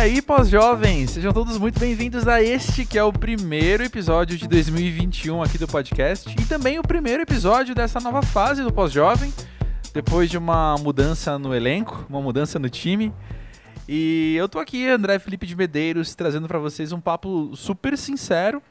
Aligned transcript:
aí, 0.00 0.22
pós-jovens? 0.22 1.10
Sejam 1.10 1.30
todos 1.30 1.58
muito 1.58 1.78
bem-vindos 1.78 2.26
a 2.26 2.40
este 2.40 2.86
que 2.86 2.96
é 2.96 3.04
o 3.04 3.12
primeiro 3.12 3.82
episódio 3.82 4.38
de 4.38 4.48
2021 4.48 5.42
aqui 5.42 5.58
do 5.58 5.68
podcast 5.68 6.34
e 6.40 6.46
também 6.46 6.78
o 6.78 6.82
primeiro 6.82 7.22
episódio 7.22 7.74
dessa 7.74 8.00
nova 8.00 8.22
fase 8.22 8.62
do 8.62 8.72
pós-jovem, 8.72 9.30
depois 9.92 10.30
de 10.30 10.38
uma 10.38 10.76
mudança 10.78 11.38
no 11.38 11.54
elenco, 11.54 12.06
uma 12.08 12.22
mudança 12.22 12.58
no 12.58 12.70
time. 12.70 13.12
E 13.86 14.34
eu 14.38 14.48
tô 14.48 14.58
aqui, 14.58 14.88
André 14.88 15.18
Felipe 15.18 15.46
de 15.46 15.54
Medeiros, 15.54 16.14
trazendo 16.14 16.48
para 16.48 16.58
vocês 16.58 16.92
um 16.92 17.00
papo 17.00 17.54
super 17.54 17.98
sincero, 17.98 18.62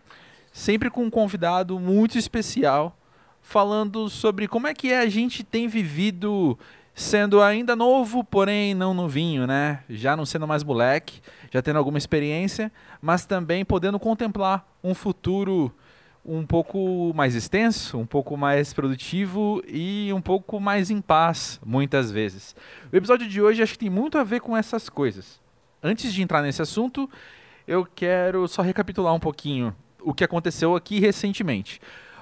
sempre 0.52 0.90
com 0.90 1.04
um 1.04 1.12
convidado 1.12 1.80
muito 1.80 2.18
especial, 2.18 2.98
falando 3.40 4.10
sobre 4.10 4.48
como 4.48 4.66
é 4.66 4.74
que 4.74 4.92
a 4.94 5.08
gente 5.08 5.44
tem 5.44 5.68
vivido 5.68 6.58
sendo 7.00 7.42
ainda 7.42 7.78
novo, 7.78 8.26
porém 8.26 8.74
não 8.74 8.94
novinho, 8.94 9.48
né? 9.48 9.84
Já 9.90 10.18
não 10.18 10.26
sendo 10.26 10.46
mais 10.46 10.66
moleque, 10.66 11.22
já 11.50 11.62
tendo 11.62 11.78
alguma 11.78 11.98
experiência, 11.98 12.70
mas 13.02 13.26
também 13.26 13.64
podendo 13.64 13.98
contemplar 13.98 14.68
um 14.84 14.94
futuro 14.94 15.74
um 16.26 16.46
pouco 16.46 17.14
mais 17.16 17.36
extenso, 17.36 17.98
um 17.98 18.06
pouco 18.06 18.36
mais 18.36 18.74
produtivo 18.74 19.64
e 19.66 20.12
um 20.14 20.22
pouco 20.22 20.60
mais 20.60 20.92
em 20.92 21.00
paz, 21.00 21.58
muitas 21.66 22.12
vezes. 22.12 22.54
O 22.92 22.96
episódio 22.96 23.30
de 23.30 23.42
hoje 23.42 23.64
acho 23.64 23.74
que 23.74 23.80
tem 23.80 23.90
muito 23.90 24.18
a 24.18 24.24
ver 24.26 24.42
com 24.42 24.56
essas 24.56 24.90
coisas. 24.90 25.40
Antes 25.82 26.14
de 26.14 26.22
entrar 26.22 26.42
nesse 26.42 26.62
assunto, 26.62 27.10
eu 27.66 27.86
quero 27.86 28.46
só 28.46 28.62
recapitular 28.62 29.14
um 29.14 29.20
pouquinho 29.22 29.74
o 30.02 30.14
que 30.14 30.26
aconteceu 30.26 30.76
aqui 30.76 31.00
recentemente. 31.00 31.80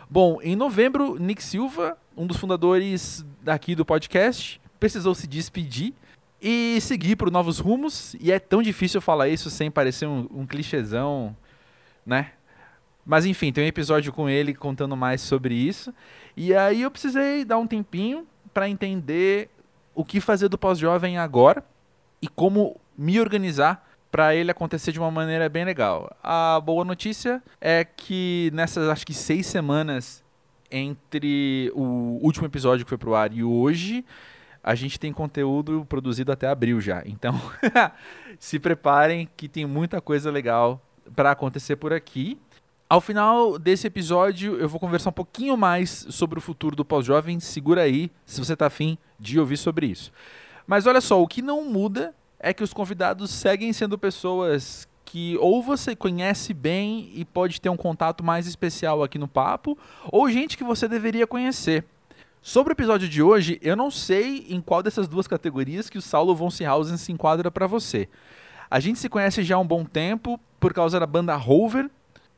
Bom, 0.07 0.37
em 0.41 0.55
novembro, 0.55 1.17
Nick 1.19 1.43
Silva, 1.43 1.97
um 2.15 2.27
dos 2.27 2.37
fundadores 2.37 3.25
daqui 3.41 3.73
do 3.73 3.83
podcast, 3.83 4.61
precisou 4.79 5.13
se 5.15 5.27
despedir 5.27 5.93
e 6.41 6.79
seguir 6.81 7.15
para 7.15 7.31
novos 7.31 7.59
rumos. 7.59 8.15
E 8.19 8.31
é 8.31 8.39
tão 8.39 8.61
difícil 8.61 9.01
falar 9.01 9.29
isso 9.29 9.49
sem 9.49 9.69
parecer 9.71 10.05
um, 10.05 10.27
um 10.31 10.45
clichêzão, 10.45 11.35
né? 12.05 12.31
Mas 13.05 13.25
enfim, 13.25 13.53
tem 13.53 13.63
um 13.63 13.67
episódio 13.67 14.11
com 14.11 14.29
ele 14.29 14.53
contando 14.53 14.95
mais 14.97 15.21
sobre 15.21 15.55
isso. 15.55 15.93
E 16.35 16.53
aí 16.53 16.81
eu 16.81 16.91
precisei 16.91 17.45
dar 17.45 17.57
um 17.57 17.65
tempinho 17.65 18.27
para 18.53 18.67
entender 18.67 19.49
o 19.95 20.03
que 20.03 20.19
fazer 20.19 20.49
do 20.49 20.57
pós-jovem 20.57 21.17
agora 21.17 21.63
e 22.21 22.27
como 22.27 22.79
me 22.97 23.19
organizar 23.19 23.87
para 24.11 24.35
ele 24.35 24.51
acontecer 24.51 24.91
de 24.91 24.99
uma 24.99 25.11
maneira 25.11 25.47
bem 25.47 25.63
legal. 25.63 26.15
A 26.23 26.59
boa 26.63 26.83
notícia 26.83 27.41
é 27.61 27.83
que 27.83 28.51
nessas 28.53 28.89
acho 28.89 29.05
que 29.05 29.13
seis 29.13 29.47
semanas 29.47 30.23
entre 30.69 31.71
o 31.73 32.19
último 32.21 32.45
episódio 32.45 32.85
que 32.85 32.89
foi 32.89 32.97
pro 32.97 33.15
ar 33.15 33.31
e 33.31 33.43
hoje, 33.43 34.03
a 34.67 34.75
gente 34.75 34.99
tem 34.99 35.13
conteúdo 35.13 35.85
produzido 35.87 36.29
até 36.29 36.45
abril 36.45 36.81
já. 36.81 37.01
Então, 37.05 37.39
se 38.37 38.59
preparem 38.59 39.29
que 39.37 39.47
tem 39.47 39.65
muita 39.65 40.01
coisa 40.01 40.29
legal 40.29 40.81
para 41.15 41.31
acontecer 41.31 41.77
por 41.77 41.93
aqui. 41.93 42.37
Ao 42.89 42.99
final 42.99 43.57
desse 43.57 43.87
episódio, 43.87 44.57
eu 44.59 44.67
vou 44.67 44.77
conversar 44.77 45.09
um 45.09 45.13
pouquinho 45.13 45.55
mais 45.55 46.05
sobre 46.09 46.37
o 46.37 46.41
futuro 46.41 46.75
do 46.75 46.83
pós-jovem. 46.83 47.39
Segura 47.39 47.83
aí, 47.83 48.11
se 48.25 48.43
você 48.43 48.51
está 48.51 48.65
afim 48.65 48.97
de 49.17 49.39
ouvir 49.39 49.55
sobre 49.55 49.85
isso. 49.85 50.11
Mas 50.67 50.85
olha 50.85 50.99
só, 50.99 51.23
o 51.23 51.27
que 51.29 51.41
não 51.41 51.63
muda 51.63 52.13
é 52.37 52.53
que 52.53 52.61
os 52.61 52.73
convidados 52.73 53.31
seguem 53.31 53.71
sendo 53.71 53.97
pessoas 53.97 54.85
que 55.05 55.37
ou 55.37 55.63
você 55.63 55.95
conhece 55.95 56.53
bem 56.53 57.09
e 57.13 57.23
pode 57.23 57.61
ter 57.61 57.69
um 57.69 57.77
contato 57.77 58.21
mais 58.21 58.45
especial 58.45 59.01
aqui 59.01 59.17
no 59.17 59.29
papo, 59.29 59.77
ou 60.11 60.29
gente 60.29 60.57
que 60.57 60.63
você 60.65 60.89
deveria 60.89 61.25
conhecer. 61.25 61.85
Sobre 62.47 62.71
o 62.71 62.75
episódio 62.75 63.09
de 63.09 63.21
hoje, 63.21 63.59
eu 63.61 63.75
não 63.75 63.91
sei 63.91 64.45
em 64.47 64.61
qual 64.61 64.81
dessas 64.81 65.05
duas 65.05 65.27
categorias 65.27 65.89
que 65.89 65.97
o 65.97 66.01
Saulo 66.01 66.33
von 66.33 66.49
Seehausen 66.49 66.95
se 66.95 67.11
enquadra 67.11 67.51
para 67.51 67.67
você. 67.67 68.07
A 68.71 68.79
gente 68.79 68.99
se 68.99 69.09
conhece 69.09 69.43
já 69.43 69.57
há 69.57 69.59
um 69.59 69.67
bom 69.67 69.83
tempo 69.83 70.39
por 70.57 70.73
causa 70.73 70.97
da 70.97 71.05
banda 71.05 71.35
Rover, 71.35 71.89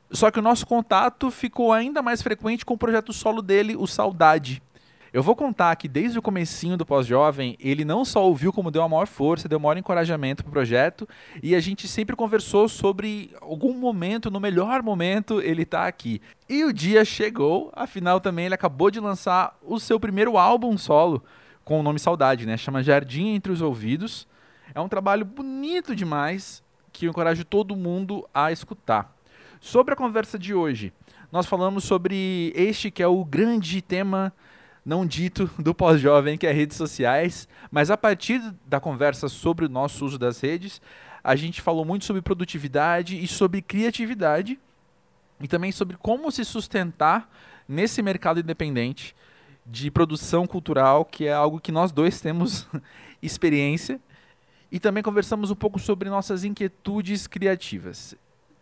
só 0.10 0.32
que 0.32 0.40
o 0.40 0.42
nosso 0.42 0.66
contato 0.66 1.30
ficou 1.30 1.72
ainda 1.72 2.02
mais 2.02 2.24
frequente 2.24 2.66
com 2.66 2.74
o 2.74 2.78
projeto 2.78 3.14
solo 3.14 3.40
dele, 3.40 3.76
o 3.78 3.86
Saudade. 3.86 4.64
Eu 5.12 5.24
vou 5.24 5.36
contar 5.36 5.76
que 5.76 5.88
desde 5.88 6.20
o 6.20 6.22
comecinho 6.22 6.78
do 6.78 6.86
Pós-Jovem, 6.86 7.58
ele 7.60 7.84
não 7.84 8.06
só 8.06 8.24
ouviu 8.24 8.54
como 8.54 8.70
deu 8.70 8.84
a 8.84 8.90
maior 8.90 9.08
força, 9.08 9.50
deu 9.50 9.58
o 9.58 9.62
maior 9.62 9.78
encorajamento 9.78 10.44
pro 10.44 10.52
projeto, 10.52 11.10
e 11.42 11.56
a 11.56 11.60
gente 11.60 11.88
sempre 11.88 12.16
conversou 12.16 12.70
sobre 12.70 13.32
algum 13.42 13.74
momento, 13.74 14.30
no 14.30 14.40
melhor 14.40 14.84
momento, 14.84 15.42
ele 15.42 15.66
tá 15.66 15.88
aqui. 15.88 16.22
E 16.48 16.64
o 16.64 16.72
dia 16.72 17.04
chegou, 17.04 17.72
afinal 17.76 18.20
também 18.22 18.46
ele 18.46 18.54
acabou 18.54 18.92
de 18.92 19.00
lançar 19.00 19.58
o 19.64 19.80
seu 19.80 20.00
primeiro 20.00 20.38
álbum 20.38 20.78
solo, 20.78 21.24
com 21.66 21.80
o 21.80 21.84
nome 21.84 22.00
Saudade, 22.00 22.46
né? 22.46 22.56
Chama 22.56 22.84
Jardim 22.84 23.30
Entre 23.30 23.52
os 23.52 23.62
Ouvidos. 23.62 24.28
É 24.76 24.80
um 24.80 24.88
trabalho 24.88 25.26
bonito 25.26 25.96
demais, 25.96 26.64
que 26.94 27.08
eu 27.08 27.10
encorajo 27.10 27.44
todo 27.44 27.76
mundo 27.76 28.28
a 28.32 28.52
escutar. 28.52 29.16
Sobre 29.60 29.94
a 29.94 29.98
conversa 29.98 30.38
de 30.38 30.54
hoje, 30.54 30.94
nós 31.32 31.48
falamos 31.48 31.84
sobre 31.84 32.54
este 32.56 32.90
que 32.92 33.04
é 33.04 33.08
o 33.08 33.26
grande 33.26 33.82
tema 33.82 34.34
não 34.90 35.06
dito 35.06 35.48
do 35.60 35.76
pós-jovem, 35.76 36.36
que 36.36 36.48
é 36.48 36.52
redes 36.52 36.76
sociais, 36.76 37.48
mas 37.70 37.92
a 37.92 37.96
partir 37.96 38.42
da 38.66 38.80
conversa 38.80 39.30
sobre 39.30 39.66
o 39.66 39.70
nosso 39.70 40.04
uso 40.04 40.18
das 40.18 40.42
redes, 40.42 40.82
a 41.24 41.36
gente 41.36 41.62
falou 41.62 41.86
muito 41.86 42.06
sobre 42.06 42.24
produtividade 42.24 43.24
e 43.24 43.28
sobre 43.28 43.62
criatividade 43.62 44.60
e 45.40 45.48
também 45.48 45.72
sobre 45.72 45.96
como 45.96 46.32
se 46.32 46.44
sustentar 46.44 47.30
nesse 47.68 48.02
mercado 48.02 48.40
independente 48.40 49.16
de 49.64 49.92
produção 49.92 50.48
cultural, 50.48 51.06
que 51.06 51.28
é 51.28 51.34
algo 51.34 51.60
que 51.60 51.72
nós 51.72 51.92
dois 51.92 52.20
temos 52.20 52.68
experiência. 53.22 54.02
E 54.72 54.80
também 54.80 55.04
conversamos 55.04 55.52
um 55.52 55.56
pouco 55.56 55.78
sobre 55.78 56.10
nossas 56.10 56.44
inquietudes 56.44 57.28
criativas. 57.28 58.16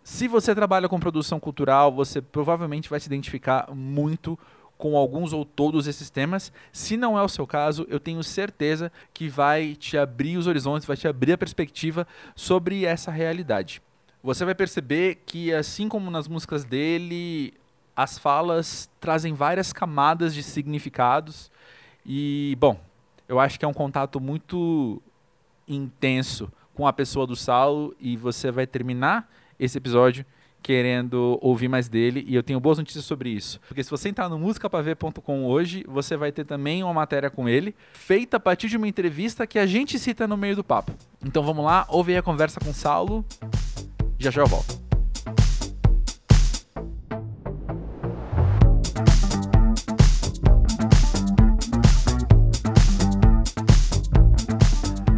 Se 0.04 0.28
você 0.28 0.54
trabalha 0.54 0.90
com 0.90 1.00
produção 1.00 1.40
cultural, 1.40 1.90
você 1.90 2.22
provavelmente 2.22 2.90
vai 2.90 3.00
se 3.00 3.08
identificar 3.08 3.74
muito 3.74 4.38
com 4.78 4.96
alguns 4.96 5.34
ou 5.34 5.44
todos 5.44 5.88
esses 5.88 6.10
temas. 6.10 6.52
Se 6.72 6.96
não 6.96 7.18
é 7.18 7.22
o 7.22 7.28
seu 7.28 7.48
caso, 7.48 7.86
eu 7.90 8.00
tenho 8.00 8.24
certeza 8.24 8.92
que 9.14 9.28
vai 9.28 9.76
te 9.76 9.98
abrir 9.98 10.38
os 10.38 10.48
horizontes, 10.48 10.88
vai 10.88 10.96
te 10.96 11.08
abrir 11.08 11.34
a 11.34 11.38
perspectiva 11.38 12.08
sobre 12.36 12.86
essa 12.86 13.12
realidade. 13.12 13.82
Você 14.24 14.46
vai 14.46 14.54
perceber 14.56 15.24
que, 15.26 15.54
assim 15.54 15.88
como 15.88 16.12
nas 16.12 16.28
músicas 16.28 16.64
dele, 16.64 17.54
as 17.96 18.18
falas 18.18 18.90
trazem 19.00 19.34
várias 19.34 19.72
camadas 19.74 20.34
de 20.34 20.44
significados. 20.44 21.50
E, 22.06 22.56
bom, 22.60 22.80
eu 23.28 23.40
acho 23.40 23.58
que 23.58 23.66
é 23.66 23.68
um 23.68 23.74
contato 23.74 24.20
muito 24.20 25.02
intenso 25.68 26.52
com 26.74 26.86
a 26.88 26.94
pessoa 26.94 27.26
do 27.26 27.36
Saulo 27.36 27.96
e 28.00 28.16
você 28.16 28.52
vai 28.52 28.68
terminar 28.68 29.30
esse 29.60 29.78
episódio 29.78 30.26
querendo 30.62 31.38
ouvir 31.42 31.68
mais 31.68 31.88
dele 31.88 32.26
e 32.28 32.36
eu 32.36 32.44
tenho 32.44 32.60
boas 32.60 32.78
notícias 32.78 33.06
sobre 33.06 33.30
isso. 33.30 33.60
Porque 33.68 33.84
se 33.84 33.90
você 33.90 34.10
entrar 34.10 34.28
no 34.30 34.38
musicapavê.com 34.38 35.46
hoje, 35.46 35.84
você 35.88 36.18
vai 36.18 36.32
ter 36.32 36.46
também 36.46 36.84
uma 36.84 36.94
matéria 36.94 37.30
com 37.30 37.48
ele, 37.48 37.76
feita 37.94 38.38
a 38.38 38.40
partir 38.40 38.68
de 38.68 38.78
uma 38.78 38.88
entrevista 38.88 39.48
que 39.48 39.58
a 39.60 39.66
gente 39.66 39.98
cita 39.98 40.28
no 40.28 40.36
meio 40.36 40.56
do 40.56 40.64
papo. 40.64 40.92
Então 41.26 41.44
vamos 41.44 41.64
lá, 41.64 41.86
ouvir 41.90 42.18
a 42.18 42.22
conversa 42.22 42.60
com 42.60 42.72
o 42.72 42.74
Saulo. 42.74 43.26
Já 44.20 44.32
já 44.32 44.42
eu 44.42 44.48
volto. 44.48 44.88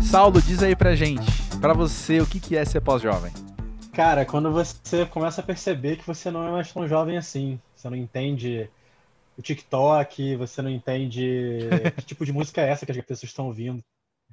Saulo, 0.10 0.42
diz 0.42 0.64
aí 0.64 0.76
pra 0.76 0.96
gente, 0.96 1.32
pra 1.62 1.72
você, 1.72 2.20
o 2.20 2.26
que 2.26 2.58
é 2.58 2.66
ser 2.66 2.82
pós-jovem? 2.82 3.32
Cara, 3.94 4.26
quando 4.26 4.52
você 4.52 5.06
começa 5.06 5.42
a 5.42 5.44
perceber 5.44 5.98
que 5.98 6.06
você 6.06 6.30
não 6.30 6.48
é 6.48 6.52
mais 6.52 6.72
tão 6.72 6.88
jovem 6.88 7.18
assim, 7.18 7.60
você 7.76 7.90
não 7.90 7.98
entende 7.98 8.70
o 9.38 9.42
TikTok, 9.42 10.36
você 10.36 10.62
não 10.62 10.70
entende 10.70 11.60
que 11.98 12.06
tipo 12.06 12.26
de 12.26 12.32
música 12.34 12.62
é 12.62 12.70
essa 12.70 12.86
que 12.86 12.92
as 12.92 12.98
pessoas 12.98 13.24
estão 13.24 13.48
ouvindo. 13.48 13.84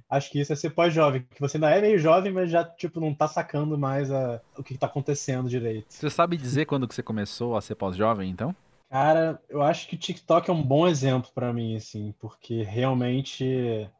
Acho 0.09 0.31
que 0.31 0.41
isso 0.41 0.53
é 0.53 0.57
ser 0.57 0.71
pós-jovem, 0.71 1.27
que 1.35 1.41
você 1.41 1.57
ainda 1.57 1.71
é 1.71 1.81
meio 1.81 1.99
jovem, 1.99 2.33
mas 2.33 2.51
já 2.51 2.65
tipo 2.65 3.01
não 3.01 3.15
tá 3.15 3.27
sacando 3.27 3.77
mais 3.79 4.11
a, 4.11 4.41
o 4.57 4.63
que 4.63 4.79
tá 4.79 4.87
acontecendo 4.87 5.49
direito. 5.49 5.87
Você 5.89 6.11
sabe 6.11 6.37
dizer 6.37 6.67
quando 6.67 6.87
que 6.87 6.95
você 6.95 7.03
começou 7.03 7.57
a 7.57 7.61
ser 7.61 7.75
pós-jovem, 7.75 8.31
então? 8.31 8.55
Cara, 8.89 9.41
eu 9.49 9.63
acho 9.63 9.89
que 9.89 9.97
o 9.97 9.99
TikTok 9.99 10.49
é 10.49 10.53
um 10.53 10.63
bom 10.63 10.87
exemplo 10.87 11.31
para 11.35 11.53
mim, 11.53 11.75
assim, 11.75 12.15
porque 12.21 12.63
realmente 12.63 13.91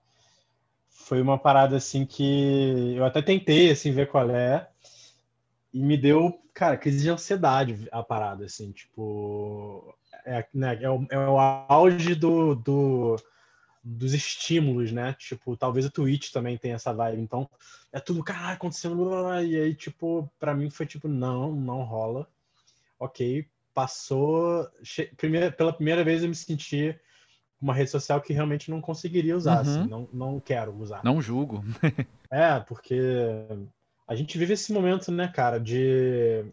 foi 0.89 1.21
uma 1.21 1.39
parada 1.39 1.77
assim 1.77 2.05
que 2.05 2.95
eu 2.97 3.05
até 3.05 3.21
tentei 3.21 3.71
assim 3.71 3.91
ver 3.91 4.09
qual 4.09 4.31
é, 4.31 4.69
e 5.77 5.83
me 5.83 5.95
deu, 5.95 6.41
cara, 6.55 6.79
crise 6.79 7.03
de 7.03 7.11
ansiedade 7.11 7.87
a 7.93 8.03
parada, 8.03 8.47
assim, 8.47 8.73
tipo. 8.73 9.95
É, 10.25 10.47
né, 10.55 10.79
é, 10.81 10.89
o, 10.89 11.07
é 11.11 11.19
o 11.19 11.39
auge 11.39 12.15
do, 12.15 12.55
do, 12.55 13.17
dos 13.85 14.15
estímulos, 14.15 14.91
né? 14.91 15.15
Tipo, 15.19 15.55
talvez 15.55 15.85
o 15.85 15.91
Twitch 15.91 16.33
também 16.33 16.57
tenha 16.57 16.77
essa 16.77 16.95
vibe. 16.95 17.21
Então, 17.21 17.47
é 17.93 18.01
tudo, 18.01 18.25
caralho, 18.25 18.55
acontecendo. 18.55 19.11
E 19.45 19.55
aí, 19.55 19.75
tipo, 19.75 20.33
pra 20.39 20.55
mim 20.55 20.71
foi 20.71 20.87
tipo, 20.87 21.09
não, 21.09 21.53
não 21.53 21.83
rola. 21.83 22.27
Ok, 22.99 23.47
passou. 23.75 24.67
Che... 24.83 25.13
Primeira, 25.15 25.53
pela 25.53 25.75
primeira 25.75 26.03
vez 26.03 26.23
eu 26.23 26.29
me 26.31 26.35
senti 26.35 26.99
uma 27.61 27.75
rede 27.75 27.91
social 27.91 28.23
que 28.23 28.33
realmente 28.33 28.71
não 28.71 28.81
conseguiria 28.81 29.37
usar, 29.37 29.57
uhum. 29.57 29.61
assim, 29.61 29.89
não, 29.91 30.09
não 30.11 30.41
quero 30.41 30.75
usar. 30.75 31.05
Não 31.05 31.21
julgo. 31.21 31.63
é, 32.33 32.61
porque 32.61 32.99
a 34.07 34.15
gente 34.15 34.39
vive 34.39 34.55
esse 34.55 34.73
momento, 34.73 35.11
né, 35.11 35.29
cara, 35.29 35.59
de 35.59 36.45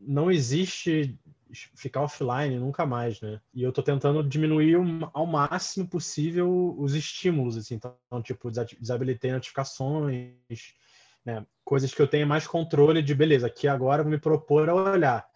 não 0.00 0.30
existe 0.30 1.18
ficar 1.52 2.02
offline 2.02 2.58
nunca 2.58 2.84
mais, 2.84 3.20
né? 3.20 3.40
E 3.54 3.62
eu 3.62 3.72
tô 3.72 3.82
tentando 3.82 4.22
diminuir 4.22 4.76
ao 5.12 5.26
máximo 5.26 5.88
possível 5.88 6.74
os 6.78 6.94
estímulos, 6.94 7.56
assim. 7.56 7.74
Então, 7.74 8.22
tipo, 8.22 8.50
desabilitei 8.50 9.32
notificações, 9.32 10.34
né? 11.24 11.46
Coisas 11.64 11.92
que 11.92 12.00
eu 12.00 12.06
tenha 12.06 12.26
mais 12.26 12.46
controle 12.46 13.02
de, 13.02 13.14
beleza, 13.14 13.46
aqui 13.46 13.66
agora 13.66 14.02
vou 14.02 14.12
me 14.12 14.18
propor 14.18 14.68
a 14.68 14.74
olhar. 14.74 15.26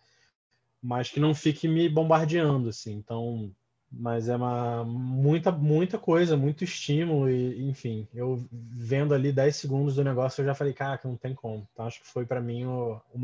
Mas 0.82 1.08
que 1.10 1.20
não 1.20 1.34
fique 1.34 1.66
me 1.66 1.88
bombardeando, 1.88 2.69
assim. 2.69 2.92
Então, 2.92 3.54
mas 3.93 4.29
é 4.29 4.37
uma 4.37 4.85
muita 4.85 5.53
muita 5.53 5.99
coisa, 5.99 6.37
muito 6.37 6.65
estímulo 6.65 7.29
e 7.29 7.69
enfim, 7.69 8.09
eu 8.15 8.43
vendo 8.50 9.15
ali 9.15 9.31
10 9.31 9.55
segundos 9.55 9.94
do 9.97 10.05
negócio 10.05 10.41
eu 10.41 10.47
já 10.47 10.55
falei, 10.55 10.73
cara, 10.73 10.99
não 11.05 11.17
tem 11.17 11.35
como. 11.35 11.67
Então 11.73 11.87
acho 11.87 12.00
que 12.00 12.06
foi 12.09 12.25
para 12.25 12.41
mim 12.41 12.65
o, 12.65 13.00
o. 13.12 13.19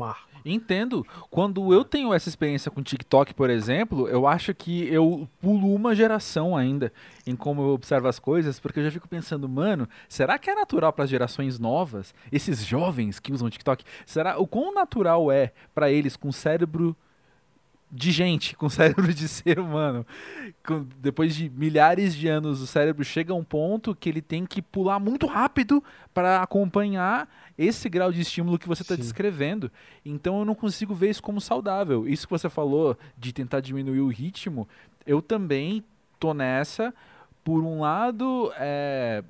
Entendo. 0.45 1.05
Quando 1.29 1.73
eu 1.73 1.83
tenho 1.83 2.13
essa 2.13 2.29
experiência 2.29 2.71
com 2.71 2.81
TikTok, 2.81 3.33
por 3.33 3.49
exemplo, 3.49 4.07
eu 4.07 4.27
acho 4.27 4.53
que 4.53 4.87
eu 4.87 5.27
pulo 5.41 5.73
uma 5.73 5.95
geração 5.95 6.55
ainda 6.55 6.91
em 7.25 7.35
como 7.35 7.61
eu 7.61 7.69
observo 7.69 8.07
as 8.07 8.19
coisas, 8.19 8.59
porque 8.59 8.79
eu 8.79 8.83
já 8.83 8.91
fico 8.91 9.07
pensando, 9.07 9.47
mano, 9.49 9.87
será 10.07 10.37
que 10.37 10.49
é 10.49 10.55
natural 10.55 10.93
para 10.93 11.03
as 11.03 11.09
gerações 11.09 11.59
novas, 11.59 12.13
esses 12.31 12.63
jovens 12.63 13.19
que 13.19 13.33
usam 13.33 13.49
TikTok, 13.49 13.83
será 14.05 14.37
o 14.39 14.47
quão 14.47 14.73
natural 14.73 15.31
é 15.31 15.51
para 15.73 15.91
eles 15.91 16.15
com 16.15 16.31
cérebro 16.31 16.95
de 17.91 18.11
gente, 18.11 18.55
com 18.55 18.69
cérebro 18.69 19.13
de 19.13 19.27
ser 19.27 19.59
humano. 19.59 20.05
Com, 20.65 20.85
depois 20.97 21.35
de 21.35 21.49
milhares 21.49 22.15
de 22.15 22.27
anos, 22.27 22.61
o 22.61 22.67
cérebro 22.67 23.03
chega 23.03 23.33
a 23.33 23.35
um 23.35 23.43
ponto 23.43 23.95
que 23.95 24.09
ele 24.09 24.21
tem 24.21 24.45
que 24.45 24.61
pular 24.61 24.99
muito 24.99 25.25
rápido 25.25 25.83
para 26.13 26.41
acompanhar 26.41 27.27
esse 27.57 27.89
grau 27.89 28.11
de 28.11 28.21
estímulo 28.21 28.59
que 28.59 28.67
você 28.67 28.83
está 28.83 28.95
descrevendo. 28.95 29.71
Então 30.05 30.39
eu 30.39 30.45
não 30.45 30.55
consigo 30.55 30.93
ver 30.93 31.09
isso 31.09 31.23
como 31.23 31.41
saudável. 31.41 32.07
Isso 32.07 32.27
que 32.27 32.31
você 32.31 32.49
falou 32.49 32.97
de 33.17 33.33
tentar 33.33 33.59
diminuir 33.59 34.01
o 34.01 34.07
ritmo, 34.07 34.67
eu 35.05 35.21
também 35.21 35.83
tô 36.19 36.33
nessa. 36.33 36.93
Por 37.43 37.63
um 37.63 37.79
lado, 37.79 38.51
é, 38.57 39.23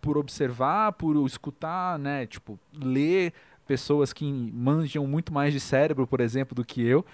por 0.00 0.16
observar, 0.16 0.92
por 0.92 1.26
escutar, 1.26 1.98
né? 1.98 2.24
Tipo, 2.26 2.58
ler 2.72 3.34
pessoas 3.66 4.12
que 4.12 4.24
manjam 4.24 5.06
muito 5.06 5.34
mais 5.34 5.52
de 5.52 5.60
cérebro, 5.60 6.06
por 6.06 6.20
exemplo, 6.20 6.54
do 6.54 6.64
que 6.64 6.80
eu 6.80 7.04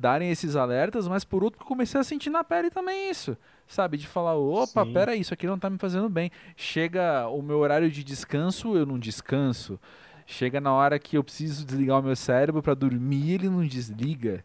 darem 0.00 0.30
esses 0.30 0.56
alertas, 0.56 1.06
mas 1.06 1.24
por 1.24 1.44
outro 1.44 1.64
comecei 1.64 2.00
a 2.00 2.04
sentir 2.04 2.30
na 2.30 2.42
pele 2.42 2.70
também 2.70 3.10
isso, 3.10 3.36
sabe? 3.68 3.98
De 3.98 4.06
falar, 4.06 4.34
opa, 4.34 4.84
Sim. 4.84 4.92
pera 4.92 5.14
isso 5.14 5.34
aqui 5.34 5.46
não 5.46 5.58
tá 5.58 5.68
me 5.68 5.76
fazendo 5.76 6.08
bem. 6.08 6.30
Chega 6.56 7.28
o 7.28 7.42
meu 7.42 7.58
horário 7.58 7.90
de 7.90 8.02
descanso, 8.02 8.76
eu 8.76 8.86
não 8.86 8.98
descanso. 8.98 9.78
Chega 10.26 10.60
na 10.60 10.72
hora 10.72 10.98
que 10.98 11.18
eu 11.18 11.24
preciso 11.24 11.66
desligar 11.66 12.00
o 12.00 12.02
meu 12.02 12.16
cérebro 12.16 12.62
para 12.62 12.72
dormir, 12.72 13.34
ele 13.34 13.50
não 13.50 13.66
desliga. 13.66 14.42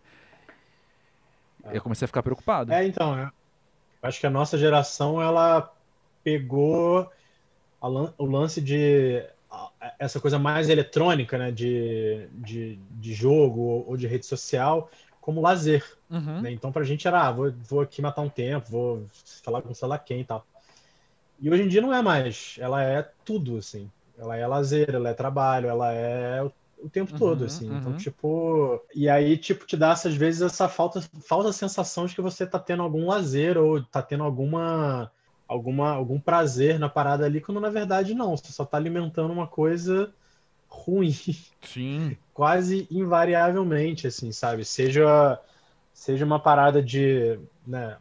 É. 1.64 1.78
Eu 1.78 1.82
comecei 1.82 2.06
a 2.06 2.08
ficar 2.08 2.22
preocupado. 2.22 2.74
É, 2.74 2.86
então, 2.86 3.18
eu 3.18 3.30
acho 4.04 4.20
que 4.20 4.28
a 4.28 4.32
nossa 4.32 4.58
geração, 4.58 5.22
ela 5.22 5.74
pegou 6.24 7.10
o 8.18 8.26
lance 8.26 8.60
de 8.60 9.24
essa 10.00 10.20
coisa 10.20 10.38
mais 10.38 10.70
eletrônica, 10.70 11.38
né, 11.38 11.52
de, 11.52 12.28
de, 12.32 12.80
de 12.92 13.14
jogo 13.14 13.86
ou 13.88 13.96
de 13.96 14.08
rede 14.08 14.26
social, 14.26 14.90
como 15.26 15.42
lazer. 15.42 15.84
Uhum. 16.08 16.42
Né? 16.42 16.52
Então, 16.52 16.72
pra 16.72 16.84
gente 16.84 17.08
era, 17.08 17.28
ah, 17.28 17.32
vou, 17.32 17.52
vou 17.68 17.82
aqui 17.82 18.00
matar 18.00 18.22
um 18.22 18.30
tempo, 18.30 18.70
vou 18.70 19.06
falar 19.44 19.64
com 19.64 19.74
sei 19.74 19.88
lá 19.88 19.98
quem 19.98 20.22
e 20.22 20.24
tal. 20.24 20.46
E 21.40 21.50
hoje 21.50 21.64
em 21.64 21.68
dia 21.68 21.82
não 21.82 21.92
é 21.92 22.00
mais. 22.00 22.58
Ela 22.60 22.84
é 22.84 23.10
tudo, 23.26 23.58
assim. 23.58 23.90
Ela 24.20 24.38
é 24.38 24.46
lazer, 24.46 24.94
ela 24.94 25.10
é 25.10 25.14
trabalho, 25.16 25.68
ela 25.68 25.92
é 25.92 26.44
o, 26.44 26.52
o 26.78 26.90
tempo 26.92 27.14
uhum, 27.14 27.18
todo, 27.18 27.46
assim. 27.46 27.66
Então, 27.66 27.76
uhum. 27.76 27.82
Então, 27.82 27.98
tipo. 27.98 28.86
E 28.94 29.10
aí, 29.10 29.36
tipo, 29.36 29.66
te 29.66 29.76
dá, 29.76 29.94
às 29.94 30.14
vezes, 30.14 30.44
essa 30.44 30.70
falta, 30.70 31.02
falta 31.28 31.52
sensação 31.52 32.06
de 32.06 32.14
que 32.14 32.22
você 32.22 32.46
tá 32.46 32.60
tendo 32.60 32.84
algum 32.84 33.08
lazer 33.08 33.58
ou 33.58 33.84
tá 33.84 34.04
tendo 34.04 34.24
alguma. 34.24 35.12
Alguma, 35.48 35.92
algum 35.92 36.20
prazer 36.20 36.80
na 36.80 36.90
parada 36.90 37.24
ali, 37.24 37.40
quando 37.40 37.60
na 37.60 37.70
verdade 37.70 38.16
não, 38.16 38.36
você 38.36 38.52
só 38.52 38.66
tá 38.66 38.78
alimentando 38.78 39.32
uma 39.32 39.46
coisa 39.46 40.12
ruim. 40.76 41.12
Sim. 41.62 42.18
Quase 42.34 42.88
invariavelmente, 42.92 44.08
assim, 44.08 44.32
sabe? 44.32 44.66
Seja, 44.66 45.40
seja 45.94 46.26
uma 46.26 46.40
parada 46.40 46.82
de 46.82 47.40
né, 47.66 47.98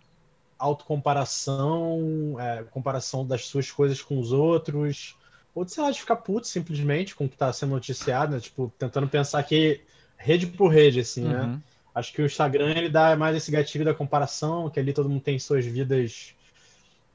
autocomparação, 0.58 2.36
é, 2.38 2.64
comparação 2.64 3.26
das 3.26 3.46
suas 3.46 3.70
coisas 3.70 4.02
com 4.02 4.18
os 4.18 4.32
outros, 4.32 5.16
ou 5.54 5.64
de, 5.64 5.72
sei 5.72 5.82
lá, 5.82 5.90
de 5.90 6.00
ficar 6.00 6.16
puto 6.16 6.46
simplesmente 6.46 7.14
com 7.14 7.26
o 7.26 7.28
que 7.28 7.36
está 7.36 7.52
sendo 7.52 7.70
noticiado, 7.70 8.34
né? 8.34 8.40
Tipo, 8.40 8.72
tentando 8.78 9.08
pensar 9.08 9.42
que 9.44 9.80
rede 10.16 10.46
por 10.46 10.68
rede, 10.68 11.00
assim, 11.00 11.22
né? 11.22 11.40
uhum. 11.40 11.46
né? 11.52 11.62
Acho 11.94 12.12
que 12.12 12.20
o 12.20 12.26
Instagram 12.26 12.70
ele 12.70 12.88
dá 12.88 13.14
mais 13.14 13.36
esse 13.36 13.52
gatilho 13.52 13.84
da 13.84 13.94
comparação, 13.94 14.68
que 14.68 14.80
ali 14.80 14.92
todo 14.92 15.08
mundo 15.08 15.22
tem 15.22 15.38
suas 15.38 15.64
vidas 15.64 16.34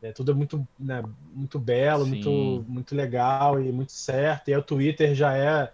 é, 0.01 0.12
tudo 0.12 0.31
é 0.31 0.36
muito, 0.36 0.68
né, 0.80 1.04
muito 1.34 1.60
belo, 1.60 2.06
muito, 2.06 2.66
muito 2.68 2.96
legal 2.96 3.62
e 3.62 3.72
muito 3.72 3.92
certo. 3.92 4.50
E 4.50 4.54
aí 4.54 4.60
o 4.60 4.63
Twitter 4.63 5.13
já 5.13 5.36
é 5.36 5.72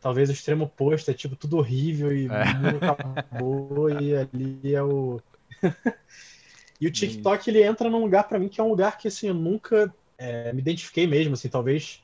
talvez 0.00 0.28
o 0.28 0.32
extremo 0.32 0.64
oposto, 0.64 1.10
é 1.10 1.14
tipo 1.14 1.36
tudo 1.36 1.58
horrível 1.58 2.14
e 2.16 2.26
é. 2.26 2.54
mundo 2.54 2.78
acabou 2.80 3.90
e 3.90 4.16
ali 4.16 4.74
é 4.74 4.82
o. 4.82 5.20
e 6.80 6.86
o 6.86 6.92
TikTok 6.92 7.50
ele 7.50 7.62
entra 7.62 7.90
num 7.90 8.02
lugar 8.02 8.28
para 8.28 8.38
mim 8.38 8.48
que 8.48 8.60
é 8.60 8.64
um 8.64 8.68
lugar 8.68 8.98
que 8.98 9.08
assim, 9.08 9.28
eu 9.28 9.34
nunca 9.34 9.92
é, 10.18 10.52
me 10.52 10.60
identifiquei 10.60 11.06
mesmo, 11.06 11.34
assim, 11.34 11.48
talvez 11.48 12.02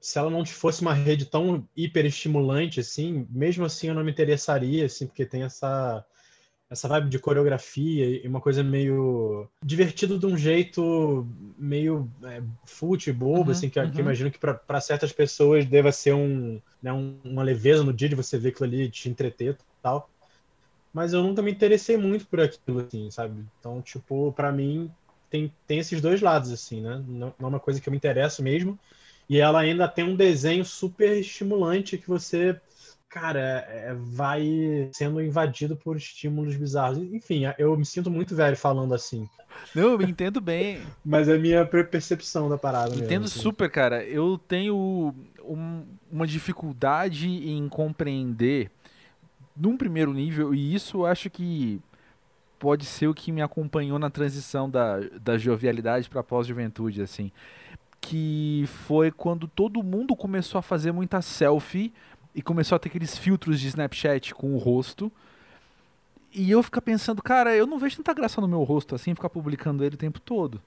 se 0.00 0.18
ela 0.18 0.30
não 0.30 0.44
fosse 0.44 0.82
uma 0.82 0.94
rede 0.94 1.26
tão 1.26 1.66
hiper 1.76 2.06
estimulante 2.06 2.80
assim, 2.80 3.26
mesmo 3.30 3.64
assim 3.64 3.88
eu 3.88 3.94
não 3.94 4.02
me 4.02 4.10
interessaria, 4.10 4.86
assim, 4.86 5.06
porque 5.06 5.24
tem 5.24 5.42
essa 5.42 6.04
essa 6.72 6.88
vibe 6.88 7.10
de 7.10 7.18
coreografia 7.18 8.24
e 8.24 8.26
uma 8.26 8.40
coisa 8.40 8.62
meio 8.62 9.46
divertido 9.62 10.18
de 10.18 10.24
um 10.24 10.36
jeito 10.36 11.26
meio 11.58 12.10
é, 12.24 12.40
bobo, 13.12 13.44
uhum, 13.44 13.50
assim, 13.50 13.68
que, 13.68 13.78
uhum. 13.78 13.90
que 13.90 14.00
imagino 14.00 14.30
que 14.30 14.38
para 14.38 14.80
certas 14.80 15.12
pessoas 15.12 15.66
deva 15.66 15.92
ser 15.92 16.14
um, 16.14 16.58
né, 16.82 16.90
um, 16.90 17.18
uma 17.22 17.42
leveza 17.42 17.84
no 17.84 17.92
dia 17.92 18.08
de 18.08 18.14
você 18.14 18.38
ver 18.38 18.48
aquilo 18.48 18.64
ali, 18.64 18.88
te 18.88 19.08
entreter 19.08 19.52
e 19.52 19.82
tal. 19.82 20.08
Mas 20.94 21.12
eu 21.12 21.22
nunca 21.22 21.42
me 21.42 21.52
interessei 21.52 21.96
muito 21.98 22.26
por 22.26 22.40
aquilo, 22.40 22.80
assim, 22.80 23.10
sabe? 23.10 23.44
Então, 23.60 23.82
tipo, 23.82 24.32
para 24.32 24.50
mim 24.50 24.90
tem, 25.28 25.52
tem 25.66 25.78
esses 25.78 26.00
dois 26.00 26.22
lados, 26.22 26.50
assim, 26.50 26.80
né? 26.80 27.02
Não, 27.06 27.34
não 27.38 27.48
é 27.48 27.50
uma 27.50 27.60
coisa 27.60 27.80
que 27.80 27.88
eu 27.88 27.90
me 27.90 27.98
interesso 27.98 28.42
mesmo. 28.42 28.78
E 29.28 29.38
ela 29.38 29.60
ainda 29.60 29.86
tem 29.88 30.04
um 30.04 30.16
desenho 30.16 30.64
super 30.64 31.18
estimulante 31.18 31.98
que 31.98 32.08
você 32.08 32.58
cara, 33.12 33.66
é, 33.68 33.94
vai 33.94 34.88
sendo 34.92 35.22
invadido 35.22 35.76
por 35.76 35.96
estímulos 35.98 36.56
bizarros. 36.56 36.98
Enfim, 36.98 37.42
eu 37.58 37.76
me 37.76 37.84
sinto 37.84 38.10
muito 38.10 38.34
velho 38.34 38.56
falando 38.56 38.94
assim. 38.94 39.28
Não, 39.74 39.90
eu 39.90 39.98
me 39.98 40.10
entendo 40.10 40.40
bem. 40.40 40.80
Mas 41.04 41.28
é 41.28 41.34
a 41.34 41.38
minha 41.38 41.66
percepção 41.66 42.48
da 42.48 42.56
parada. 42.56 42.94
Entendo 42.94 43.08
mesmo, 43.08 43.24
assim. 43.26 43.38
super, 43.38 43.70
cara. 43.70 44.02
Eu 44.02 44.38
tenho 44.48 45.14
um, 45.44 45.84
uma 46.10 46.26
dificuldade 46.26 47.28
em 47.28 47.68
compreender 47.68 48.70
num 49.54 49.76
primeiro 49.76 50.14
nível, 50.14 50.54
e 50.54 50.74
isso 50.74 50.98
eu 50.98 51.06
acho 51.06 51.28
que 51.28 51.78
pode 52.58 52.86
ser 52.86 53.08
o 53.08 53.14
que 53.14 53.30
me 53.30 53.42
acompanhou 53.42 53.98
na 53.98 54.08
transição 54.08 54.70
da, 54.70 55.00
da 55.20 55.36
jovialidade 55.36 56.08
para 56.08 56.22
pós-juventude, 56.22 57.02
assim. 57.02 57.30
Que 58.00 58.64
foi 58.86 59.10
quando 59.10 59.46
todo 59.46 59.82
mundo 59.82 60.16
começou 60.16 60.58
a 60.58 60.62
fazer 60.62 60.92
muita 60.92 61.20
selfie 61.20 61.92
e 62.34 62.42
começou 62.42 62.76
a 62.76 62.78
ter 62.78 62.88
aqueles 62.88 63.16
filtros 63.16 63.60
de 63.60 63.68
Snapchat 63.68 64.34
com 64.34 64.54
o 64.54 64.58
rosto. 64.58 65.10
E 66.34 66.50
eu 66.50 66.62
ficar 66.62 66.80
pensando, 66.80 67.22
cara, 67.22 67.54
eu 67.54 67.66
não 67.66 67.78
vejo 67.78 67.98
tanta 67.98 68.14
graça 68.14 68.40
no 68.40 68.48
meu 68.48 68.62
rosto 68.62 68.94
assim, 68.94 69.14
ficar 69.14 69.28
publicando 69.28 69.84
ele 69.84 69.94
o 69.94 69.98
tempo 69.98 70.18
todo. 70.18 70.60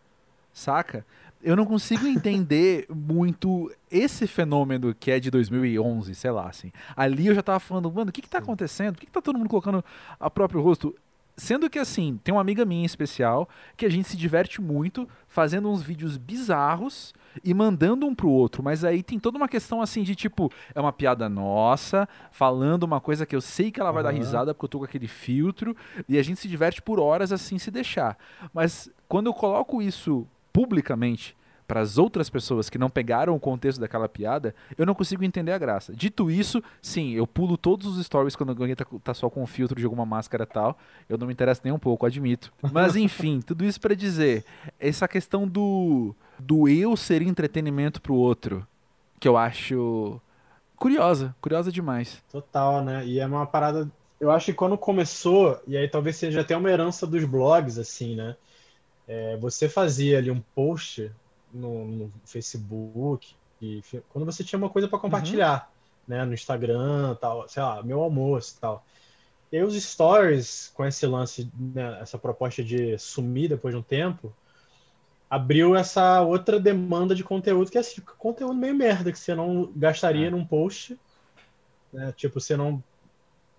Saca? 0.53 1.05
Eu 1.41 1.55
não 1.55 1.65
consigo 1.65 2.07
entender 2.07 2.86
muito 2.93 3.72
esse 3.91 4.27
fenômeno 4.27 4.93
que 4.93 5.12
é 5.12 5.19
de 5.19 5.29
2011, 5.31 6.13
sei 6.15 6.31
lá, 6.31 6.48
assim. 6.48 6.72
Ali 6.95 7.27
eu 7.27 7.36
já 7.36 7.41
tava 7.41 7.60
falando, 7.60 7.91
mano, 7.91 8.10
o 8.10 8.13
que 8.13 8.22
que 8.22 8.29
tá 8.29 8.38
acontecendo? 8.38 8.93
Por 8.93 9.01
que, 9.01 9.05
que 9.07 9.12
tá 9.12 9.22
todo 9.22 9.38
mundo 9.38 9.50
colocando 9.50 9.84
a 10.19 10.29
próprio 10.29 10.62
rosto? 10.62 10.95
Sendo 11.38 11.70
que 11.70 11.77
assim, 11.77 12.20
tem 12.24 12.34
uma 12.34 12.39
amiga 12.39 12.63
minha 12.63 12.84
em 12.84 12.86
especial 12.86 13.50
que 13.75 13.86
a 13.86 13.89
gente 13.89 14.08
se 14.08 14.15
diverte 14.15 14.62
muito 14.62 15.08
fazendo 15.27 15.70
uns 15.70 15.82
vídeos 15.82 16.15
bizarros 16.15 17.13
e 17.44 17.54
mandando 17.54 18.06
um 18.06 18.15
pro 18.15 18.30
outro, 18.30 18.63
mas 18.63 18.86
aí 18.86 19.04
tem 19.04 19.20
toda 19.20 19.38
uma 19.38 19.50
questão 19.50 19.82
assim 19.82 20.01
de 20.04 20.15
tipo, 20.15 20.50
é 20.74 20.80
uma 20.80 20.94
piada 20.94 21.27
nossa, 21.27 22.08
falando 22.32 22.84
uma 22.84 23.01
coisa 23.01 23.25
que 23.25 23.36
eu 23.36 23.42
sei 23.42 23.70
que 23.70 23.82
ela 23.82 23.92
vai 23.92 24.01
uhum. 24.01 24.10
dar 24.10 24.15
risada 24.15 24.54
porque 24.54 24.65
eu 24.65 24.70
tô 24.70 24.80
com 24.80 24.86
aquele 24.86 25.08
filtro, 25.10 25.75
e 26.08 26.18
a 26.18 26.24
gente 26.24 26.39
se 26.39 26.48
diverte 26.48 26.82
por 26.82 27.01
horas 27.01 27.34
assim 27.34 27.58
se 27.58 27.70
deixar. 27.70 28.18
Mas 28.54 28.89
quando 29.08 29.27
eu 29.27 29.34
coloco 29.34 29.82
isso 29.82 30.25
publicamente, 30.54 31.36
para 31.67 31.81
as 31.81 31.98
outras 31.98 32.29
pessoas 32.29 32.69
que 32.69 32.77
não 32.77 32.89
pegaram 32.89 33.36
o 33.36 33.39
contexto 33.39 33.79
daquela 33.79 34.07
piada, 34.07 34.53
eu 34.77 34.86
não 34.86 34.93
consigo 34.93 35.24
entender 35.24 35.51
a 35.51 35.57
graça. 35.57 35.93
Dito 35.93 36.29
isso, 36.29 36.63
sim, 36.81 37.13
eu 37.13 37.25
pulo 37.25 37.57
todos 37.57 37.88
os 37.88 38.05
stories 38.05 38.36
quando 38.36 38.50
alguém 38.50 38.75
tá, 38.75 38.86
tá 39.03 39.13
só 39.13 39.29
com 39.29 39.41
um 39.41 39.48
filtro 39.48 39.79
de 39.79 39.86
alguma 39.86 40.05
máscara 40.05 40.43
e 40.43 40.48
tal. 40.48 40.77
Eu 41.10 41.17
não 41.17 41.27
me 41.27 41.34
interesso 41.34 41.62
nem 41.63 41.74
um 41.74 41.79
pouco, 41.79 42.05
admito. 42.05 42.53
Mas 42.72 42.95
enfim, 42.98 43.41
tudo 43.41 43.65
isso 43.65 43.79
para 43.79 43.95
dizer, 43.95 44.45
essa 44.79 45.07
questão 45.07 45.48
do 45.48 46.15
do 46.38 46.67
eu 46.67 46.98
ser 46.98 47.22
entretenimento 47.22 48.01
pro 48.01 48.13
outro, 48.13 48.67
que 49.19 49.27
eu 49.27 49.38
acho 49.38 50.19
curiosa, 50.75 51.36
curiosa 51.41 51.72
demais. 51.72 52.22
Total, 52.31 52.84
né? 52.84 53.05
E 53.05 53.19
é 53.19 53.25
uma 53.25 53.45
parada. 53.45 53.89
Eu 54.19 54.31
acho 54.31 54.48
que 54.48 54.53
quando 54.53 54.77
começou, 54.77 55.60
e 55.67 55.77
aí 55.77 55.88
talvez 55.88 56.17
seja 56.17 56.41
até 56.41 56.55
uma 56.55 56.69
herança 56.69 57.07
dos 57.07 57.24
blogs, 57.24 57.77
assim, 57.77 58.15
né? 58.15 58.36
É, 59.07 59.38
você 59.38 59.69
fazia 59.69 60.17
ali 60.17 60.31
um 60.31 60.41
post 60.53 61.12
no, 61.55 61.85
no 61.85 62.12
Facebook, 62.25 63.35
e, 63.62 63.81
quando 64.09 64.25
você 64.25 64.43
tinha 64.43 64.57
uma 64.57 64.69
coisa 64.69 64.88
para 64.88 65.00
compartilhar, 65.00 65.71
uhum. 66.07 66.15
né? 66.15 66.25
No 66.25 66.33
Instagram, 66.33 67.15
tal, 67.15 67.47
sei 67.47 67.63
lá, 67.63 67.81
meu 67.81 68.01
almoço 68.01 68.57
tal. 68.59 68.85
E 69.51 69.62
os 69.62 69.81
stories, 69.81 70.71
com 70.74 70.85
esse 70.85 71.05
lance, 71.05 71.50
né, 71.57 72.00
essa 72.01 72.17
proposta 72.17 72.63
de 72.63 72.97
sumir 72.97 73.50
depois 73.50 73.74
de 73.74 73.79
um 73.79 73.83
tempo, 73.83 74.33
abriu 75.29 75.75
essa 75.75 76.21
outra 76.21 76.59
demanda 76.59 77.15
de 77.15 77.24
conteúdo, 77.24 77.71
que 77.71 77.77
é 77.77 77.81
assim, 77.81 78.01
conteúdo 78.17 78.55
meio 78.55 78.75
merda, 78.75 79.12
que 79.12 79.19
você 79.19 79.33
não 79.33 79.71
gastaria 79.75 80.27
é. 80.27 80.29
num 80.29 80.45
post. 80.45 81.00
Né? 81.93 82.13
Tipo, 82.17 82.39
você 82.39 82.57
não, 82.57 82.83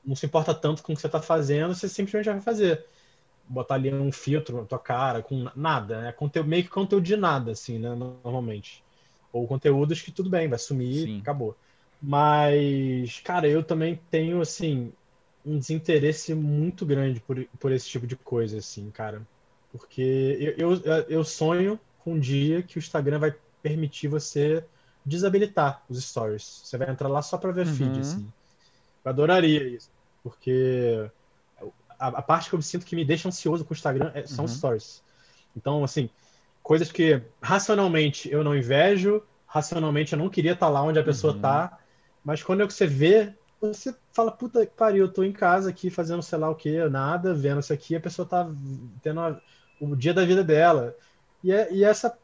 não 0.04 0.14
se 0.14 0.26
importa 0.26 0.54
tanto 0.54 0.82
com 0.82 0.92
o 0.92 0.94
que 0.94 1.00
você 1.00 1.06
está 1.06 1.22
fazendo, 1.22 1.74
você 1.74 1.88
simplesmente 1.88 2.28
vai 2.28 2.40
fazer. 2.40 2.84
Botar 3.48 3.74
ali 3.76 3.92
um 3.92 4.10
filtro 4.10 4.58
na 4.58 4.64
tua 4.64 4.78
cara, 4.78 5.22
com 5.22 5.48
nada, 5.54 6.00
né? 6.02 6.12
Conteúdo, 6.12 6.48
meio 6.48 6.64
que 6.64 6.70
conteúdo 6.70 7.04
de 7.04 7.16
nada, 7.16 7.52
assim, 7.52 7.78
né? 7.78 7.94
Normalmente. 7.94 8.82
Ou 9.32 9.46
conteúdos 9.46 10.00
que 10.00 10.10
tudo 10.10 10.30
bem, 10.30 10.48
vai 10.48 10.58
sumir 10.58 11.04
Sim. 11.04 11.20
acabou. 11.20 11.56
Mas, 12.00 13.20
cara, 13.20 13.48
eu 13.48 13.62
também 13.62 14.00
tenho, 14.10 14.40
assim, 14.40 14.92
um 15.44 15.58
desinteresse 15.58 16.34
muito 16.34 16.84
grande 16.84 17.20
por, 17.20 17.42
por 17.58 17.72
esse 17.72 17.88
tipo 17.88 18.06
de 18.06 18.16
coisa, 18.16 18.58
assim, 18.58 18.90
cara. 18.90 19.22
Porque 19.70 20.54
eu, 20.58 20.74
eu, 20.74 20.82
eu 21.08 21.24
sonho 21.24 21.78
com 22.00 22.14
um 22.14 22.18
dia 22.18 22.62
que 22.62 22.78
o 22.78 22.80
Instagram 22.80 23.18
vai 23.18 23.34
permitir 23.62 24.08
você 24.08 24.64
desabilitar 25.04 25.82
os 25.88 26.02
stories. 26.02 26.62
Você 26.64 26.76
vai 26.76 26.90
entrar 26.90 27.08
lá 27.08 27.22
só 27.22 27.38
para 27.38 27.52
ver 27.52 27.66
uhum. 27.66 27.74
feed, 27.74 28.00
assim. 28.00 28.32
Eu 29.04 29.10
adoraria 29.10 29.66
isso. 29.68 29.90
Porque 30.22 31.08
a, 31.98 32.08
a, 32.08 32.22
parte 32.22 32.48
que 32.48 32.54
eu 32.54 32.62
sinto 32.62 32.86
que 32.86 32.96
me 32.96 33.04
deixa 33.04 33.28
ansioso 33.28 33.64
com 33.64 33.72
o 33.72 33.76
Instagram 33.76 34.10
é, 34.14 34.26
são 34.26 34.44
uhum. 34.44 34.50
stories. 34.50 35.02
Então, 35.56 35.84
assim, 35.84 36.10
coisas 36.62 36.90
que 36.92 37.22
racionalmente 37.40 38.30
eu 38.30 38.44
não 38.44 38.56
invejo, 38.56 39.22
racionalmente 39.46 40.12
eu 40.12 40.18
não 40.18 40.28
queria 40.28 40.52
estar 40.52 40.68
lá 40.68 40.82
onde 40.82 40.98
a 40.98 41.04
pessoa 41.04 41.32
uhum. 41.34 41.40
tá, 41.40 41.78
mas 42.24 42.42
quando 42.42 42.62
é 42.62 42.66
que 42.66 42.74
você 42.74 42.86
vê, 42.86 43.32
você 43.60 43.94
fala, 44.12 44.30
puta 44.30 44.66
que 44.66 44.74
pariu, 44.74 45.06
eu 45.06 45.12
tô 45.12 45.22
em 45.22 45.32
casa 45.32 45.70
aqui 45.70 45.90
fazendo 45.90 46.22
sei 46.22 46.38
lá 46.38 46.50
o 46.50 46.54
que, 46.54 46.88
nada, 46.88 47.32
vendo 47.34 47.60
isso 47.60 47.72
aqui, 47.72 47.96
a 47.96 48.00
pessoa 48.00 48.26
tá 48.26 48.48
tendo 49.02 49.20
a, 49.20 49.40
o 49.80 49.94
dia 49.94 50.12
da 50.12 50.24
vida 50.24 50.42
dela. 50.42 50.94
E, 51.42 51.52
é, 51.52 51.72
e 51.72 51.84
essa, 51.84 52.18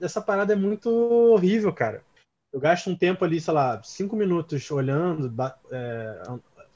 essa 0.00 0.20
parada 0.20 0.52
é 0.52 0.56
muito 0.56 0.88
horrível, 0.88 1.72
cara. 1.72 2.02
Eu 2.52 2.60
gasto 2.60 2.88
um 2.88 2.96
tempo 2.96 3.24
ali, 3.24 3.40
sei 3.40 3.52
lá, 3.52 3.82
cinco 3.82 4.16
minutos 4.16 4.70
olhando, 4.70 5.34
é, 5.70 6.22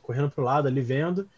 correndo 0.02 0.30
pro 0.30 0.44
lado 0.44 0.68
ali, 0.68 0.80
vendo. 0.80 1.28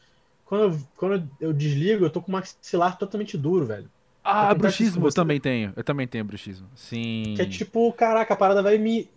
Quando 0.44 0.62
eu, 0.64 0.80
quando 0.96 1.30
eu 1.40 1.52
desligo, 1.52 2.04
eu 2.04 2.10
tô 2.10 2.20
com 2.20 2.28
o 2.28 2.32
maxilar 2.32 2.98
totalmente 2.98 3.36
duro, 3.36 3.66
velho. 3.66 3.90
Ah, 4.22 4.54
bruxismo, 4.54 5.06
eu 5.06 5.12
também 5.12 5.40
tenho. 5.40 5.72
Eu 5.76 5.84
também 5.84 6.06
tenho 6.06 6.24
bruxismo. 6.24 6.66
Sim. 6.74 7.34
Que 7.36 7.42
é 7.42 7.46
tipo, 7.46 7.92
caraca, 7.92 8.32
a 8.32 8.36
parada 8.36 8.62
vai 8.62 8.78
me 8.78 9.08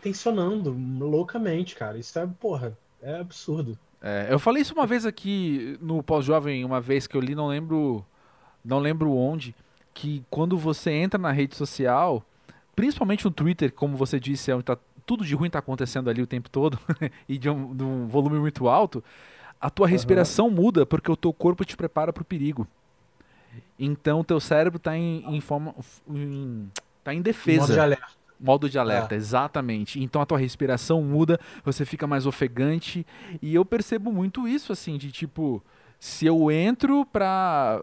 tensionando 0.00 0.76
loucamente, 0.98 1.76
cara. 1.76 1.98
Isso 1.98 2.18
é, 2.18 2.26
porra, 2.26 2.76
é 3.00 3.20
absurdo. 3.20 3.78
É, 4.02 4.26
eu 4.30 4.38
falei 4.38 4.60
isso 4.60 4.74
uma 4.74 4.86
vez 4.86 5.06
aqui 5.06 5.78
no 5.80 6.02
pós-jovem, 6.02 6.64
uma 6.64 6.80
vez 6.80 7.06
que 7.06 7.16
eu 7.16 7.20
li, 7.20 7.34
não 7.34 7.46
lembro, 7.46 8.04
não 8.64 8.78
lembro 8.78 9.12
onde, 9.12 9.54
que 9.94 10.22
quando 10.28 10.58
você 10.58 10.90
entra 10.90 11.18
na 11.18 11.30
rede 11.30 11.56
social, 11.56 12.22
principalmente 12.76 13.24
no 13.24 13.30
Twitter, 13.30 13.72
como 13.72 13.96
você 13.96 14.20
disse, 14.20 14.50
é 14.50 14.54
onde 14.54 14.64
tá, 14.64 14.76
tudo 15.06 15.24
de 15.24 15.34
ruim 15.34 15.46
está 15.46 15.58
acontecendo 15.58 16.10
ali 16.10 16.20
o 16.20 16.26
tempo 16.26 16.50
todo 16.50 16.78
e 17.28 17.38
de 17.38 17.48
um, 17.48 17.74
de 17.74 17.82
um, 17.82 18.06
volume 18.06 18.38
muito 18.38 18.68
alto, 18.68 19.02
a 19.64 19.70
tua 19.70 19.88
respiração 19.88 20.48
uhum. 20.48 20.52
muda 20.52 20.84
porque 20.84 21.10
o 21.10 21.16
teu 21.16 21.32
corpo 21.32 21.64
te 21.64 21.74
prepara 21.74 22.12
para 22.12 22.20
o 22.20 22.24
perigo. 22.24 22.68
Então, 23.78 24.22
teu 24.22 24.38
cérebro 24.38 24.76
está 24.76 24.94
em, 24.94 25.24
em 25.34 25.40
forma, 25.40 25.74
em, 26.06 26.70
tá 27.02 27.14
em 27.14 27.22
defesa. 27.22 27.62
Modo 27.62 27.72
de 27.72 27.80
alerta. 27.80 28.12
Modo 28.38 28.68
de 28.68 28.78
alerta, 28.78 29.14
é. 29.14 29.16
exatamente. 29.16 30.02
Então 30.02 30.20
a 30.20 30.26
tua 30.26 30.36
respiração 30.36 31.02
muda, 31.02 31.40
você 31.64 31.86
fica 31.86 32.06
mais 32.06 32.26
ofegante. 32.26 33.06
E 33.40 33.54
eu 33.54 33.64
percebo 33.64 34.12
muito 34.12 34.46
isso, 34.46 34.70
assim, 34.70 34.98
de 34.98 35.10
tipo, 35.10 35.64
se 35.98 36.26
eu 36.26 36.50
entro 36.50 37.06
pra. 37.06 37.80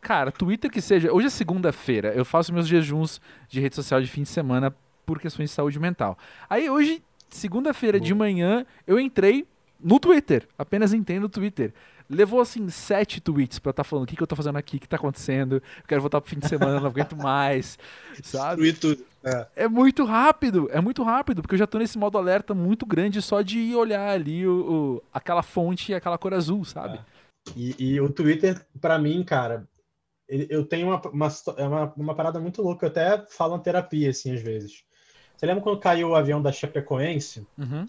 Cara, 0.00 0.30
Twitter 0.30 0.70
que 0.70 0.80
seja. 0.80 1.12
Hoje 1.12 1.26
é 1.26 1.30
segunda-feira, 1.30 2.12
eu 2.14 2.24
faço 2.24 2.54
meus 2.54 2.68
jejuns 2.68 3.20
de 3.48 3.60
rede 3.60 3.74
social 3.74 4.00
de 4.00 4.06
fim 4.06 4.22
de 4.22 4.28
semana 4.28 4.72
por 5.04 5.18
questões 5.18 5.50
de 5.50 5.56
saúde 5.56 5.80
mental. 5.80 6.16
Aí 6.48 6.70
hoje, 6.70 7.02
segunda-feira 7.28 7.98
de 7.98 8.14
manhã, 8.14 8.64
eu 8.86 9.00
entrei 9.00 9.44
no 9.82 9.98
Twitter, 9.98 10.48
apenas 10.58 10.92
entendo 10.92 11.24
o 11.24 11.28
Twitter. 11.28 11.72
Levou 12.08 12.40
assim 12.40 12.68
sete 12.68 13.20
tweets 13.20 13.58
pra 13.58 13.70
eu 13.70 13.72
estar 13.72 13.84
tá 13.84 13.88
falando 13.88 14.04
o 14.04 14.06
que, 14.06 14.16
que 14.16 14.22
eu 14.22 14.26
tô 14.26 14.36
fazendo 14.36 14.58
aqui, 14.58 14.76
o 14.76 14.80
que 14.80 14.88
tá 14.88 14.96
acontecendo, 14.96 15.56
eu 15.56 15.62
quero 15.86 16.00
voltar 16.00 16.20
pro 16.20 16.28
fim 16.28 16.38
de 16.38 16.48
semana, 16.48 16.78
não 16.80 16.88
aguento 16.88 17.16
mais, 17.16 17.78
sabe? 18.22 18.72
tudo. 18.72 19.04
É. 19.24 19.46
é. 19.56 19.68
muito 19.68 20.04
rápido, 20.04 20.68
é 20.72 20.80
muito 20.80 21.02
rápido, 21.02 21.42
porque 21.42 21.54
eu 21.54 21.58
já 21.58 21.66
tô 21.66 21.78
nesse 21.78 21.96
modo 21.96 22.18
alerta 22.18 22.54
muito 22.54 22.84
grande 22.84 23.22
só 23.22 23.40
de 23.40 23.74
olhar 23.74 24.10
ali 24.10 24.46
o, 24.46 24.52
o 24.52 25.02
aquela 25.12 25.42
fonte 25.42 25.92
e 25.92 25.94
aquela 25.94 26.18
cor 26.18 26.34
azul, 26.34 26.64
sabe? 26.64 26.98
É. 26.98 27.02
E, 27.56 27.74
e, 27.78 28.00
o 28.00 28.08
Twitter, 28.08 28.64
para 28.80 28.98
mim, 28.98 29.22
cara, 29.24 29.66
eu 30.28 30.64
tenho 30.64 30.88
uma, 30.88 31.00
uma, 31.08 31.28
é 31.56 31.66
uma, 31.66 31.92
uma 31.96 32.14
parada 32.14 32.38
muito 32.40 32.62
louca, 32.62 32.86
eu 32.86 32.90
até 32.90 33.24
falo 33.28 33.56
em 33.56 33.60
terapia, 33.60 34.10
assim, 34.10 34.34
às 34.34 34.42
vezes. 34.42 34.84
Você 35.36 35.46
lembra 35.46 35.62
quando 35.62 35.80
caiu 35.80 36.10
o 36.10 36.14
avião 36.14 36.40
da 36.40 36.52
Chapecoense? 36.52 37.46
Uhum. 37.58 37.88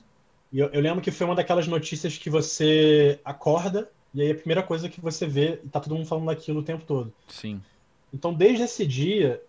E 0.53 0.59
eu, 0.59 0.67
eu 0.67 0.79
lembro 0.79 1.01
que 1.01 1.11
foi 1.11 1.25
uma 1.25 1.35
daquelas 1.35 1.67
notícias 1.67 2.17
que 2.17 2.29
você 2.29 3.19
acorda 3.25 3.89
e 4.13 4.21
aí 4.21 4.31
a 4.31 4.35
primeira 4.35 4.61
coisa 4.61 4.87
que 4.87 5.01
você 5.01 5.25
vê, 5.25 5.59
e 5.63 5.67
tá 5.67 5.79
todo 5.79 5.95
mundo 5.95 6.05
falando 6.05 6.27
daquilo 6.27 6.59
o 6.59 6.63
tempo 6.63 6.85
todo. 6.85 7.11
Sim. 7.27 7.59
Então, 8.13 8.31
desde 8.31 8.63
esse 8.63 8.85
dia, 8.85 9.41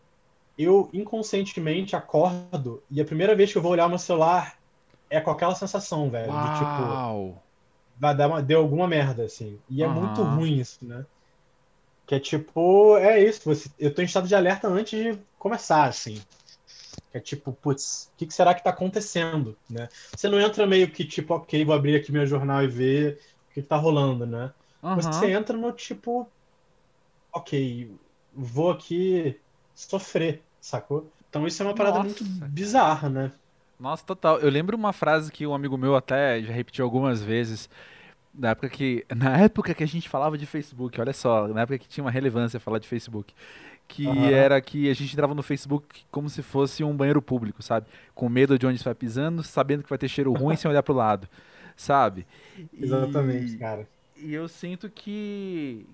eu 0.58 0.88
inconscientemente 0.92 1.94
acordo 1.94 2.82
e 2.90 3.00
a 3.00 3.04
primeira 3.04 3.37
vez 3.37 3.52
que 3.52 3.58
eu 3.58 3.62
vou 3.62 3.73
olhar 3.73 3.84
o 3.84 3.90
meu 3.90 3.99
celular 3.99 4.58
é 5.11 5.20
com 5.20 5.30
aquela 5.30 5.54
sensação, 5.54 6.08
velho. 6.08 6.32
Uau. 6.32 6.52
De 6.52 6.58
tipo. 6.58 7.44
Vai 7.99 8.16
dar 8.16 8.28
uma, 8.28 8.42
deu 8.42 8.61
alguma 8.61 8.88
merda, 8.88 9.25
assim. 9.25 9.58
E 9.68 9.82
é 9.82 9.87
uhum. 9.87 9.92
muito 9.92 10.23
ruim 10.23 10.58
isso, 10.58 10.78
né? 10.82 11.04
Que 12.06 12.14
é 12.14 12.20
tipo, 12.20 12.96
é 12.96 13.23
isso. 13.23 13.42
Você, 13.44 13.70
eu 13.78 13.94
tô 13.94 14.00
em 14.00 14.06
estado 14.06 14.26
de 14.26 14.34
alerta 14.34 14.66
antes 14.66 14.99
de 14.99 15.18
começar, 15.38 15.84
assim. 15.84 16.20
É 17.14 17.21
tipo, 17.21 17.52
putz, 17.52 18.11
o 18.12 18.18
que, 18.18 18.26
que, 18.26 18.35
será 18.35 18.52
que 18.52 18.64
tá 18.64 18.71
acontecendo, 18.71 19.56
né? 19.71 19.88
Você 20.14 20.28
não 20.28 20.40
entra 20.40 20.66
meio 20.66 20.90
que 20.90 21.04
tipo, 21.04 21.33
ok, 21.33 21.64
vou 21.64 21.73
abrir 21.73 21.94
aqui 21.94 22.11
meu 22.11 22.26
jornal 22.26 22.64
e 22.64 22.66
ver 22.66 23.21
que 23.54 23.62
tá 23.62 23.76
rolando, 23.76 24.26
né? 24.26 24.52
Uhum. 24.83 24.97
Você 24.97 25.30
entra 25.30 25.56
no 25.56 25.71
tipo, 25.71 26.28
ok, 27.33 27.88
vou 28.35 28.73
aqui 28.73 29.40
sofrer, 29.76 30.42
sacou? 30.61 31.09
Então 31.30 31.47
isso 31.47 31.62
é 31.62 31.66
uma 31.66 31.75
parada 31.75 31.99
Nossa, 31.99 32.25
muito 32.25 32.25
bizarra, 32.49 33.09
né? 33.09 33.33
Nossa, 33.78 34.04
total. 34.04 34.40
Eu 34.40 34.50
lembro 34.50 34.76
uma 34.76 34.92
frase 34.92 35.30
que 35.30 35.47
um 35.47 35.54
amigo 35.54 35.78
meu 35.78 35.94
até 35.94 36.42
já 36.42 36.52
repetiu 36.52 36.85
algumas 36.85 37.23
vezes. 37.23 37.71
Na 38.35 38.50
época 38.50 38.68
que, 38.68 39.06
na 39.14 39.38
época 39.38 39.73
que 39.73 39.85
a 39.85 39.87
gente 39.87 40.09
falava 40.09 40.37
de 40.37 40.47
Facebook, 40.47 41.00
olha 41.00 41.12
só, 41.12 41.47
na 41.47 41.61
época 41.61 41.78
que 41.78 41.87
tinha 41.88 42.02
uma 42.02 42.11
relevância 42.11 42.59
falar 42.59 42.80
de 42.80 42.88
Facebook, 42.88 43.33
que 43.86 44.06
uhum. 44.06 44.24
era 44.24 44.60
que 44.60 44.90
a 44.90 44.94
gente 44.94 45.12
entrava 45.12 45.34
no 45.34 45.42
Facebook 45.42 46.04
como 46.10 46.28
se 46.28 46.42
fosse 46.42 46.82
um 46.82 46.96
banheiro 46.96 47.22
público, 47.22 47.62
sabe? 47.62 47.86
Com 48.14 48.28
medo 48.28 48.58
de 48.58 48.66
onde 48.66 48.78
você 48.78 48.84
vai 48.84 48.94
pisando, 48.94 49.42
sabendo 49.42 49.82
que 49.82 49.88
vai 49.88 49.98
ter 49.98 50.08
cheiro 50.08 50.32
ruim 50.32 50.56
sem 50.56 50.70
olhar 50.70 50.82
pro 50.82 50.94
lado 50.94 51.28
sabe? 51.76 52.26
Exatamente, 52.72 53.54
e, 53.54 53.58
cara. 53.58 53.88
E 54.16 54.32
eu 54.32 54.48
sinto 54.48 54.90
que 54.90 55.86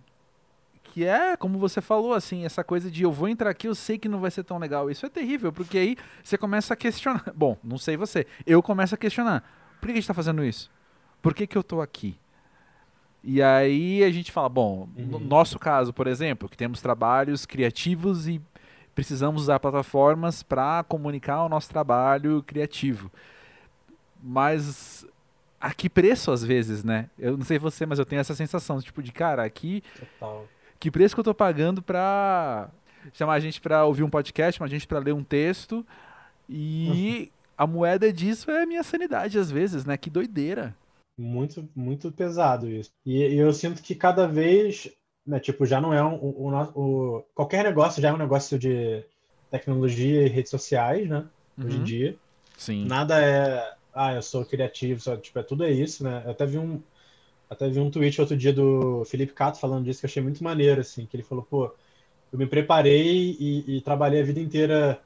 que 0.83 1.05
é, 1.05 1.37
como 1.37 1.57
você 1.57 1.81
falou, 1.81 2.15
assim, 2.15 2.45
essa 2.45 2.65
coisa 2.65 2.91
de 2.91 3.05
eu 3.05 3.13
vou 3.13 3.29
entrar 3.29 3.51
aqui, 3.51 3.69
eu 3.69 3.77
sei 3.77 3.97
que 3.97 4.09
não 4.09 4.19
vai 4.19 4.31
ser 4.31 4.43
tão 4.43 4.59
legal. 4.59 4.91
Isso 4.91 5.07
é 5.07 5.09
terrível, 5.09 5.53
porque 5.53 5.79
aí 5.79 5.97
você 6.23 6.37
começa 6.37 6.75
a 6.75 6.77
questionar. 6.77 7.33
Bom, 7.33 7.57
não 7.63 7.79
sei 7.79 7.97
você, 7.97 8.27
eu 8.45 8.61
começo 8.61 8.97
a 8.97 8.99
questionar. 8.99 9.45
Por 9.81 9.87
que 9.87 9.93
a 9.93 9.95
gente 9.95 10.03
está 10.03 10.15
fazendo 10.15 10.45
isso? 10.45 10.69
Por 11.23 11.33
que, 11.33 11.47
que 11.47 11.57
eu 11.57 11.61
estou 11.61 11.81
aqui? 11.81 12.19
E 13.23 13.43
aí 13.43 14.03
a 14.03 14.11
gente 14.11 14.33
fala, 14.33 14.49
bom, 14.49 14.89
uhum. 14.97 15.07
no 15.07 15.21
nosso 15.21 15.59
caso, 15.59 15.93
por 15.93 16.07
exemplo, 16.07 16.49
que 16.49 16.57
temos 16.57 16.81
trabalhos 16.81 17.45
criativos 17.45 18.27
e 18.27 18.41
precisamos 18.95 19.43
usar 19.43 19.61
plataformas 19.61 20.43
para 20.43 20.83
comunicar 20.85 21.45
o 21.45 21.49
nosso 21.49 21.69
trabalho 21.69 22.43
criativo. 22.43 23.11
Mas 24.23 25.07
a 25.61 25.75
que 25.75 25.91
preço 25.91 26.31
às 26.31 26.43
vezes, 26.43 26.83
né? 26.83 27.11
Eu 27.19 27.37
não 27.37 27.45
sei 27.45 27.59
você, 27.59 27.85
mas 27.85 27.99
eu 27.99 28.07
tenho 28.07 28.21
essa 28.21 28.35
sensação, 28.35 28.81
tipo, 28.81 29.03
de 29.03 29.13
cara, 29.13 29.45
aqui. 29.45 29.83
Total. 29.99 30.49
Que 30.79 30.91
preço 30.91 31.15
que 31.15 31.21
eu 31.21 31.25
tô 31.25 31.35
pagando 31.35 31.83
pra 31.83 32.71
chamar 33.13 33.35
a 33.35 33.41
gente 33.41 33.61
pra 33.61 33.85
ouvir 33.85 34.03
um 34.03 34.11
podcast, 34.11 34.59
chamar 34.59 34.67
a 34.67 34.71
gente 34.71 34.87
pra 34.87 34.99
ler 34.99 35.13
um 35.13 35.23
texto. 35.23 35.85
E 36.49 37.31
a 37.57 37.67
moeda 37.67 38.11
disso 38.11 38.51
é 38.51 38.63
a 38.63 38.67
minha 38.67 38.83
sanidade, 38.83 39.39
às 39.39 39.51
vezes, 39.51 39.85
né? 39.85 39.99
Que 39.99 40.09
doideira. 40.09 40.75
Muito, 41.21 41.69
muito 41.75 42.11
pesado 42.11 42.69
isso. 42.69 42.91
E, 43.05 43.19
e 43.19 43.37
eu 43.37 43.53
sinto 43.53 43.83
que 43.83 43.95
cada 43.95 44.27
vez, 44.27 44.91
né, 45.27 45.39
tipo, 45.39 45.67
já 45.67 45.81
não 45.81 45.93
é 45.93 46.03
um, 46.03 46.15
um, 46.15 46.61
um, 46.77 47.23
qualquer 47.35 47.65
negócio 47.65 48.01
já 48.01 48.09
é 48.09 48.13
um 48.13 48.19
negócio 48.19 48.59
de 48.59 49.05
tecnologia 49.51 50.27
e 50.27 50.29
redes 50.29 50.51
sociais, 50.51 51.09
né? 51.09 51.27
Hoje 51.59 51.77
em 51.77 51.79
uhum. 51.79 51.85
dia. 51.85 52.17
Sim. 52.57 52.87
Nada 52.87 53.21
é 53.21 53.75
ah, 53.93 54.15
eu 54.15 54.23
sou 54.23 54.45
criativo, 54.45 55.01
só, 55.01 55.17
tipo, 55.17 55.39
é 55.39 55.43
tudo 55.43 55.65
é 55.65 55.71
isso, 55.71 56.05
né? 56.05 56.23
Eu 56.25 56.31
até 56.31 56.47
vi 56.47 56.59
um, 56.59 56.81
até 57.49 57.69
vi 57.69 57.81
um 57.81 57.91
tweet 57.91 58.21
outro 58.21 58.37
dia 58.37 58.53
do 58.53 59.05
Felipe 59.05 59.33
Cato 59.33 59.59
falando 59.59 59.85
disso 59.85 60.01
que 60.01 60.07
eu 60.07 60.09
achei 60.09 60.23
muito 60.23 60.43
maneiro, 60.43 60.81
assim, 60.81 61.07
que 61.07 61.17
ele 61.17 61.23
falou, 61.23 61.45
pô, 61.45 61.75
eu 62.33 62.39
me 62.39 62.47
preparei 62.47 63.37
e, 63.39 63.77
e 63.77 63.81
trabalhei 63.81 64.21
a 64.21 64.25
vida 64.25 64.41
inteira 64.41 65.01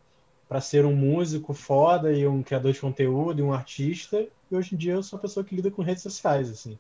para 0.49 0.61
ser 0.61 0.85
um 0.85 0.95
músico 0.95 1.55
foda 1.55 2.13
e 2.13 2.27
um 2.27 2.43
criador 2.43 2.73
de 2.73 2.81
conteúdo 2.81 3.41
e 3.41 3.43
um 3.43 3.53
artista, 3.53 4.27
e 4.55 4.59
hoje 4.59 4.75
em 4.75 4.79
dia 4.79 4.93
eu 4.93 5.03
sou 5.03 5.17
uma 5.17 5.23
pessoa 5.23 5.45
que 5.45 5.55
lida 5.55 5.71
com 5.71 5.83
redes 5.83 6.03
sociais, 6.03 6.51
assim. 6.51 6.79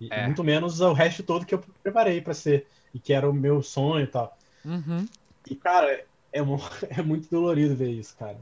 E, 0.00 0.08
é. 0.10 0.26
muito 0.26 0.44
menos 0.44 0.80
o 0.80 0.92
resto 0.92 1.22
todo 1.22 1.46
que 1.46 1.54
eu 1.54 1.64
preparei 1.82 2.20
para 2.20 2.34
ser, 2.34 2.66
e 2.92 2.98
que 2.98 3.12
era 3.12 3.28
o 3.28 3.32
meu 3.32 3.62
sonho 3.62 4.04
e 4.04 4.06
tal. 4.06 4.36
Uhum. 4.64 5.06
E, 5.48 5.54
cara, 5.54 6.04
é, 6.32 6.40
é 6.90 7.02
muito 7.02 7.30
dolorido 7.30 7.74
ver 7.74 7.90
isso, 7.90 8.16
cara. 8.16 8.38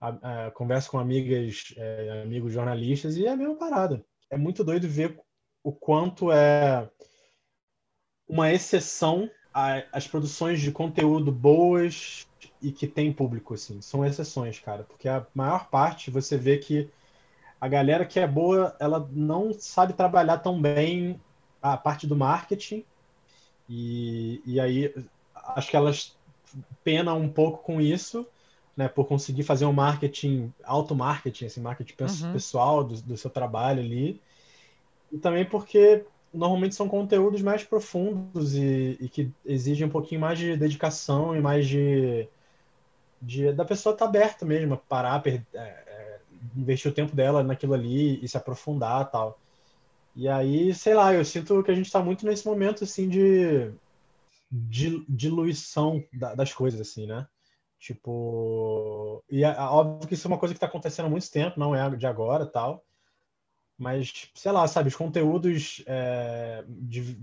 A, 0.00 0.46
a, 0.46 0.50
converso 0.50 0.90
com 0.90 0.98
amigas, 0.98 1.74
é, 1.76 2.22
amigos 2.22 2.52
jornalistas, 2.52 3.16
e 3.16 3.26
é 3.26 3.30
a 3.30 3.36
mesma 3.36 3.56
parada. 3.56 4.04
É 4.30 4.36
muito 4.36 4.64
doido 4.64 4.88
ver 4.88 5.18
o 5.62 5.72
quanto 5.72 6.30
é 6.30 6.88
uma 8.28 8.52
exceção 8.52 9.30
as 9.90 10.06
produções 10.06 10.60
de 10.60 10.70
conteúdo 10.70 11.32
boas 11.32 12.26
e 12.60 12.70
que 12.70 12.86
tem 12.86 13.10
público, 13.10 13.54
assim. 13.54 13.80
São 13.80 14.04
exceções, 14.04 14.58
cara. 14.58 14.82
Porque 14.82 15.08
a 15.08 15.26
maior 15.34 15.70
parte 15.70 16.10
você 16.10 16.36
vê 16.36 16.58
que 16.58 16.90
a 17.60 17.68
galera 17.68 18.04
que 18.04 18.20
é 18.20 18.26
boa, 18.26 18.76
ela 18.78 19.08
não 19.12 19.52
sabe 19.52 19.92
trabalhar 19.92 20.38
tão 20.38 20.60
bem 20.60 21.20
a 21.62 21.76
parte 21.76 22.06
do 22.06 22.16
marketing. 22.16 22.84
E, 23.68 24.40
e 24.44 24.60
aí 24.60 24.94
acho 25.34 25.70
que 25.70 25.76
elas 25.76 26.16
penam 26.84 27.20
um 27.20 27.28
pouco 27.28 27.62
com 27.62 27.80
isso, 27.80 28.26
né? 28.76 28.88
Por 28.88 29.06
conseguir 29.06 29.42
fazer 29.42 29.66
um 29.66 29.72
marketing, 29.72 30.52
auto-marketing, 30.64 31.46
assim, 31.46 31.60
marketing 31.60 31.94
uhum. 32.00 32.32
pessoal 32.32 32.84
do, 32.84 33.00
do 33.02 33.16
seu 33.16 33.30
trabalho 33.30 33.80
ali. 33.80 34.20
E 35.10 35.18
também 35.18 35.44
porque 35.44 36.04
normalmente 36.32 36.74
são 36.74 36.88
conteúdos 36.88 37.40
mais 37.42 37.64
profundos 37.64 38.54
e, 38.54 38.96
e, 39.00 39.08
que 39.08 39.30
exigem 39.44 39.86
um 39.86 39.90
pouquinho 39.90 40.20
mais 40.20 40.38
de 40.38 40.56
dedicação 40.56 41.34
e 41.34 41.40
mais 41.40 41.66
de, 41.66 42.28
de 43.20 43.52
da 43.52 43.64
pessoa 43.64 43.94
estar 43.94 44.04
tá 44.04 44.08
aberta 44.08 44.44
mesmo, 44.44 44.76
parar, 44.88 45.20
per, 45.20 45.42
é, 45.54 45.58
é, 45.58 45.85
investir 46.56 46.90
o 46.90 46.94
tempo 46.94 47.14
dela 47.16 47.42
naquilo 47.42 47.74
ali 47.74 48.22
e 48.22 48.28
se 48.28 48.36
aprofundar 48.36 49.10
tal. 49.10 49.38
E 50.14 50.28
aí, 50.28 50.74
sei 50.74 50.94
lá, 50.94 51.12
eu 51.14 51.24
sinto 51.24 51.62
que 51.62 51.70
a 51.70 51.74
gente 51.74 51.86
está 51.86 52.02
muito 52.02 52.26
nesse 52.26 52.46
momento 52.46 52.84
assim 52.84 53.08
de, 53.08 53.70
de 54.50 55.04
diluição 55.08 56.02
da, 56.12 56.34
das 56.34 56.52
coisas, 56.52 56.80
assim, 56.80 57.06
né? 57.06 57.26
Tipo, 57.78 59.22
e 59.30 59.44
é, 59.44 59.50
óbvio 59.58 60.08
que 60.08 60.14
isso 60.14 60.26
é 60.26 60.30
uma 60.30 60.38
coisa 60.38 60.54
que 60.54 60.56
está 60.56 60.66
acontecendo 60.66 61.06
há 61.06 61.10
muito 61.10 61.30
tempo, 61.30 61.60
não 61.60 61.74
é 61.74 61.94
de 61.96 62.06
agora 62.06 62.46
tal 62.46 62.82
mas, 63.78 64.30
sei 64.34 64.52
lá, 64.52 64.66
sabe, 64.66 64.88
os 64.88 64.96
conteúdos 64.96 65.82
é, 65.86 66.64
de, 66.66 67.18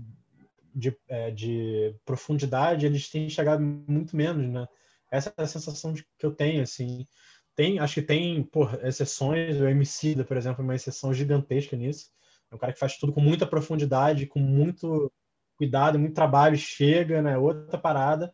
de, 0.74 0.96
é, 1.08 1.30
de, 1.30 1.94
profundidade, 2.04 2.86
eles 2.86 3.08
têm 3.08 3.28
chegado 3.28 3.60
muito 3.60 4.16
menos, 4.16 4.48
né? 4.48 4.68
Essa 5.10 5.32
é 5.36 5.42
a 5.42 5.46
sensação 5.46 5.94
que 5.94 6.26
eu 6.26 6.32
tenho, 6.32 6.62
assim. 6.62 7.06
Tem, 7.56 7.78
acho 7.78 7.94
que 7.94 8.02
tem, 8.02 8.42
por 8.42 8.84
exceções, 8.84 9.60
o 9.60 9.66
MC, 9.66 10.22
por 10.24 10.36
exemplo, 10.36 10.62
é 10.62 10.64
uma 10.64 10.74
exceção 10.74 11.14
gigantesca 11.14 11.76
nisso. 11.76 12.10
É 12.50 12.54
um 12.54 12.58
cara 12.58 12.72
que 12.72 12.78
faz 12.78 12.96
tudo 12.96 13.12
com 13.12 13.20
muita 13.20 13.46
profundidade, 13.46 14.26
com 14.26 14.40
muito 14.40 15.12
cuidado, 15.56 15.98
muito 15.98 16.14
trabalho, 16.14 16.56
chega, 16.56 17.22
né? 17.22 17.38
Outra 17.38 17.78
parada, 17.78 18.32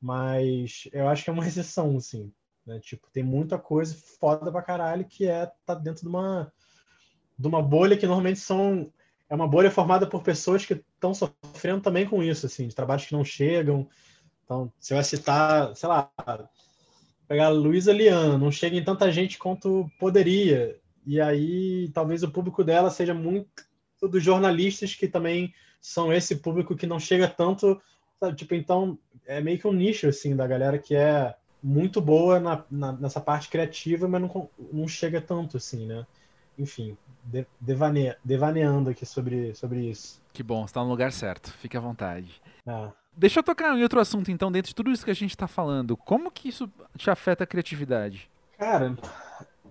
mas 0.00 0.88
eu 0.92 1.08
acho 1.08 1.24
que 1.24 1.30
é 1.30 1.32
uma 1.32 1.46
exceção, 1.46 1.96
assim. 1.96 2.32
Né? 2.66 2.80
Tipo, 2.80 3.08
tem 3.12 3.22
muita 3.22 3.58
coisa 3.58 3.94
foda 4.18 4.50
pra 4.50 4.62
caralho 4.62 5.04
que 5.04 5.26
é 5.26 5.50
tá 5.66 5.74
dentro 5.74 6.02
de 6.02 6.08
uma 6.08 6.52
de 7.36 7.48
uma 7.48 7.60
bolha 7.60 7.96
que 7.96 8.06
normalmente 8.06 8.38
são 8.38 8.92
é 9.28 9.34
uma 9.34 9.48
bolha 9.48 9.70
formada 9.70 10.06
por 10.06 10.22
pessoas 10.22 10.64
que 10.64 10.74
estão 10.74 11.12
sofrendo 11.14 11.80
também 11.80 12.06
com 12.06 12.22
isso, 12.22 12.46
assim, 12.46 12.68
de 12.68 12.74
trabalhos 12.74 13.06
que 13.06 13.12
não 13.12 13.24
chegam. 13.24 13.88
Então, 14.44 14.70
você 14.78 14.94
vai 14.94 15.02
citar, 15.02 15.74
sei 15.74 15.88
lá, 15.88 16.10
pegar 17.28 17.46
a 17.46 17.50
Luísa 17.50 17.92
Liana, 17.92 18.38
não 18.38 18.50
chega 18.50 18.76
em 18.76 18.84
tanta 18.84 19.10
gente 19.10 19.38
quanto 19.38 19.90
poderia. 19.98 20.78
E 21.06 21.20
aí, 21.20 21.90
talvez 21.92 22.22
o 22.22 22.30
público 22.30 22.64
dela 22.64 22.90
seja 22.90 23.14
muito 23.14 23.48
dos 24.02 24.22
jornalistas 24.22 24.94
que 24.94 25.08
também 25.08 25.54
são 25.80 26.12
esse 26.12 26.36
público 26.36 26.76
que 26.76 26.86
não 26.86 27.00
chega 27.00 27.26
tanto, 27.26 27.80
sabe? 28.20 28.36
Tipo, 28.36 28.54
então, 28.54 28.98
é 29.26 29.40
meio 29.40 29.58
que 29.58 29.66
um 29.66 29.72
nicho, 29.72 30.06
assim, 30.06 30.36
da 30.36 30.46
galera 30.46 30.78
que 30.78 30.94
é 30.94 31.34
muito 31.62 32.00
boa 32.00 32.38
na, 32.38 32.64
na 32.70 32.92
nessa 32.92 33.20
parte 33.20 33.48
criativa, 33.48 34.06
mas 34.06 34.20
não, 34.20 34.50
não 34.72 34.86
chega 34.86 35.20
tanto, 35.20 35.56
assim, 35.56 35.86
né? 35.86 36.06
enfim, 36.58 36.96
de, 37.24 37.46
devane, 37.60 38.14
devaneando 38.24 38.90
aqui 38.90 39.04
sobre, 39.04 39.54
sobre 39.54 39.90
isso. 39.90 40.22
Que 40.32 40.42
bom, 40.42 40.64
está 40.64 40.82
no 40.82 40.88
lugar 40.88 41.12
certo. 41.12 41.52
Fique 41.52 41.76
à 41.76 41.80
vontade. 41.80 42.40
Ah. 42.66 42.92
Deixa 43.16 43.40
eu 43.40 43.44
tocar 43.44 43.76
em 43.76 43.82
outro 43.82 44.00
assunto, 44.00 44.30
então, 44.30 44.50
dentro 44.50 44.70
de 44.70 44.74
tudo 44.74 44.90
isso 44.90 45.04
que 45.04 45.10
a 45.10 45.14
gente 45.14 45.30
está 45.30 45.46
falando. 45.46 45.96
Como 45.96 46.30
que 46.30 46.48
isso 46.48 46.70
te 46.96 47.10
afeta 47.10 47.44
a 47.44 47.46
criatividade? 47.46 48.28
Cara, 48.58 48.96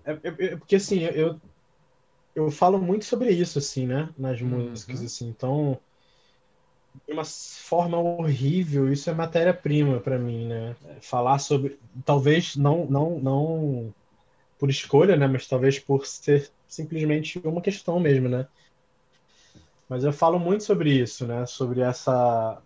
é, 0.04 0.12
é, 0.12 0.18
é 0.24 0.56
porque 0.56 0.76
assim, 0.76 1.00
eu, 1.00 1.40
eu 2.34 2.50
falo 2.50 2.78
muito 2.78 3.04
sobre 3.04 3.30
isso, 3.30 3.58
assim, 3.58 3.86
né? 3.86 4.08
Nas 4.16 4.40
uhum. 4.40 4.48
músicas, 4.48 5.02
assim. 5.02 5.28
Então, 5.28 5.78
de 7.06 7.12
uma 7.12 7.24
forma 7.24 7.98
horrível, 7.98 8.92
isso 8.92 9.10
é 9.10 9.14
matéria-prima 9.14 10.00
para 10.00 10.18
mim, 10.18 10.46
né? 10.46 10.76
Falar 11.00 11.38
sobre. 11.38 11.78
Talvez 12.04 12.56
não, 12.56 12.86
não, 12.86 13.18
não 13.20 13.94
por 14.58 14.70
escolha, 14.70 15.16
né? 15.16 15.26
Mas 15.26 15.46
talvez 15.46 15.78
por 15.78 16.06
ser 16.06 16.50
simplesmente 16.66 17.40
uma 17.44 17.60
questão 17.60 18.00
mesmo, 18.00 18.28
né? 18.28 18.46
Mas 19.88 20.02
eu 20.02 20.12
falo 20.12 20.38
muito 20.38 20.64
sobre 20.64 20.90
isso, 20.90 21.26
né? 21.26 21.46
Sobre 21.46 21.80
essa, 21.80 22.60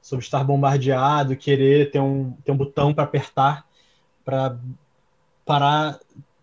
sobre 0.00 0.24
estar 0.24 0.44
bombardeado, 0.44 1.36
querer 1.36 1.90
ter 1.90 2.00
um, 2.00 2.32
ter 2.44 2.52
um 2.52 2.56
botão 2.56 2.92
para 2.94 3.04
apertar, 3.04 3.66
para 4.24 4.58
parar 5.44 5.98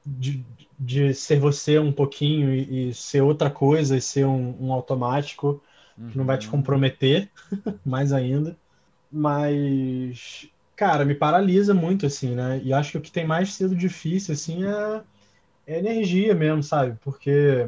de, 0.06 0.44
de 0.80 1.14
ser 1.14 1.40
você 1.40 1.80
um 1.80 1.92
pouquinho 1.92 2.54
e, 2.54 2.90
e 2.90 2.94
ser 2.94 3.22
outra 3.22 3.50
coisa 3.50 3.98
e 3.98 4.02
ser 4.02 4.26
um, 4.26 4.56
um 4.60 4.72
automático 4.72 5.62
uhum. 5.98 6.10
que 6.10 6.18
não 6.18 6.26
vai 6.26 6.38
te 6.38 6.48
uhum. 6.48 6.52
comprometer 6.52 7.30
mais 7.86 8.14
ainda. 8.14 8.56
Mas 9.12 10.50
cara, 10.78 11.04
me 11.04 11.16
paralisa 11.16 11.74
muito, 11.74 12.06
assim, 12.06 12.36
né? 12.36 12.62
E 12.64 12.72
acho 12.72 12.92
que 12.92 12.98
o 13.00 13.02
que 13.02 13.12
tem 13.12 13.26
mais 13.26 13.54
sido 13.54 13.76
difícil, 13.76 14.34
assim, 14.34 14.64
é, 14.64 15.02
é 15.66 15.80
energia 15.80 16.36
mesmo, 16.36 16.62
sabe? 16.62 16.96
Porque 17.02 17.68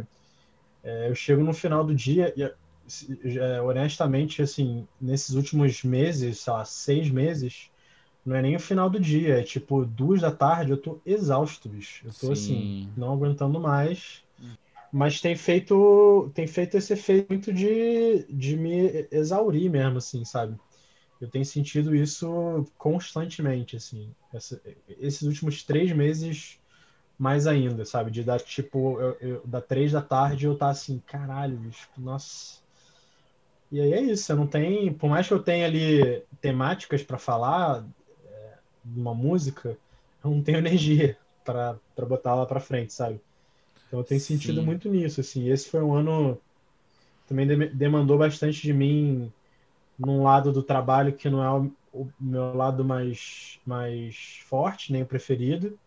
é, 0.83 1.09
eu 1.09 1.15
chego 1.15 1.43
no 1.43 1.51
final 1.51 1.83
do 1.83 1.93
dia 1.93 2.31
e, 2.37 2.49
honestamente, 3.65 4.41
assim, 4.41 4.87
nesses 4.99 5.35
últimos 5.35 5.83
meses, 5.83 6.39
sei 6.41 6.53
lá, 6.53 6.65
seis 6.65 7.09
meses, 7.09 7.71
não 8.25 8.35
é 8.35 8.41
nem 8.41 8.55
o 8.55 8.59
final 8.59 8.89
do 8.89 8.99
dia, 8.99 9.39
é 9.39 9.43
tipo 9.43 9.85
duas 9.85 10.21
da 10.21 10.31
tarde, 10.31 10.71
eu 10.71 10.81
tô 10.81 11.01
exausto, 11.05 11.69
bicho. 11.69 12.07
Eu 12.07 12.13
tô, 12.13 12.31
assim, 12.31 12.63
Sim. 12.63 12.63
assim, 12.63 12.93
não 12.97 13.13
aguentando 13.13 13.59
mais. 13.59 14.23
Mas 14.91 15.21
tem 15.21 15.35
feito, 15.35 16.31
tem 16.33 16.47
feito 16.47 16.77
esse 16.77 16.93
efeito 16.93 17.53
de, 17.53 18.25
de 18.33 18.57
me 18.57 19.07
exaurir 19.11 19.69
mesmo, 19.71 19.97
assim, 19.99 20.25
sabe? 20.25 20.59
Eu 21.21 21.29
tenho 21.29 21.45
sentido 21.45 21.95
isso 21.95 22.65
constantemente, 22.77 23.75
assim. 23.77 24.15
Essa, 24.33 24.61
esses 24.87 25.23
últimos 25.23 25.63
três 25.63 25.91
meses, 25.93 26.59
mais 27.17 27.47
ainda, 27.47 27.85
sabe? 27.85 28.11
De 28.11 28.23
dar, 28.23 28.39
tipo, 28.41 28.99
eu, 29.01 29.17
eu, 29.21 29.47
da 29.47 29.61
três 29.61 29.91
da 29.93 30.01
tarde 30.01 30.45
eu 30.47 30.57
tá 30.57 30.69
assim, 30.69 30.99
caralho, 31.01 31.57
bicho, 31.57 31.89
nossa. 31.97 32.61
E 33.71 33.79
aí 33.79 33.93
é 33.93 34.01
isso, 34.01 34.31
eu 34.31 34.35
não 34.35 34.47
tenho. 34.47 34.93
Por 34.95 35.09
mais 35.09 35.27
que 35.27 35.33
eu 35.33 35.41
tenha 35.41 35.65
ali 35.65 36.23
temáticas 36.41 37.03
para 37.03 37.17
falar 37.17 37.85
é, 38.25 38.57
de 38.83 38.99
uma 38.99 39.13
música, 39.13 39.77
eu 40.23 40.31
não 40.31 40.41
tenho 40.41 40.57
energia 40.59 41.17
para 41.43 41.79
botar 42.07 42.35
lá 42.35 42.45
para 42.45 42.59
frente, 42.59 42.93
sabe? 42.93 43.21
Então 43.87 43.99
eu 43.99 44.03
tenho 44.03 44.19
Sim. 44.19 44.37
sentido 44.37 44.61
muito 44.61 44.89
nisso, 44.89 45.21
assim. 45.21 45.49
Esse 45.49 45.69
foi 45.69 45.81
um 45.81 45.93
ano 45.93 46.39
também 47.27 47.47
demandou 47.75 48.17
bastante 48.17 48.59
de 48.61 48.73
mim 48.73 49.31
num 49.97 50.23
lado 50.23 50.51
do 50.51 50.63
trabalho 50.63 51.13
que 51.13 51.29
não 51.29 51.43
é 51.43 51.51
o, 51.51 51.71
o, 51.93 52.09
meu 52.19 52.55
lado 52.55 52.83
mais, 52.83 53.59
mais 53.65 54.39
forte, 54.47 54.91
nem 54.91 55.03
o 55.03 55.05
preferido, 55.05 55.77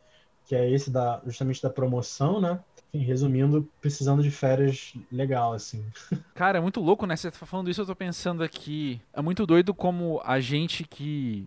que 0.46 0.54
é 0.54 0.70
esse 0.70 0.90
da, 0.90 1.20
justamente 1.24 1.60
da 1.60 1.68
promoção, 1.68 2.40
né? 2.40 2.62
Enfim, 2.94 3.06
resumindo, 3.06 3.68
precisando 3.80 4.22
de 4.22 4.30
férias 4.30 4.92
legal, 5.10 5.54
assim. 5.54 5.84
Cara, 6.34 6.58
é 6.58 6.60
muito 6.60 6.80
louco, 6.80 7.06
né? 7.06 7.16
Você 7.16 7.30
tá 7.30 7.46
falando 7.46 7.70
isso, 7.70 7.80
eu 7.80 7.86
tô 7.86 7.96
pensando 7.96 8.42
aqui. 8.42 9.00
É 9.12 9.22
muito 9.22 9.46
doido 9.46 9.72
como 9.72 10.20
a 10.24 10.40
gente 10.40 10.84
que 10.84 11.46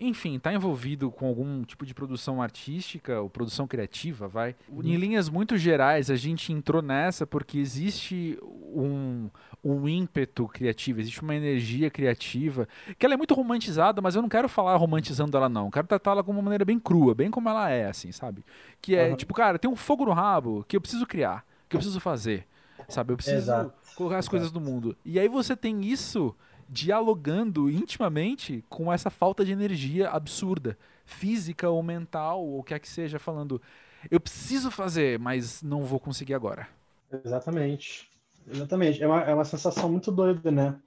enfim, 0.00 0.36
está 0.36 0.52
envolvido 0.52 1.10
com 1.10 1.26
algum 1.26 1.62
tipo 1.62 1.84
de 1.84 1.92
produção 1.92 2.40
artística 2.40 3.20
ou 3.20 3.28
produção 3.28 3.66
criativa, 3.66 4.26
vai. 4.26 4.56
Uhum. 4.68 4.82
Em 4.82 4.96
linhas 4.96 5.28
muito 5.28 5.58
gerais, 5.58 6.10
a 6.10 6.16
gente 6.16 6.52
entrou 6.52 6.80
nessa 6.80 7.26
porque 7.26 7.58
existe 7.58 8.38
um, 8.42 9.28
um 9.62 9.86
ímpeto 9.86 10.48
criativo, 10.48 11.00
existe 11.00 11.20
uma 11.20 11.34
energia 11.34 11.90
criativa, 11.90 12.66
que 12.98 13.04
ela 13.04 13.14
é 13.14 13.16
muito 13.16 13.34
romantizada, 13.34 14.00
mas 14.00 14.14
eu 14.14 14.22
não 14.22 14.28
quero 14.28 14.48
falar 14.48 14.74
romantizando 14.76 15.36
ela 15.36 15.48
não, 15.48 15.66
eu 15.66 15.70
quero 15.70 15.86
tratá-la 15.86 16.22
de 16.22 16.30
uma 16.30 16.42
maneira 16.42 16.64
bem 16.64 16.78
crua, 16.78 17.14
bem 17.14 17.30
como 17.30 17.48
ela 17.48 17.68
é, 17.68 17.86
assim, 17.86 18.10
sabe? 18.10 18.42
Que 18.80 18.96
é, 18.96 19.10
uhum. 19.10 19.16
tipo, 19.16 19.34
cara, 19.34 19.58
tem 19.58 19.70
um 19.70 19.76
fogo 19.76 20.06
no 20.06 20.12
rabo 20.12 20.64
que 20.66 20.76
eu 20.76 20.80
preciso 20.80 21.06
criar, 21.06 21.44
que 21.68 21.76
eu 21.76 21.78
preciso 21.78 22.00
fazer, 22.00 22.46
sabe? 22.88 23.12
Eu 23.12 23.16
preciso 23.16 23.36
Exato. 23.36 23.72
colocar 23.94 24.16
as 24.16 24.24
Exato. 24.24 24.30
coisas 24.30 24.50
no 24.50 24.60
mundo. 24.60 24.96
E 25.04 25.20
aí 25.20 25.28
você 25.28 25.54
tem 25.54 25.84
isso 25.84 26.34
dialogando 26.70 27.68
intimamente 27.68 28.64
com 28.68 28.92
essa 28.92 29.10
falta 29.10 29.44
de 29.44 29.50
energia 29.50 30.08
absurda, 30.08 30.78
física 31.04 31.68
ou 31.68 31.82
mental, 31.82 32.46
ou 32.46 32.60
o 32.60 32.62
que 32.62 32.72
é 32.72 32.78
que 32.78 32.88
seja, 32.88 33.18
falando, 33.18 33.60
eu 34.08 34.20
preciso 34.20 34.70
fazer, 34.70 35.18
mas 35.18 35.62
não 35.62 35.84
vou 35.84 35.98
conseguir 35.98 36.34
agora. 36.34 36.68
Exatamente. 37.24 38.08
Exatamente. 38.48 39.02
É 39.02 39.06
uma, 39.06 39.22
é 39.22 39.34
uma 39.34 39.44
sensação 39.44 39.90
muito 39.90 40.12
doida, 40.12 40.50
né? 40.50 40.80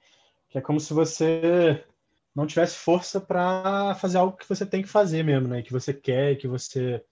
Que 0.48 0.58
é 0.58 0.60
como 0.60 0.80
se 0.80 0.94
você 0.94 1.84
não 2.34 2.46
tivesse 2.46 2.76
força 2.76 3.20
para 3.20 3.94
fazer 3.96 4.18
algo 4.18 4.36
que 4.36 4.48
você 4.48 4.64
tem 4.64 4.82
que 4.82 4.88
fazer 4.88 5.22
mesmo, 5.22 5.48
né? 5.48 5.62
Que 5.62 5.72
você 5.72 5.92
quer, 5.92 6.36
que 6.36 6.48
você 6.48 7.04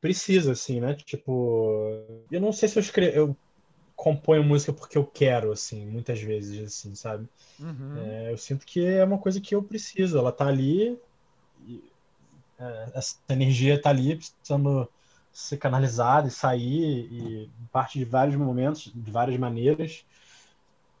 precisa, 0.00 0.52
assim, 0.52 0.80
né? 0.80 0.94
Tipo, 0.94 2.24
eu 2.30 2.40
não 2.40 2.52
sei 2.52 2.68
se 2.68 2.78
eu 2.78 2.80
escrevo, 2.80 3.16
eu 3.16 3.36
componho 3.96 4.44
música 4.44 4.72
porque 4.72 4.98
eu 4.98 5.06
quero, 5.06 5.50
assim, 5.50 5.86
muitas 5.86 6.20
vezes, 6.20 6.66
assim, 6.66 6.94
sabe? 6.94 7.26
Uhum. 7.58 7.96
É, 7.96 8.32
eu 8.32 8.36
sinto 8.36 8.66
que 8.66 8.84
é 8.84 9.02
uma 9.02 9.18
coisa 9.18 9.40
que 9.40 9.54
eu 9.54 9.62
preciso. 9.62 10.18
Ela 10.18 10.30
tá 10.30 10.46
ali, 10.46 10.98
e, 11.66 11.82
é, 12.58 12.90
essa 12.94 13.16
energia 13.30 13.80
tá 13.80 13.90
ali, 13.90 14.16
precisando 14.16 14.88
ser 15.32 15.56
canalizada 15.56 16.28
e 16.28 16.30
sair, 16.30 17.08
e 17.10 17.50
parte 17.72 17.98
de 17.98 18.04
vários 18.04 18.36
momentos, 18.36 18.92
de 18.94 19.10
várias 19.10 19.38
maneiras. 19.38 20.04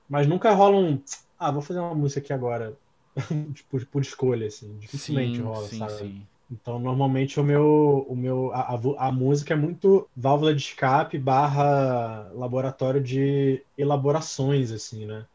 Mas 0.08 0.26
nunca 0.26 0.52
rola 0.52 0.76
um. 0.76 1.02
Ah, 1.38 1.50
vou 1.50 1.62
fazer 1.62 1.80
uma 1.80 1.94
música 1.94 2.20
aqui 2.20 2.32
agora. 2.32 2.76
por, 3.70 3.84
por 3.86 4.02
escolha, 4.02 4.46
assim. 4.46 4.76
Dificilmente 4.78 5.36
sim, 5.36 5.42
rola, 5.42 5.68
sim, 5.68 5.78
sabe? 5.78 5.98
Sim. 5.98 6.26
Então, 6.50 6.78
normalmente, 6.78 7.40
o 7.40 7.44
meu, 7.44 8.06
o 8.08 8.14
meu, 8.14 8.52
a, 8.52 8.74
a, 8.74 9.08
a, 9.08 9.12
música 9.12 9.54
é 9.54 9.56
muito 9.56 10.08
válvula 10.16 10.54
de 10.54 10.62
escape 10.62 11.18
barra 11.18 12.30
laboratório 12.34 13.02
de 13.02 13.64
elaborações, 13.76 14.70
assim, 14.70 15.06
né? 15.06 15.26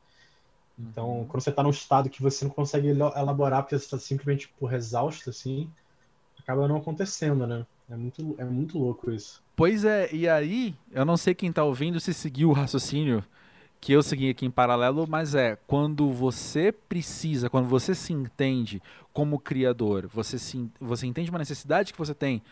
Então, 0.79 1.19
uhum. 1.19 1.25
quando 1.25 1.43
você 1.43 1.49
está 1.49 1.61
num 1.61 1.69
estado 1.69 2.09
que 2.09 2.21
você 2.21 2.45
não 2.45 2.51
consegue 2.51 2.87
elaborar 2.87 3.61
porque 3.61 3.77
você 3.77 3.83
está 3.83 3.99
simplesmente 3.99 4.47
por 4.57 4.73
exausto, 4.73 5.29
assim, 5.29 5.69
acaba 6.39 6.67
não 6.67 6.77
acontecendo, 6.77 7.45
né? 7.45 7.65
É 7.89 7.95
muito, 7.95 8.35
é 8.37 8.45
muito 8.45 8.79
louco 8.79 9.11
isso. 9.11 9.43
Pois 9.53 9.83
é, 9.83 10.09
e 10.13 10.29
aí, 10.29 10.73
eu 10.91 11.03
não 11.03 11.17
sei 11.17 11.35
quem 11.35 11.49
está 11.49 11.63
ouvindo 11.63 11.99
se 11.99 12.13
seguiu 12.13 12.49
o 12.49 12.53
raciocínio 12.53 13.21
que 13.81 13.91
eu 13.91 14.03
segui 14.03 14.29
aqui 14.29 14.45
em 14.45 14.51
paralelo, 14.51 15.07
mas 15.09 15.33
é 15.33 15.57
quando 15.65 16.11
você 16.11 16.71
precisa, 16.71 17.49
quando 17.49 17.67
você 17.67 17.95
se 17.95 18.13
entende 18.13 18.79
como 19.11 19.39
criador, 19.39 20.07
você, 20.07 20.37
se, 20.37 20.69
você 20.79 21.07
entende 21.07 21.31
uma 21.31 21.39
necessidade 21.39 21.91
que 21.91 21.97
você 21.97 22.13
tem 22.13 22.43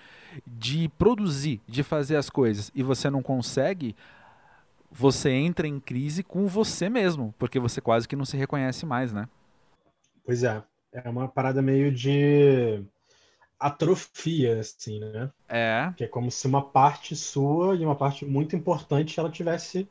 de 0.46 0.89
produzir, 0.98 1.62
de 1.68 1.84
fazer 1.84 2.15
as 2.15 2.32
coisas 2.32 2.72
e 2.74 2.82
você 2.82 3.12
não 3.12 3.22
consegue, 3.22 3.96
você 4.92 5.30
entra 5.30 5.68
em 5.68 5.80
crise 5.80 6.24
com 6.24 6.48
você 6.48 6.89
mesmo, 6.89 7.34
porque 7.38 7.60
você 7.60 7.80
quase 7.80 8.08
que 8.08 8.15
não 8.15 8.26
se 8.26 8.36
reconhece 8.36 8.84
mais, 8.88 9.13
né? 9.13 9.30
Pois 10.26 10.44
é, 10.44 10.63
é 10.92 11.08
uma 11.08 11.28
parada 11.28 11.62
meio 11.62 11.92
de 11.92 12.84
atrofia, 13.60 14.60
assim, 14.60 15.00
né? 15.00 15.32
É. 15.48 15.94
Que 15.96 16.06
é 16.06 16.08
como 16.08 16.32
se 16.32 16.48
uma 16.48 16.63
parte 16.63 17.15
sua 17.15 17.76
e 17.76 17.86
uma 17.86 17.96
parte 17.96 18.26
muito 18.26 18.56
importante 18.56 19.20
ela 19.20 19.30
tivesse 19.30 19.88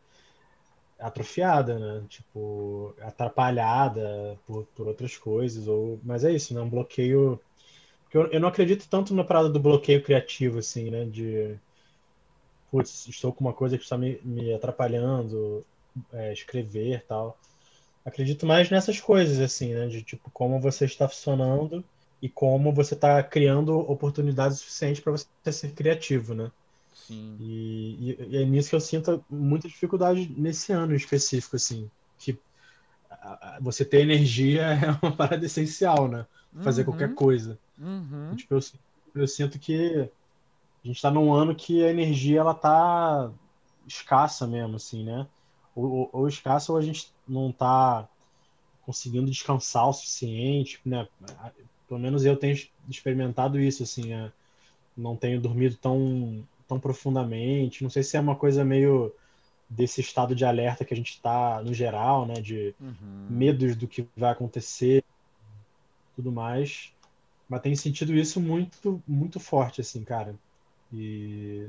atrofiada, 0.99 1.79
né? 1.79 2.05
Tipo, 2.09 2.95
atrapalhada 3.01 4.39
por, 4.47 4.67
por 4.75 4.89
outras 4.89 5.17
coisas. 5.17 5.69
Ou... 5.69 6.01
Mas 6.03 6.25
é 6.25 6.33
isso, 6.33 6.55
né? 6.55 6.61
Um 6.61 6.69
bloqueio. 6.69 7.41
Eu, 8.13 8.27
eu 8.29 8.41
não 8.41 8.49
acredito 8.49 8.89
tanto 8.89 9.15
na 9.15 9.25
parada 9.25 9.49
do 9.49 9.61
bloqueio 9.61 10.03
criativo, 10.03 10.59
assim, 10.59 10.91
né? 10.91 11.05
De. 11.05 11.59
Putz, 12.71 13.07
estou 13.09 13.33
com 13.33 13.45
uma 13.45 13.53
coisa 13.55 13.79
que 13.79 13.85
está 13.85 13.97
me, 13.97 14.21
me 14.23 14.53
atrapalhando, 14.53 15.65
é, 16.13 16.33
escrever 16.33 17.05
tal. 17.07 17.39
Acredito 18.05 18.47
mais 18.47 18.71
nessas 18.71 19.01
coisas, 19.01 19.39
assim, 19.41 19.75
né? 19.75 19.87
De 19.89 20.03
tipo, 20.03 20.31
como 20.31 20.61
você 20.61 20.85
está 20.85 21.09
funcionando 21.09 21.85
e 22.21 22.29
como 22.29 22.73
você 22.73 22.95
está 22.95 23.23
criando 23.23 23.79
oportunidades 23.79 24.59
suficientes 24.59 25.01
para 25.01 25.13
você 25.13 25.53
ser 25.53 25.73
criativo, 25.73 26.35
né? 26.35 26.51
Sim. 27.09 27.37
E, 27.41 27.97
e, 27.99 28.27
e, 28.29 28.37
é 28.43 28.45
nisso 28.45 28.69
que 28.69 28.77
eu 28.77 28.81
sinto 28.81 29.25
muita 29.31 29.67
dificuldade 29.67 30.31
nesse 30.37 30.73
ano 30.73 30.95
específico, 30.95 31.57
assim. 31.57 31.91
Que 32.19 32.39
você 33.61 33.83
ter 33.83 34.03
energia 34.03 34.63
é 34.77 34.91
uma 35.03 35.17
parada 35.17 35.45
essencial, 35.45 36.07
né? 36.07 36.27
Fazer 36.61 36.83
uhum. 36.83 36.93
qualquer 36.93 37.15
coisa. 37.15 37.59
Uhum. 37.79 38.35
Tipo, 38.37 38.55
eu, 38.55 38.61
eu, 39.15 39.27
sinto 39.27 39.59
que 39.59 40.11
a 40.85 40.87
gente 40.87 41.01
tá 41.01 41.11
num 41.11 41.33
ano 41.33 41.55
que 41.55 41.83
a 41.83 41.91
energia 41.91 42.41
ela 42.41 42.55
tá 42.55 43.31
escassa 43.87 44.47
mesmo, 44.47 44.77
assim, 44.77 45.03
né? 45.03 45.27
Ou, 45.75 45.91
ou, 45.91 46.11
ou 46.13 46.29
escassa 46.29 46.73
ou 46.73 46.79
a 46.79 46.83
gente 46.83 47.11
não 47.27 47.51
tá 47.51 48.07
conseguindo 48.85 49.31
descansar 49.31 49.89
o 49.89 49.93
suficiente, 49.95 50.79
né? 50.85 51.09
Pelo 51.89 52.01
menos 52.01 52.27
eu 52.27 52.37
tenho 52.37 52.55
experimentado 52.87 53.59
isso, 53.59 53.83
assim, 53.83 54.13
é, 54.13 54.31
não 54.95 55.17
tenho 55.17 55.41
dormido 55.41 55.77
tão 55.77 56.45
tão 56.69 56.79
profundamente. 56.79 57.83
Não 57.83 57.91
sei 57.91 58.03
se 58.03 58.17
é 58.17 58.21
uma 58.21 58.37
coisa 58.37 58.65
meio 58.65 59.13
desse 59.69 60.01
estado 60.01 60.35
de 60.35 60.45
alerta 60.45 60.85
que 60.85 60.95
a 60.95 60.97
gente 60.97 61.11
está 61.11 61.63
no 61.63 61.75
geral, 61.75 62.27
né? 62.27 62.35
De 62.35 62.75
uhum. 62.79 63.27
medos 63.29 63.75
do 63.75 63.89
que 63.89 64.07
vai 64.17 64.31
acontecer, 64.31 65.03
tudo 66.15 66.31
mais. 66.31 66.93
Mas 67.49 67.63
tem 67.63 67.75
sentido 67.75 68.15
isso 68.15 68.41
muito, 68.41 69.03
muito 69.09 69.41
forte, 69.41 69.81
assim, 69.81 70.05
cara. 70.05 70.35
E, 70.93 71.69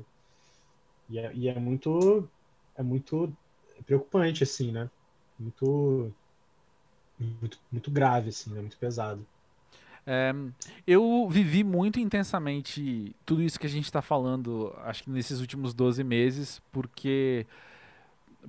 e, 1.09 1.17
é, 1.17 1.31
e 1.33 1.47
é 1.47 1.57
muito, 1.57 2.29
é 2.75 2.83
muito 2.83 3.33
preocupante, 3.85 4.43
assim, 4.43 4.71
né? 4.71 4.89
Muito, 5.39 6.11
muito, 7.17 7.59
muito 7.71 7.89
grave, 7.89 8.29
assim, 8.29 8.51
né? 8.51 8.59
Muito 8.59 8.77
pesado. 8.77 9.25
É, 10.05 10.33
eu 10.87 11.27
vivi 11.29 11.63
muito 11.63 11.99
intensamente 11.99 13.15
tudo 13.25 13.41
isso 13.41 13.59
que 13.59 13.67
a 13.67 13.69
gente 13.69 13.85
está 13.85 14.01
falando, 14.01 14.75
acho 14.83 15.03
que 15.03 15.09
nesses 15.09 15.39
últimos 15.39 15.73
12 15.73 16.03
meses, 16.03 16.61
porque, 16.71 17.45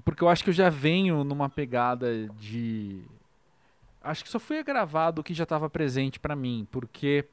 porque 0.05 0.25
eu 0.25 0.29
acho 0.29 0.43
que 0.43 0.51
eu 0.51 0.55
já 0.55 0.71
venho 0.71 1.25
numa 1.25 1.49
pegada 1.49 2.29
de. 2.39 3.03
Acho 4.03 4.25
que 4.25 4.31
só 4.31 4.39
foi 4.39 4.63
gravado 4.65 5.21
o 5.21 5.25
que 5.25 5.35
já 5.35 5.43
estava 5.45 5.69
presente 5.69 6.19
para 6.19 6.35
mim, 6.35 6.67
porque 6.71 7.27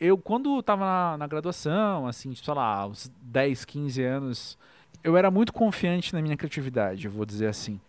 eu, 0.00 0.18
quando 0.18 0.58
estava 0.58 0.84
na, 0.84 1.18
na, 1.18 1.26
graduação, 1.28 2.08
assim, 2.08 2.34
sei 2.34 2.54
lá, 2.54 2.86
uns 2.86 3.08
10, 3.22 3.64
15 3.64 4.02
anos, 4.02 4.58
eu 5.04 5.16
era 5.16 5.30
muito 5.30 5.52
confiante 5.52 6.12
na 6.12 6.20
minha 6.20 6.36
criatividade, 6.36 7.06
eu 7.06 7.12
vou 7.12 7.24
dizer 7.24 7.46
assim. 7.46 7.80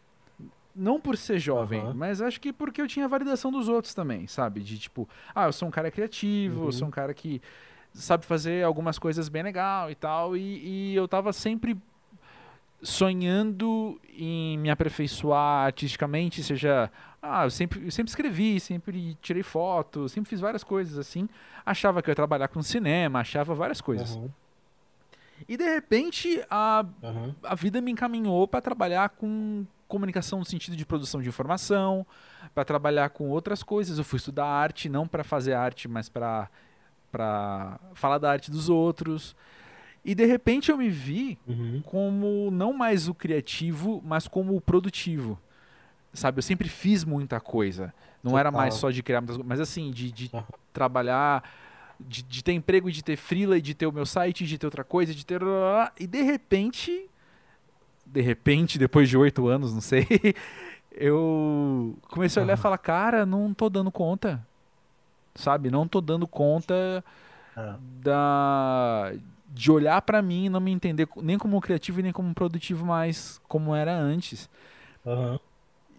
Não 0.76 1.00
por 1.00 1.16
ser 1.18 1.40
jovem, 1.40 1.82
uhum. 1.82 1.94
mas 1.94 2.22
acho 2.22 2.42
que 2.42 2.52
porque 2.52 2.82
eu 2.82 2.88
tinha 2.88 3.08
validação 3.08 3.52
dos 3.52 3.68
outros 3.68 3.94
também, 3.94 4.26
sabe? 4.26 4.62
De 4.62 4.78
tipo, 4.78 5.08
ah, 5.36 5.46
eu 5.46 5.54
sou 5.54 5.68
um 5.68 5.72
cara 5.72 5.92
criativo, 5.92 6.62
uhum. 6.62 6.66
eu 6.68 6.72
sou 6.72 6.88
um 6.88 6.92
cara 6.92 7.14
que 7.14 7.42
sabe 7.94 8.26
fazer 8.26 8.66
algumas 8.66 8.98
coisas 8.98 9.30
bem 9.30 9.44
legal 9.44 9.92
e 9.92 9.96
tal. 9.96 10.36
E, 10.36 10.92
e 10.92 10.96
eu 10.96 11.08
tava 11.08 11.32
sempre 11.32 11.78
sonhando 12.82 14.00
em 14.10 14.58
me 14.58 14.70
aperfeiçoar 14.70 15.66
artisticamente, 15.66 16.44
seja. 16.44 16.92
Ah, 17.22 17.46
eu 17.46 17.50
sempre, 17.50 17.86
eu 17.86 17.92
sempre 17.92 18.10
escrevi, 18.10 18.60
sempre 18.60 19.18
tirei 19.22 19.44
foto, 19.44 20.10
sempre 20.10 20.30
fiz 20.30 20.42
várias 20.42 20.64
coisas 20.64 20.98
assim. 20.98 21.30
Achava 21.66 22.02
que 22.02 22.10
eu 22.10 22.12
ia 22.12 22.16
trabalhar 22.16 22.50
com 22.50 22.62
cinema, 22.62 23.20
achava 23.20 23.56
várias 23.56 23.80
coisas. 23.80 24.16
Uhum. 24.16 24.30
E 25.48 25.56
de 25.56 25.64
repente 25.64 26.44
a, 26.50 26.86
uhum. 27.02 27.34
a 27.44 27.56
vida 27.56 27.80
me 27.82 27.92
encaminhou 27.92 28.48
para 28.48 28.62
trabalhar 28.62 29.10
com 29.10 29.66
comunicação 29.88 30.40
no 30.40 30.46
sentido 30.46 30.76
de 30.76 30.86
produção 30.86 31.22
de 31.22 31.30
informação, 31.30 32.06
para 32.54 32.64
trabalhar 32.64 33.10
com 33.10 33.30
outras 33.30 33.64
coisas. 33.64 33.98
Eu 33.98 34.04
fui 34.04 34.18
estudar 34.18 34.46
arte 34.46 34.90
não 34.90 35.08
para 35.08 35.24
fazer 35.24 35.54
arte, 35.54 35.88
mas 35.88 36.10
para 36.10 36.50
para 37.12 37.80
falar 37.94 38.18
da 38.18 38.32
arte 38.32 38.50
dos 38.50 38.70
outros. 38.70 39.36
E 40.04 40.16
de 40.16 40.26
repente 40.26 40.72
eu 40.72 40.78
me 40.78 40.90
vi 40.90 41.38
uhum. 41.48 41.82
como 41.86 42.50
não 42.52 42.74
mais 42.74 43.08
o 43.08 43.14
criativo, 43.14 44.02
mas 44.04 44.28
como 44.28 44.56
o 44.56 44.60
produtivo. 44.60 45.40
Sabe, 46.12 46.40
eu 46.40 46.44
sempre 46.44 46.68
fiz 46.68 47.06
muita 47.06 47.40
coisa. 47.40 47.94
Não 48.24 48.32
Total. 48.32 48.40
era 48.40 48.52
mais 48.52 48.74
só 48.74 48.90
de 48.90 49.04
criar 49.04 49.22
muitas 49.22 49.38
coisas, 49.38 49.48
mas 49.48 49.60
assim, 49.60 49.92
de, 49.92 50.12
de 50.12 50.30
uhum. 50.34 50.44
trabalhar, 50.74 51.44
de, 52.00 52.24
de, 52.24 52.44
ter 52.44 52.54
emprego, 52.54 52.92
de 52.92 53.04
ter 53.04 53.16
freela, 53.16 53.62
de 53.62 53.76
ter 53.76 53.86
o 53.86 53.92
meu 53.92 54.06
site, 54.06 54.46
de 54.46 54.58
ter 54.58 54.66
outra 54.66 54.84
coisa, 54.84 55.14
de 55.14 55.26
ter. 55.26 55.42
E 56.00 56.08
de 56.08 56.22
repente 56.22 57.10
de 58.14 58.22
repente, 58.22 58.78
depois 58.78 59.10
de 59.10 59.18
oito 59.18 59.48
anos, 59.48 59.74
não 59.74 59.82
sei, 59.82 60.06
eu 60.94 61.98
comecei 62.10 62.42
a 62.42 62.46
olhar 62.46 62.54
e 62.54 62.62
falar, 62.62 62.78
cara, 62.78 63.26
não 63.26 63.54
tô 63.54 63.70
dando 63.70 63.92
conta. 63.92 64.46
Sabe? 65.34 65.72
Não 65.72 65.88
tô 65.88 66.00
dando 66.00 66.28
conta 66.28 67.04
é. 67.58 67.74
da 68.04 69.14
de 69.50 69.72
olhar 69.72 70.02
para 70.02 70.22
mim 70.22 70.46
e 70.46 70.50
não 70.50 70.60
me 70.60 70.72
entender 70.72 71.08
nem 71.18 71.38
como 71.38 71.62
criativo 71.62 72.00
e 72.00 72.04
nem 72.04 72.12
como 72.12 72.34
produtivo 72.34 72.86
mais 72.86 73.42
como 73.48 73.76
era 73.76 73.96
antes. 73.96 74.50
Uhum. 75.06 75.40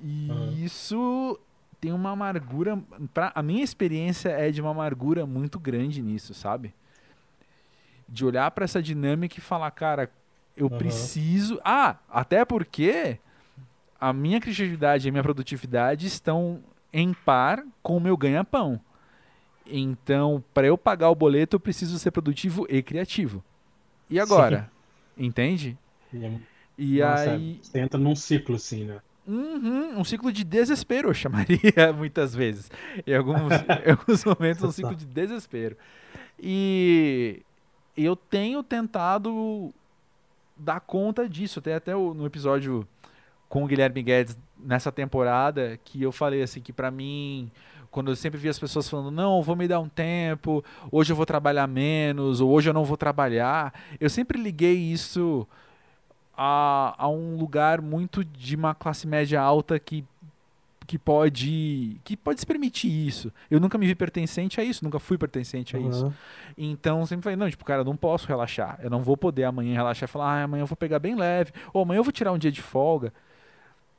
E 0.03 0.31
uhum. 0.31 0.53
isso 0.53 1.39
tem 1.81 1.93
uma 1.93 2.11
amargura. 2.11 2.81
Pra, 3.13 3.33
a 3.35 3.43
minha 3.43 3.63
experiência 3.63 4.29
é 4.29 4.51
de 4.51 4.61
uma 4.61 4.71
amargura 4.71 5.27
muito 5.27 5.59
grande 5.59 6.01
nisso, 6.01 6.33
sabe? 6.33 6.73
De 8.09 8.25
olhar 8.25 8.51
para 8.53 8.65
essa 8.65 8.83
dinâmica 8.83 9.39
e 9.39 9.41
falar, 9.41 9.71
cara, 9.73 10.11
eu 10.57 10.67
uhum. 10.67 10.79
preciso. 10.79 11.61
Ah, 11.65 11.97
até 12.09 12.45
porque 12.45 13.19
a 14.01 14.13
minha 14.13 14.41
criatividade 14.41 15.07
e 15.07 15.09
a 15.09 15.13
minha 15.13 15.23
produtividade 15.23 16.07
estão 16.07 16.63
em 16.93 17.13
par 17.13 17.65
com 17.83 17.97
o 17.97 18.01
meu 18.01 18.17
ganha-pão. 18.17 18.81
Então, 19.67 20.45
para 20.53 20.67
eu 20.67 20.77
pagar 20.77 21.11
o 21.11 21.15
boleto, 21.15 21.57
eu 21.57 21.61
preciso 21.61 21.99
ser 21.99 22.11
produtivo 22.11 22.67
e 22.69 22.83
criativo. 22.83 23.43
E 24.11 24.21
agora? 24.21 24.71
Sim. 25.17 25.25
Entende? 25.25 25.79
É 26.13 26.33
e 26.77 27.01
Nossa, 27.01 27.31
aí. 27.33 27.59
Você 27.63 27.79
entra 27.79 27.99
num 27.99 28.15
ciclo, 28.15 28.57
assim, 28.57 28.85
né? 28.85 29.01
Uhum, 29.27 29.99
um 29.99 30.05
ciclo 30.05 30.31
de 30.31 30.45
desespero, 30.45 31.09
eu 31.09 31.15
chamaria 31.15 31.93
muitas 31.97 32.35
vezes. 32.35 32.71
Em 33.07 33.15
alguns, 33.15 33.53
em 33.87 33.91
alguns 33.91 34.25
momentos, 34.25 34.63
um 34.63 34.71
ciclo 34.71 34.95
de 34.95 35.07
desespero. 35.07 35.77
E 36.39 37.43
eu 37.97 38.15
tenho 38.17 38.63
tentado 38.63 39.73
dar 40.57 40.81
conta 40.81 41.29
disso. 41.29 41.61
Tem 41.61 41.75
até 41.75 41.95
no 41.95 42.27
episódio 42.27 42.87
com 43.49 43.65
o 43.65 43.67
Guilherme 43.67 44.03
Guedes 44.03 44.39
nessa 44.59 44.91
temporada 44.91 45.79
que 45.85 46.03
eu 46.03 46.11
falei 46.11 46.43
assim 46.43 46.61
que 46.61 46.73
para 46.73 46.91
mim 46.91 47.51
quando 47.95 48.11
eu 48.11 48.17
sempre 48.17 48.41
vi 48.41 48.49
as 48.49 48.59
pessoas 48.59 48.89
falando, 48.89 49.13
não, 49.13 49.41
vou 49.41 49.55
me 49.55 49.69
dar 49.69 49.79
um 49.79 49.89
tempo, 49.89 50.65
hoje 50.91 51.13
eu 51.13 51.17
vou 51.17 51.25
trabalhar 51.25 51.69
menos, 51.69 52.41
ou 52.41 52.51
hoje 52.51 52.69
eu 52.69 52.75
não 52.75 52.85
vou 52.85 52.97
trabalhar, 52.97 53.73
eu 54.01 54.11
sempre 54.11 54.37
liguei 54.37 54.75
isso 54.75 55.47
a, 56.37 56.93
a 56.99 57.09
um 57.09 57.37
lugar 57.37 57.81
muito 57.81 58.25
de 58.25 58.57
uma 58.57 58.75
classe 58.75 59.07
média 59.07 59.41
alta 59.41 59.79
que 59.79 60.05
que 60.87 60.99
pode 60.99 62.01
que 62.05 62.17
pode 62.17 62.41
se 62.41 62.47
permitir 62.47 62.89
isso. 62.89 63.33
Eu 63.51 63.59
nunca 63.59 63.79
me 63.79 63.87
vi 63.87 63.95
pertencente 63.95 64.61
a 64.61 64.65
isso, 64.65 64.85
nunca 64.85 64.99
fui 64.99 65.17
pertencente 65.17 65.77
a 65.77 65.79
uhum. 65.79 65.91
isso. 65.91 66.15
Então 66.57 67.05
sempre 67.07 67.25
falei, 67.25 67.37
não, 67.37 67.49
tipo, 67.49 67.65
cara, 67.65 67.81
eu 67.81 67.85
não 67.85 67.97
posso 67.97 68.27
relaxar. 68.27 68.79
Eu 68.83 68.91
não 68.91 69.03
vou 69.03 69.17
poder 69.17 69.45
amanhã 69.45 69.75
relaxar 69.75 70.09
e 70.09 70.13
falar, 70.13 70.41
ah, 70.41 70.43
amanhã 70.45 70.63
eu 70.63 70.67
vou 70.67 70.77
pegar 70.77 70.99
bem 70.99 71.15
leve, 71.15 71.53
ou 71.73 71.83
amanhã 71.83 71.99
eu 71.99 72.05
vou 72.05 72.13
tirar 72.13 72.33
um 72.33 72.39
dia 72.39 72.53
de 72.53 72.63
folga 72.63 73.13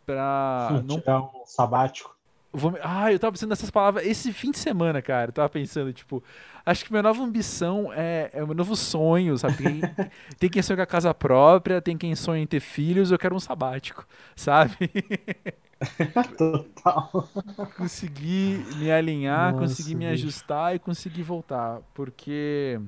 pra 0.06 0.82
não 0.86 1.00
tirar 1.00 1.22
um 1.22 1.46
sabático. 1.46 2.16
Vou... 2.54 2.78
Ah, 2.82 3.12
eu 3.12 3.20
tava 3.20 3.34
pensando 3.34 3.50
nessas 3.50 3.70
palavras 3.70 4.06
esse 4.06 4.32
fim 4.32 4.52
de 4.52 4.58
semana, 4.58 5.02
cara. 5.02 5.30
Eu 5.30 5.34
tava 5.34 5.50
pensando, 5.50 5.92
tipo, 5.92 6.24
acho 6.66 6.86
que 6.86 6.92
minha 6.92 7.04
nova 7.04 7.22
ambição 7.22 7.92
é, 7.94 8.30
é 8.32 8.46
meu 8.46 8.56
novo 8.56 8.78
sonho, 8.78 9.38
sabe? 9.38 9.58
Tem, 9.58 9.82
tem 10.40 10.50
quem 10.50 10.62
sonha 10.62 10.78
com 10.78 10.84
a 10.84 10.86
casa 10.86 11.14
própria, 11.14 11.82
tem 11.82 11.98
quem 11.98 12.16
sonha 12.16 12.42
em 12.42 12.48
ter 12.48 12.62
filhos, 12.62 13.12
eu 13.12 13.18
quero 13.18 13.36
um 13.36 13.40
sabático, 13.42 14.08
sabe? 14.36 14.78
Total. 16.38 17.30
conseguir 17.78 18.66
me 18.78 18.92
alinhar, 18.92 19.54
Nossa, 19.54 19.68
conseguir 19.68 19.96
me 19.96 20.08
ajustar 20.08 20.76
e 20.76 20.80
conseguir 20.80 21.24
voltar. 21.24 21.82
Porque 21.94 22.80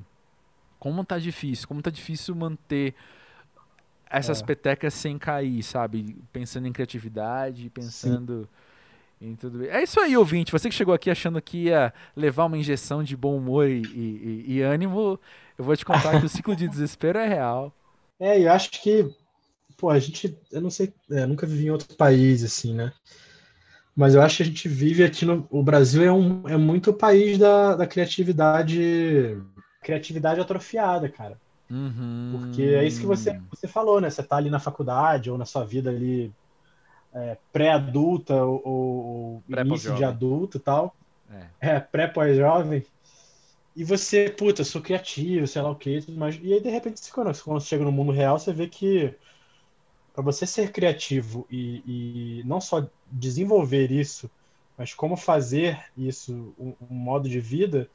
como 0.78 1.04
tá 1.04 1.18
difícil, 1.18 1.66
como 1.68 1.82
tá 1.82 1.90
difícil 1.90 2.34
manter 2.34 2.94
essas 4.10 4.40
é. 4.40 4.44
petecas 4.44 4.94
sem 4.94 5.18
cair, 5.18 5.62
sabe? 5.62 6.16
Pensando 6.32 6.66
em 6.66 6.72
criatividade, 6.72 7.70
pensando. 7.70 8.42
Sim 8.42 8.68
e 9.20 9.34
tudo. 9.36 9.64
É 9.66 9.82
isso 9.82 10.00
aí, 10.00 10.16
ouvinte. 10.16 10.52
Você 10.52 10.68
que 10.68 10.74
chegou 10.74 10.94
aqui 10.94 11.10
achando 11.10 11.40
que 11.42 11.64
ia 11.64 11.92
levar 12.14 12.44
uma 12.44 12.56
injeção 12.56 13.02
de 13.02 13.16
bom 13.16 13.36
humor 13.36 13.68
e, 13.68 13.82
e, 13.82 14.44
e 14.46 14.62
ânimo, 14.62 15.18
eu 15.56 15.64
vou 15.64 15.76
te 15.76 15.84
contar 15.84 16.18
que 16.20 16.26
o 16.26 16.28
ciclo 16.28 16.54
de 16.54 16.68
desespero 16.68 17.18
é 17.18 17.26
real. 17.26 17.72
É, 18.20 18.40
eu 18.40 18.50
acho 18.50 18.70
que, 18.70 19.08
pô, 19.78 19.88
a 19.88 19.98
gente, 19.98 20.36
eu 20.50 20.60
não 20.60 20.68
sei, 20.68 20.92
é, 21.10 21.24
nunca 21.24 21.46
vivi 21.46 21.66
em 21.66 21.70
outro 21.70 21.96
país, 21.96 22.44
assim, 22.44 22.74
né? 22.74 22.92
Mas 23.96 24.14
eu 24.14 24.20
acho 24.20 24.36
que 24.38 24.42
a 24.42 24.46
gente 24.46 24.68
vive 24.68 25.02
aqui 25.02 25.24
no. 25.24 25.46
O 25.50 25.62
Brasil 25.62 26.02
é, 26.04 26.12
um, 26.12 26.46
é 26.48 26.56
muito 26.56 26.90
o 26.90 26.94
país 26.94 27.38
da, 27.38 27.74
da 27.74 27.86
criatividade. 27.86 29.40
Criatividade 29.82 30.40
atrofiada, 30.40 31.08
cara. 31.08 31.38
Uhum. 31.70 32.30
Porque 32.32 32.62
é 32.62 32.84
isso 32.84 33.00
que 33.00 33.06
você, 33.06 33.40
você 33.50 33.66
falou, 33.66 34.00
né? 34.00 34.10
Você 34.10 34.22
tá 34.22 34.36
ali 34.36 34.50
na 34.50 34.60
faculdade 34.60 35.30
ou 35.30 35.38
na 35.38 35.44
sua 35.44 35.64
vida 35.64 35.90
ali 35.90 36.32
é, 37.12 37.36
pré-adulta 37.52 38.34
ou, 38.34 38.62
ou 38.64 39.42
pré 39.48 39.62
início 39.62 39.94
de 39.94 40.04
adulto 40.04 40.58
e 40.58 40.60
tal. 40.60 40.94
É, 41.60 41.76
é 41.76 41.80
pré-pós-jovem. 41.80 42.84
E 43.74 43.84
você, 43.84 44.28
puta, 44.28 44.64
sou 44.64 44.80
criativo, 44.80 45.46
sei 45.46 45.62
lá 45.62 45.70
o 45.70 45.76
que, 45.76 46.04
mas 46.08 46.38
e 46.42 46.52
aí 46.52 46.60
de 46.60 46.68
repente 46.68 47.00
quando, 47.12 47.26
quando 47.42 47.60
você 47.60 47.68
chega 47.68 47.84
no 47.84 47.92
mundo 47.92 48.10
real, 48.10 48.38
você 48.38 48.52
vê 48.52 48.66
que 48.66 49.14
para 50.18 50.24
você 50.24 50.44
ser 50.44 50.72
criativo 50.72 51.46
e, 51.48 52.40
e, 52.40 52.42
não 52.44 52.60
só 52.60 52.84
desenvolver 53.06 53.92
isso, 53.92 54.28
mas 54.76 54.92
como 54.92 55.16
fazer 55.16 55.80
isso 55.96 56.52
um, 56.58 56.74
um 56.90 56.92
modo 56.92 57.28
de 57.28 57.38
vida, 57.38 57.88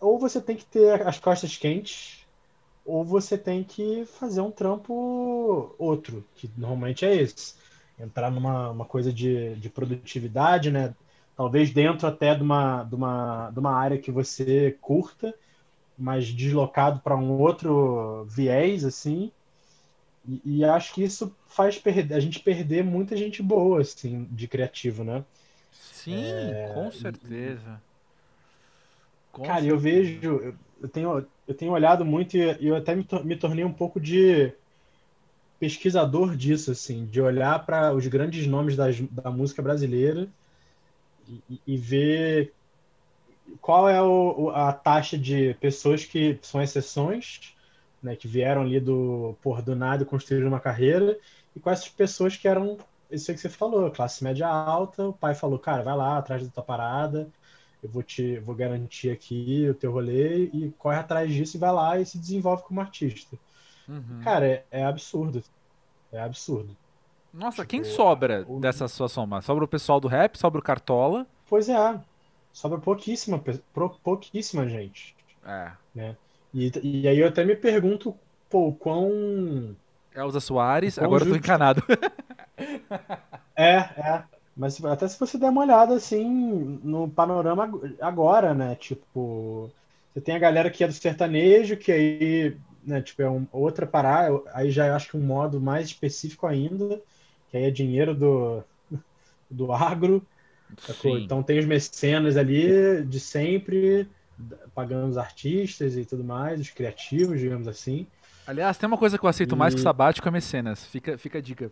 ou 0.00 0.18
você 0.18 0.40
tem 0.40 0.56
que 0.56 0.64
ter 0.64 1.06
as 1.06 1.18
costas 1.18 1.58
quentes 1.58 2.26
ou 2.82 3.04
você 3.04 3.36
tem 3.36 3.62
que 3.62 4.06
fazer 4.06 4.40
um 4.40 4.50
trampo 4.50 5.74
outro, 5.78 6.24
que 6.34 6.50
normalmente 6.56 7.04
é 7.04 7.14
esse. 7.14 7.56
Entrar 8.00 8.30
numa 8.30 8.70
uma 8.70 8.86
coisa 8.86 9.12
de, 9.12 9.56
de 9.56 9.68
produtividade, 9.68 10.70
né? 10.70 10.94
Talvez 11.36 11.74
dentro 11.74 12.06
até 12.06 12.34
de 12.34 12.42
uma, 12.42 12.84
de, 12.84 12.94
uma, 12.94 13.50
de 13.50 13.58
uma 13.58 13.72
área 13.72 13.98
que 13.98 14.10
você 14.10 14.78
curta, 14.80 15.34
mas 15.98 16.32
deslocado 16.32 17.00
para 17.00 17.14
um 17.14 17.38
outro 17.38 18.24
viés, 18.30 18.82
assim. 18.82 19.30
E, 20.26 20.40
e, 20.44 20.64
acho 20.64 20.94
que 20.94 21.02
isso 21.02 21.34
faz 21.46 21.78
perder, 21.78 22.14
a 22.14 22.20
gente 22.20 22.40
perder 22.40 22.82
muita 22.82 23.16
gente 23.16 23.42
boa, 23.42 23.80
assim, 23.80 24.26
de 24.30 24.48
criativo, 24.48 25.04
né? 25.04 25.24
Sim, 25.72 26.24
é, 26.24 26.70
com 26.72 26.90
certeza. 26.90 27.80
Com 29.30 29.42
cara, 29.42 29.60
certeza. 29.60 29.74
eu 29.74 29.78
vejo, 29.78 30.56
eu 30.80 30.88
tenho, 30.88 31.26
eu 31.46 31.54
tenho 31.54 31.72
olhado 31.72 32.04
muito 32.04 32.36
e 32.36 32.66
eu 32.66 32.76
até 32.76 32.94
me, 32.94 33.06
me 33.24 33.36
tornei 33.36 33.64
um 33.64 33.72
pouco 33.72 34.00
de 34.00 34.52
pesquisador 35.58 36.36
disso, 36.36 36.70
assim, 36.70 37.06
de 37.06 37.20
olhar 37.20 37.64
para 37.64 37.94
os 37.94 38.06
grandes 38.06 38.46
nomes 38.46 38.76
das, 38.76 39.00
da 39.00 39.30
música 39.30 39.62
brasileira 39.62 40.28
e, 41.48 41.60
e 41.66 41.76
ver 41.76 42.52
qual 43.60 43.88
é 43.88 44.02
o, 44.02 44.50
a 44.50 44.72
taxa 44.72 45.16
de 45.18 45.54
pessoas 45.54 46.04
que 46.04 46.38
são 46.42 46.62
exceções, 46.62 47.53
né, 48.04 48.14
que 48.14 48.28
vieram 48.28 48.62
ali 48.62 48.78
do 48.78 49.34
por 49.42 49.62
do 49.62 49.74
nada 49.74 50.02
e 50.02 50.06
construíram 50.06 50.48
uma 50.48 50.60
carreira, 50.60 51.18
e 51.56 51.60
quais 51.60 51.80
as 51.80 51.88
pessoas 51.88 52.36
que 52.36 52.46
eram 52.46 52.76
isso 53.10 53.30
aí 53.30 53.34
que 53.34 53.40
você 53.40 53.48
falou, 53.48 53.90
classe 53.90 54.22
média 54.22 54.46
alta, 54.46 55.08
o 55.08 55.12
pai 55.12 55.34
falou, 55.34 55.58
cara, 55.58 55.82
vai 55.82 55.96
lá 55.96 56.18
atrás 56.18 56.42
da 56.44 56.50
tua 56.50 56.62
parada, 56.62 57.28
eu 57.82 57.88
vou 57.88 58.02
te 58.02 58.38
vou 58.40 58.54
garantir 58.54 59.10
aqui 59.10 59.68
o 59.68 59.74
teu 59.74 59.92
rolê 59.92 60.44
e 60.44 60.74
corre 60.78 60.98
atrás 60.98 61.32
disso 61.32 61.56
e 61.56 61.60
vai 61.60 61.72
lá 61.72 61.98
e 61.98 62.06
se 62.06 62.18
desenvolve 62.18 62.62
como 62.64 62.80
artista. 62.80 63.36
Uhum. 63.88 64.20
Cara, 64.22 64.46
é, 64.46 64.64
é, 64.70 64.84
absurdo. 64.84 65.42
É 66.12 66.20
absurdo. 66.20 66.76
Nossa, 67.32 67.58
tipo, 67.58 67.68
quem 67.68 67.84
sobra 67.84 68.44
o... 68.48 68.60
dessa 68.60 68.88
sua 68.88 69.08
soma? 69.08 69.42
Sobra 69.42 69.64
o 69.64 69.68
pessoal 69.68 70.00
do 70.00 70.08
rap, 70.08 70.36
sobra 70.36 70.60
o 70.60 70.62
Cartola? 70.62 71.26
Pois 71.48 71.68
é. 71.68 72.00
Sobra 72.52 72.78
pouquíssima, 72.78 73.42
pouquíssima 74.02 74.68
gente. 74.68 75.14
É. 75.44 75.72
Né? 75.94 76.16
E, 76.54 76.70
e 76.82 77.08
aí 77.08 77.18
eu 77.18 77.26
até 77.26 77.44
me 77.44 77.56
pergunto, 77.56 78.14
pô, 78.48 78.72
quão. 78.72 79.76
Elza 80.14 80.38
Soares, 80.38 80.96
agora 80.96 81.24
justo... 81.24 81.30
eu 81.30 81.32
tô 81.32 81.44
encanado. 81.44 81.82
é, 83.56 83.74
é. 83.76 84.22
Mas 84.56 84.82
até 84.84 85.08
se 85.08 85.18
você 85.18 85.36
der 85.36 85.50
uma 85.50 85.62
olhada 85.62 85.94
assim 85.94 86.78
no 86.84 87.08
panorama 87.08 87.68
agora, 88.00 88.54
né? 88.54 88.76
Tipo, 88.76 89.68
você 90.12 90.20
tem 90.20 90.36
a 90.36 90.38
galera 90.38 90.70
que 90.70 90.84
é 90.84 90.86
do 90.86 90.92
sertanejo, 90.92 91.76
que 91.76 91.90
aí, 91.90 92.56
né, 92.84 93.02
tipo, 93.02 93.20
é 93.20 93.28
um, 93.28 93.44
outra 93.50 93.84
parada, 93.84 94.40
aí 94.52 94.70
já 94.70 94.94
acho 94.94 95.10
que 95.10 95.16
um 95.16 95.26
modo 95.26 95.60
mais 95.60 95.86
específico 95.86 96.46
ainda, 96.46 97.02
que 97.50 97.56
aí 97.56 97.64
é 97.64 97.70
dinheiro 97.70 98.14
do, 98.14 98.62
do 99.50 99.72
agro. 99.72 100.24
Então 101.04 101.42
tem 101.42 101.58
os 101.58 101.66
mecenas 101.66 102.36
ali 102.36 103.02
de 103.04 103.18
sempre, 103.18 104.08
pagando 104.74 105.08
os 105.08 105.18
artistas 105.18 105.96
e 105.96 106.04
tudo 106.04 106.24
mais, 106.24 106.60
os 106.60 106.70
criativos, 106.70 107.40
digamos 107.40 107.68
assim. 107.68 108.06
Aliás, 108.46 108.76
tem 108.76 108.86
uma 108.86 108.98
coisa 108.98 109.18
que 109.18 109.24
eu 109.24 109.28
aceito 109.28 109.54
e... 109.54 109.58
mais 109.58 109.74
que 109.74 109.80
sabático 109.80 110.28
é 110.28 110.30
mecenas. 110.30 110.84
Fica, 110.84 111.16
fica 111.16 111.38
a 111.38 111.40
dica. 111.40 111.70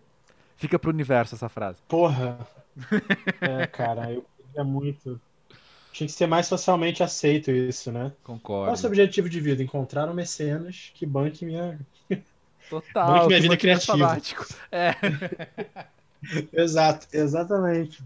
Fica 0.57 0.79
pro 0.79 0.91
universo 0.91 1.35
essa 1.35 1.49
frase. 1.49 1.79
Porra, 1.89 2.39
é, 3.41 3.67
cara, 3.67 4.13
eu 4.13 4.25
queria 4.37 4.65
muito. 4.65 5.21
Tinha 5.93 6.07
que 6.07 6.13
ser 6.13 6.27
mais 6.27 6.47
socialmente 6.47 7.03
aceito 7.03 7.51
isso, 7.51 7.93
né? 7.93 8.13
Concordo. 8.23 8.65
Qual 8.65 8.69
é 8.69 8.73
o 8.73 8.77
seu 8.77 8.89
objetivo 8.89 9.29
de 9.29 9.41
vida? 9.41 9.63
Encontrar 9.63 10.09
um 10.09 10.15
mecenas 10.15 10.91
que 10.95 11.05
banque 11.05 11.45
minha. 11.45 11.79
Total. 12.71 13.13
Banque 13.13 13.27
minha 13.29 13.41
vida 13.41 13.57
criativa. 13.57 14.19
É. 14.71 14.95
Exato, 16.53 17.09
exatamente. 17.13 18.03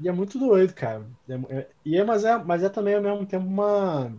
E 0.00 0.08
é 0.08 0.12
muito 0.12 0.38
doido, 0.38 0.72
cara. 0.74 1.04
É, 1.28 1.34
é, 1.56 1.68
e 1.84 1.96
é, 1.96 2.04
mas, 2.04 2.24
é, 2.24 2.36
mas 2.38 2.62
é 2.62 2.68
também 2.68 2.94
ao 2.94 3.02
mesmo 3.02 3.26
tempo 3.26 3.46
uma 3.46 4.12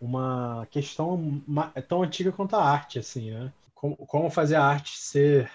uma 0.00 0.66
questão 0.70 1.42
é 1.74 1.80
tão 1.80 2.02
antiga 2.02 2.30
quanto 2.30 2.56
a 2.56 2.64
arte, 2.64 2.98
assim, 2.98 3.30
né? 3.30 3.52
Como, 3.74 3.96
como 3.96 4.30
fazer 4.30 4.56
a 4.56 4.64
arte 4.64 4.98
ser 4.98 5.50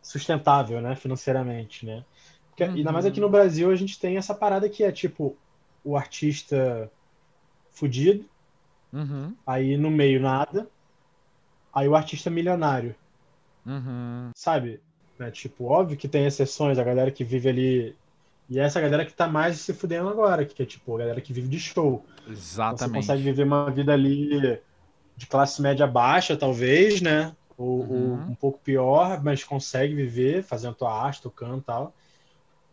sustentável, 0.00 0.80
né, 0.80 0.94
financeiramente, 0.94 1.84
né? 1.84 2.04
Porque, 2.48 2.64
uhum. 2.64 2.74
Ainda 2.74 2.92
mais 2.92 3.06
aqui 3.06 3.20
no 3.20 3.28
Brasil 3.28 3.70
a 3.70 3.76
gente 3.76 3.98
tem 3.98 4.16
essa 4.16 4.34
parada 4.34 4.68
que 4.68 4.82
é 4.84 4.92
tipo 4.92 5.36
o 5.84 5.96
artista 5.96 6.90
fudido, 7.70 8.24
uhum. 8.92 9.34
aí 9.46 9.76
no 9.76 9.90
meio 9.90 10.20
nada, 10.20 10.68
aí 11.72 11.88
o 11.88 11.94
artista 11.94 12.30
milionário. 12.30 12.94
Uhum. 13.66 14.30
Sabe? 14.34 14.80
Né? 15.18 15.30
Tipo, 15.30 15.64
óbvio 15.66 15.96
que 15.96 16.08
tem 16.08 16.26
exceções, 16.26 16.78
a 16.78 16.84
galera 16.84 17.10
que 17.10 17.24
vive 17.24 17.48
ali. 17.48 17.96
E 18.48 18.58
essa 18.58 18.80
galera 18.80 19.04
que 19.04 19.12
tá 19.12 19.28
mais 19.28 19.58
se 19.58 19.74
fudendo 19.74 20.08
agora, 20.08 20.44
que 20.44 20.62
é 20.62 20.66
tipo 20.66 20.94
a 20.94 20.98
galera 20.98 21.20
que 21.20 21.32
vive 21.32 21.48
de 21.48 21.60
show. 21.60 22.04
Exatamente. 22.26 22.78
Você 22.78 22.88
consegue 22.88 23.22
viver 23.22 23.44
uma 23.44 23.70
vida 23.70 23.92
ali 23.92 24.58
de 25.16 25.26
classe 25.26 25.60
média 25.60 25.86
baixa, 25.86 26.36
talvez, 26.36 27.02
né? 27.02 27.34
Ou, 27.56 27.80
uhum. 27.80 28.12
ou 28.12 28.14
um 28.30 28.34
pouco 28.34 28.58
pior, 28.60 29.22
mas 29.22 29.44
consegue 29.44 29.94
viver 29.94 30.42
fazendo 30.42 30.74
tua 30.74 30.92
arte, 30.92 31.22
tocando 31.22 31.58
e 31.58 31.62
tal. 31.62 31.94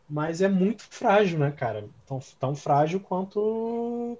Mas 0.10 0.42
é 0.42 0.48
muito 0.48 0.84
frágil, 0.84 1.40
né, 1.40 1.52
cara? 1.52 1.86
Tão, 2.06 2.20
tão 2.40 2.56
frágil 2.56 3.00
quanto 3.00 4.18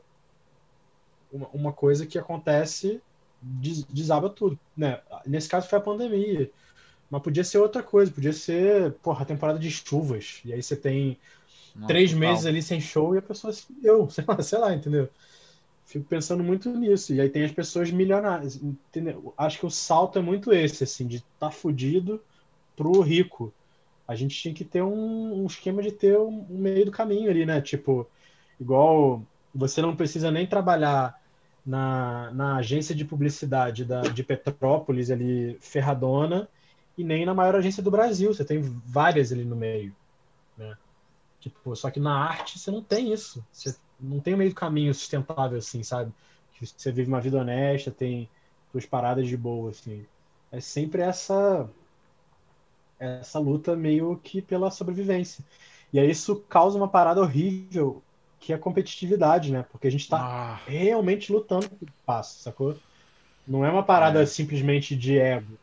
uma, 1.32 1.48
uma 1.54 1.74
coisa 1.74 2.06
que 2.06 2.18
acontece 2.18 3.02
desaba 3.42 4.30
tudo, 4.30 4.58
né? 4.76 5.02
Nesse 5.26 5.48
caso 5.48 5.70
foi 5.70 5.78
a 5.78 5.82
pandemia. 5.82 6.50
Mas 7.10 7.22
podia 7.22 7.44
ser 7.44 7.60
outra 7.60 7.84
coisa, 7.84 8.12
podia 8.12 8.34
ser, 8.34 8.94
porra, 9.04 9.22
a 9.22 9.26
temporada 9.26 9.60
de 9.60 9.70
chuvas. 9.70 10.42
E 10.44 10.52
aí 10.52 10.62
você 10.62 10.76
tem 10.76 11.20
Nossa, 11.76 11.88
três 11.88 12.12
total. 12.12 12.30
meses 12.30 12.46
ali 12.46 12.62
sem 12.62 12.80
show 12.80 13.14
e 13.16 13.18
a 13.18 13.22
pessoa 13.22 13.52
se 13.52 13.66
deu, 13.82 14.08
sei 14.10 14.24
lá, 14.28 14.42
sei 14.42 14.60
lá, 14.60 14.74
entendeu? 14.74 15.10
Fico 15.86 16.06
pensando 16.06 16.44
muito 16.44 16.70
nisso. 16.70 17.14
E 17.14 17.22
aí 17.22 17.30
tem 17.30 17.44
as 17.44 17.52
pessoas 17.52 17.92
milionárias, 17.92 18.56
entendeu? 18.56 19.34
Acho 19.38 19.60
que 19.60 19.66
o 19.66 19.72
salto 19.72 20.18
é 20.18 20.22
muito 20.22 20.52
esse, 20.52 20.84
assim, 20.84 21.06
de 21.06 21.24
tá 21.40 21.52
fudido 21.52 22.22
pro 22.76 23.02
rico. 23.02 23.54
A 24.08 24.16
gente 24.16 24.36
tinha 24.36 24.54
que 24.54 24.64
ter 24.64 24.82
um, 24.82 25.44
um 25.44 25.46
esquema 25.46 25.82
de 25.82 25.92
ter 25.92 26.18
um, 26.18 26.46
um 26.50 26.58
meio 26.58 26.86
do 26.86 26.92
caminho 26.92 27.30
ali, 27.30 27.46
né? 27.46 27.62
Tipo, 27.62 28.08
igual 28.60 29.22
você 29.54 29.82
não 29.82 29.96
precisa 29.96 30.32
nem 30.32 30.48
trabalhar 30.48 31.20
na, 31.66 32.32
na 32.32 32.58
agência 32.58 32.94
de 32.96 33.06
publicidade 33.06 33.86
da, 33.86 34.02
de 34.02 34.24
Petrópolis 34.24 35.10
ali, 35.10 35.58
Ferradona, 35.60 36.48
e 36.98 37.04
nem 37.04 37.26
na 37.26 37.34
maior 37.34 37.56
agência 37.56 37.82
do 37.84 37.92
Brasil. 37.92 38.34
Você 38.34 38.46
tem 38.46 38.60
várias 38.62 39.32
ali 39.32 39.44
no 39.44 39.56
meio. 39.56 39.96
Tipo, 41.46 41.76
só 41.76 41.92
que 41.92 42.00
na 42.00 42.12
arte 42.12 42.58
você 42.58 42.72
não 42.72 42.82
tem 42.82 43.14
isso. 43.14 43.46
Você 43.52 43.76
não 44.00 44.20
tem 44.20 44.34
um 44.34 44.38
meio 44.38 44.52
caminho 44.52 44.92
sustentável, 44.96 45.60
assim, 45.60 45.84
sabe? 45.84 46.12
Você 46.60 46.92
vive 46.92 47.08
uma 47.08 47.22
vida 47.22 47.38
honesta, 47.38 47.92
tem 47.92 48.28
suas 48.72 48.88
paradas 48.88 49.28
de 49.28 49.38
boa, 49.38 49.70
assim. 49.70 50.08
É 50.52 50.60
sempre 50.60 51.04
essa 51.04 51.70
essa 52.98 53.38
luta 53.38 53.76
meio 53.76 54.20
que 54.24 54.42
pela 54.42 54.72
sobrevivência. 54.72 55.46
E 55.94 56.00
aí 56.00 56.10
isso 56.10 56.38
causa 56.50 56.80
uma 56.80 56.88
parada 56.88 57.22
horrível 57.22 58.02
que 58.40 58.52
é 58.52 58.56
a 58.56 58.60
competitividade, 58.60 59.52
né? 59.52 59.64
Porque 59.72 59.86
a 59.86 59.92
gente 59.92 60.10
tá 60.10 60.18
ah. 60.18 60.56
realmente 60.66 61.32
lutando 61.32 61.70
por 61.70 61.88
espaço, 61.88 62.42
sacou? 62.42 62.76
Não 63.48 63.64
é 63.64 63.70
uma 63.70 63.84
parada 63.84 64.24
é. 64.24 64.26
simplesmente 64.26 64.96
de 64.96 65.20
ego. 65.20 65.60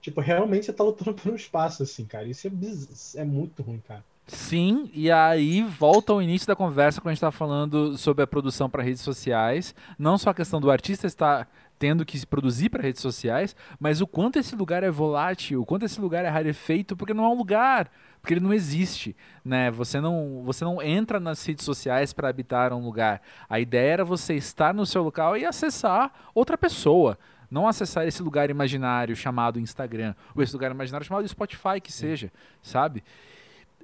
Tipo, 0.00 0.20
realmente 0.20 0.66
você 0.66 0.72
tá 0.72 0.84
lutando 0.84 1.12
por 1.14 1.32
um 1.32 1.34
espaço, 1.34 1.82
assim, 1.82 2.04
cara. 2.04 2.28
Isso 2.28 2.46
é, 2.46 3.20
é 3.20 3.24
muito 3.24 3.64
ruim, 3.64 3.80
cara. 3.80 4.04
Sim, 4.26 4.90
e 4.94 5.10
aí 5.10 5.62
volta 5.62 6.12
ao 6.12 6.22
início 6.22 6.46
da 6.46 6.56
conversa 6.56 7.00
quando 7.00 7.10
a 7.10 7.14
gente 7.14 7.20
tá 7.20 7.30
falando 7.30 7.98
sobre 7.98 8.22
a 8.22 8.26
produção 8.26 8.70
para 8.70 8.82
redes 8.82 9.02
sociais. 9.02 9.74
Não 9.98 10.16
só 10.16 10.30
a 10.30 10.34
questão 10.34 10.60
do 10.60 10.70
artista 10.70 11.06
estar 11.06 11.48
tendo 11.78 12.06
que 12.06 12.16
se 12.16 12.26
produzir 12.26 12.68
para 12.70 12.82
redes 12.82 13.02
sociais, 13.02 13.56
mas 13.78 14.00
o 14.00 14.06
quanto 14.06 14.38
esse 14.38 14.54
lugar 14.54 14.84
é 14.84 14.90
volátil, 14.90 15.60
o 15.60 15.66
quanto 15.66 15.84
esse 15.84 16.00
lugar 16.00 16.24
é 16.24 16.28
rarefeito, 16.28 16.96
porque 16.96 17.12
não 17.12 17.24
é 17.24 17.28
um 17.28 17.36
lugar 17.36 17.90
porque 18.22 18.34
ele 18.34 18.40
não 18.40 18.54
existe, 18.54 19.16
né? 19.44 19.68
Você 19.72 20.00
não, 20.00 20.42
você 20.44 20.64
não 20.64 20.80
entra 20.80 21.18
nas 21.18 21.44
redes 21.44 21.64
sociais 21.64 22.12
para 22.12 22.28
habitar 22.28 22.72
um 22.72 22.84
lugar. 22.84 23.20
A 23.50 23.58
ideia 23.58 23.94
era 23.94 24.04
você 24.04 24.34
estar 24.34 24.72
no 24.72 24.86
seu 24.86 25.02
local 25.02 25.36
e 25.36 25.44
acessar 25.44 26.12
outra 26.32 26.56
pessoa, 26.56 27.18
não 27.50 27.66
acessar 27.66 28.06
esse 28.06 28.22
lugar 28.22 28.48
imaginário 28.48 29.16
chamado 29.16 29.58
Instagram, 29.58 30.14
ou 30.36 30.42
esse 30.42 30.52
lugar 30.52 30.70
imaginário 30.70 31.04
chamado 31.04 31.26
Spotify, 31.26 31.80
que 31.82 31.92
seja, 31.92 32.30
sabe? 32.62 33.02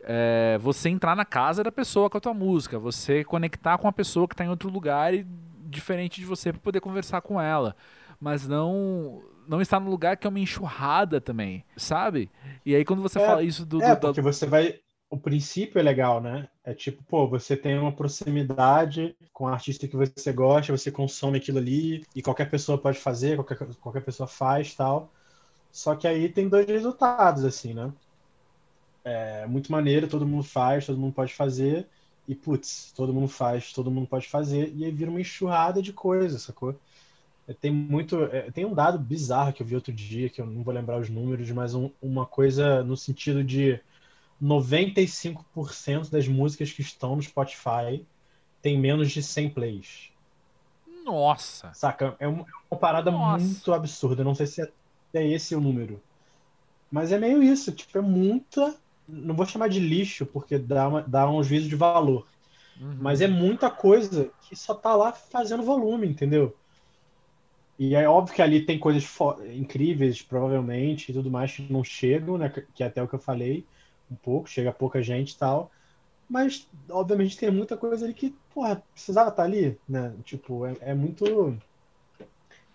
É, 0.02 0.58
você 0.60 0.88
entrar 0.88 1.16
na 1.16 1.24
casa 1.24 1.62
da 1.62 1.72
pessoa 1.72 2.08
com 2.08 2.18
a 2.18 2.20
tua 2.20 2.34
música, 2.34 2.78
você 2.78 3.24
conectar 3.24 3.78
com 3.78 3.88
a 3.88 3.92
pessoa 3.92 4.26
que 4.28 4.34
está 4.34 4.44
em 4.44 4.48
outro 4.48 4.70
lugar 4.70 5.12
e 5.14 5.26
diferente 5.66 6.20
de 6.20 6.26
você 6.26 6.52
para 6.52 6.60
poder 6.60 6.80
conversar 6.80 7.20
com 7.20 7.40
ela, 7.40 7.76
mas 8.20 8.46
não 8.48 9.22
não 9.46 9.62
está 9.62 9.80
no 9.80 9.90
lugar 9.90 10.16
que 10.16 10.26
é 10.26 10.30
uma 10.30 10.38
enxurrada 10.40 11.20
também, 11.20 11.64
sabe? 11.76 12.30
E 12.64 12.74
aí 12.74 12.84
quando 12.84 13.02
você 13.02 13.18
é, 13.18 13.26
fala 13.26 13.42
isso 13.42 13.64
do, 13.64 13.82
É, 13.82 13.94
do, 13.94 14.00
porque 14.00 14.20
você 14.20 14.46
vai. 14.46 14.80
O 15.10 15.16
princípio 15.18 15.78
é 15.78 15.82
legal, 15.82 16.20
né? 16.20 16.48
É 16.62 16.74
tipo, 16.74 17.02
pô, 17.04 17.26
você 17.26 17.56
tem 17.56 17.78
uma 17.78 17.92
proximidade 17.92 19.16
com 19.32 19.44
o 19.44 19.48
artista 19.48 19.88
que 19.88 19.96
você 19.96 20.32
gosta, 20.32 20.76
você 20.76 20.90
consome 20.92 21.38
aquilo 21.38 21.58
ali, 21.58 22.04
e 22.14 22.20
qualquer 22.22 22.50
pessoa 22.50 22.76
pode 22.76 22.98
fazer, 22.98 23.36
qualquer, 23.36 23.56
qualquer 23.76 24.02
pessoa 24.02 24.26
faz 24.26 24.74
tal. 24.74 25.10
Só 25.72 25.94
que 25.96 26.06
aí 26.06 26.28
tem 26.28 26.48
dois 26.48 26.66
resultados, 26.66 27.44
assim, 27.44 27.72
né? 27.74 27.92
É 29.08 29.46
muito 29.46 29.70
maneiro, 29.72 30.08
todo 30.08 30.26
mundo 30.26 30.42
faz, 30.42 30.86
todo 30.86 30.98
mundo 30.98 31.12
pode 31.12 31.34
fazer, 31.34 31.86
e 32.26 32.34
putz, 32.34 32.92
todo 32.94 33.12
mundo 33.12 33.28
faz, 33.28 33.72
todo 33.72 33.90
mundo 33.90 34.06
pode 34.06 34.28
fazer, 34.28 34.72
e 34.74 34.84
aí 34.84 34.90
vira 34.90 35.10
uma 35.10 35.20
enxurrada 35.20 35.80
de 35.80 35.92
coisas, 35.92 36.42
sacou? 36.42 36.74
É, 37.48 37.54
tem 37.54 37.72
muito. 37.72 38.24
É, 38.24 38.50
tem 38.50 38.66
um 38.66 38.74
dado 38.74 38.98
bizarro 38.98 39.52
que 39.52 39.62
eu 39.62 39.66
vi 39.66 39.74
outro 39.74 39.92
dia, 39.92 40.28
que 40.28 40.40
eu 40.40 40.46
não 40.46 40.62
vou 40.62 40.74
lembrar 40.74 41.00
os 41.00 41.08
números, 41.08 41.50
mas 41.50 41.74
um, 41.74 41.90
uma 42.02 42.26
coisa 42.26 42.84
no 42.84 42.96
sentido 42.96 43.42
de 43.42 43.80
95% 44.42 46.10
das 46.10 46.28
músicas 46.28 46.70
que 46.70 46.82
estão 46.82 47.16
no 47.16 47.22
Spotify 47.22 48.04
tem 48.60 48.78
menos 48.78 49.10
de 49.10 49.22
100 49.22 49.50
plays. 49.50 50.10
Nossa! 51.04 51.72
Saca? 51.72 52.14
É 52.18 52.28
uma, 52.28 52.42
é 52.42 52.52
uma 52.70 52.78
parada 52.78 53.10
Nossa. 53.10 53.42
muito 53.42 53.72
absurda. 53.72 54.22
não 54.22 54.34
sei 54.34 54.46
se 54.46 54.62
é, 54.62 54.70
é 55.14 55.26
esse 55.26 55.54
o 55.54 55.60
número. 55.60 56.00
Mas 56.90 57.12
é 57.12 57.18
meio 57.18 57.42
isso. 57.42 57.72
Tipo, 57.72 57.98
é 57.98 58.00
muita. 58.02 58.76
Não 59.08 59.34
vou 59.34 59.46
chamar 59.46 59.68
de 59.68 59.80
lixo, 59.80 60.26
porque 60.26 60.58
dá, 60.58 60.88
uma, 60.88 61.02
dá 61.02 61.30
um 61.30 61.42
juízo 61.42 61.68
de 61.68 61.76
valor. 61.76 62.26
Uhum. 62.80 62.96
Mas 63.00 63.20
é 63.20 63.26
muita 63.26 63.70
coisa 63.70 64.30
que 64.42 64.54
só 64.54 64.74
tá 64.74 64.94
lá 64.94 65.12
fazendo 65.12 65.62
volume, 65.62 66.06
entendeu? 66.06 66.54
E 67.78 67.94
é 67.94 68.08
óbvio 68.08 68.34
que 68.34 68.42
ali 68.42 68.64
tem 68.64 68.78
coisas 68.78 69.08
incríveis, 69.54 70.20
provavelmente, 70.20 71.10
e 71.10 71.14
tudo 71.14 71.30
mais, 71.30 71.52
que 71.52 71.72
não 71.72 71.84
chegam, 71.84 72.36
né? 72.36 72.52
Que 72.74 72.82
é 72.82 72.86
até 72.86 73.02
o 73.02 73.06
que 73.06 73.14
eu 73.14 73.20
falei, 73.20 73.64
um 74.10 74.16
pouco, 74.16 74.48
chega 74.48 74.72
pouca 74.72 75.00
gente 75.00 75.32
e 75.32 75.38
tal. 75.38 75.70
Mas, 76.28 76.68
obviamente, 76.90 77.38
tem 77.38 77.50
muita 77.50 77.76
coisa 77.76 78.04
ali 78.04 78.12
que, 78.14 78.34
porra, 78.52 78.82
precisava 78.92 79.30
estar 79.30 79.42
tá 79.42 79.48
ali, 79.48 79.78
né? 79.88 80.12
Tipo, 80.24 80.66
é, 80.66 80.76
é 80.80 80.94
muito. 80.94 81.56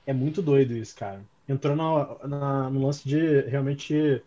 É 0.05 0.13
muito 0.13 0.41
doido 0.41 0.75
isso, 0.75 0.95
cara. 0.95 1.21
Entrou 1.47 1.75
na, 1.75 2.27
na, 2.27 2.69
no 2.69 2.85
lance 2.85 3.07
de 3.07 3.41
realmente 3.41 4.21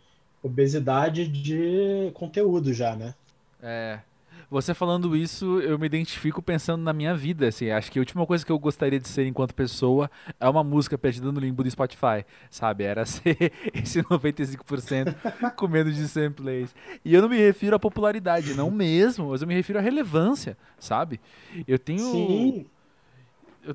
obesidade 0.46 1.26
de 1.28 2.10
conteúdo 2.14 2.72
já, 2.72 2.96
né? 2.96 3.14
É. 3.62 4.00
Você 4.48 4.72
falando 4.74 5.16
isso, 5.16 5.60
eu 5.60 5.76
me 5.76 5.86
identifico 5.86 6.40
pensando 6.40 6.80
na 6.80 6.92
minha 6.92 7.16
vida, 7.16 7.48
assim. 7.48 7.70
Acho 7.70 7.90
que 7.90 7.98
a 7.98 8.02
última 8.02 8.24
coisa 8.24 8.46
que 8.46 8.52
eu 8.52 8.58
gostaria 8.58 9.00
de 9.00 9.08
ser 9.08 9.26
enquanto 9.26 9.52
pessoa 9.52 10.08
é 10.38 10.48
uma 10.48 10.62
música 10.62 10.96
perdida 10.96 11.32
no 11.32 11.40
limbo 11.40 11.64
do 11.64 11.70
Spotify, 11.70 12.24
sabe? 12.48 12.84
Era 12.84 13.04
ser 13.06 13.52
esse 13.74 14.02
95% 14.04 15.52
com 15.56 15.66
medo 15.66 15.90
de 15.90 16.06
100 16.06 16.30
plays. 16.30 16.74
E 17.04 17.12
eu 17.12 17.22
não 17.22 17.28
me 17.28 17.36
refiro 17.36 17.74
à 17.74 17.78
popularidade, 17.78 18.54
não 18.54 18.70
mesmo, 18.70 19.30
mas 19.30 19.42
eu 19.42 19.48
me 19.48 19.54
refiro 19.54 19.80
à 19.80 19.82
relevância, 19.82 20.56
sabe? 20.78 21.20
Eu 21.66 21.78
tenho... 21.78 22.12
Sim 22.12 22.66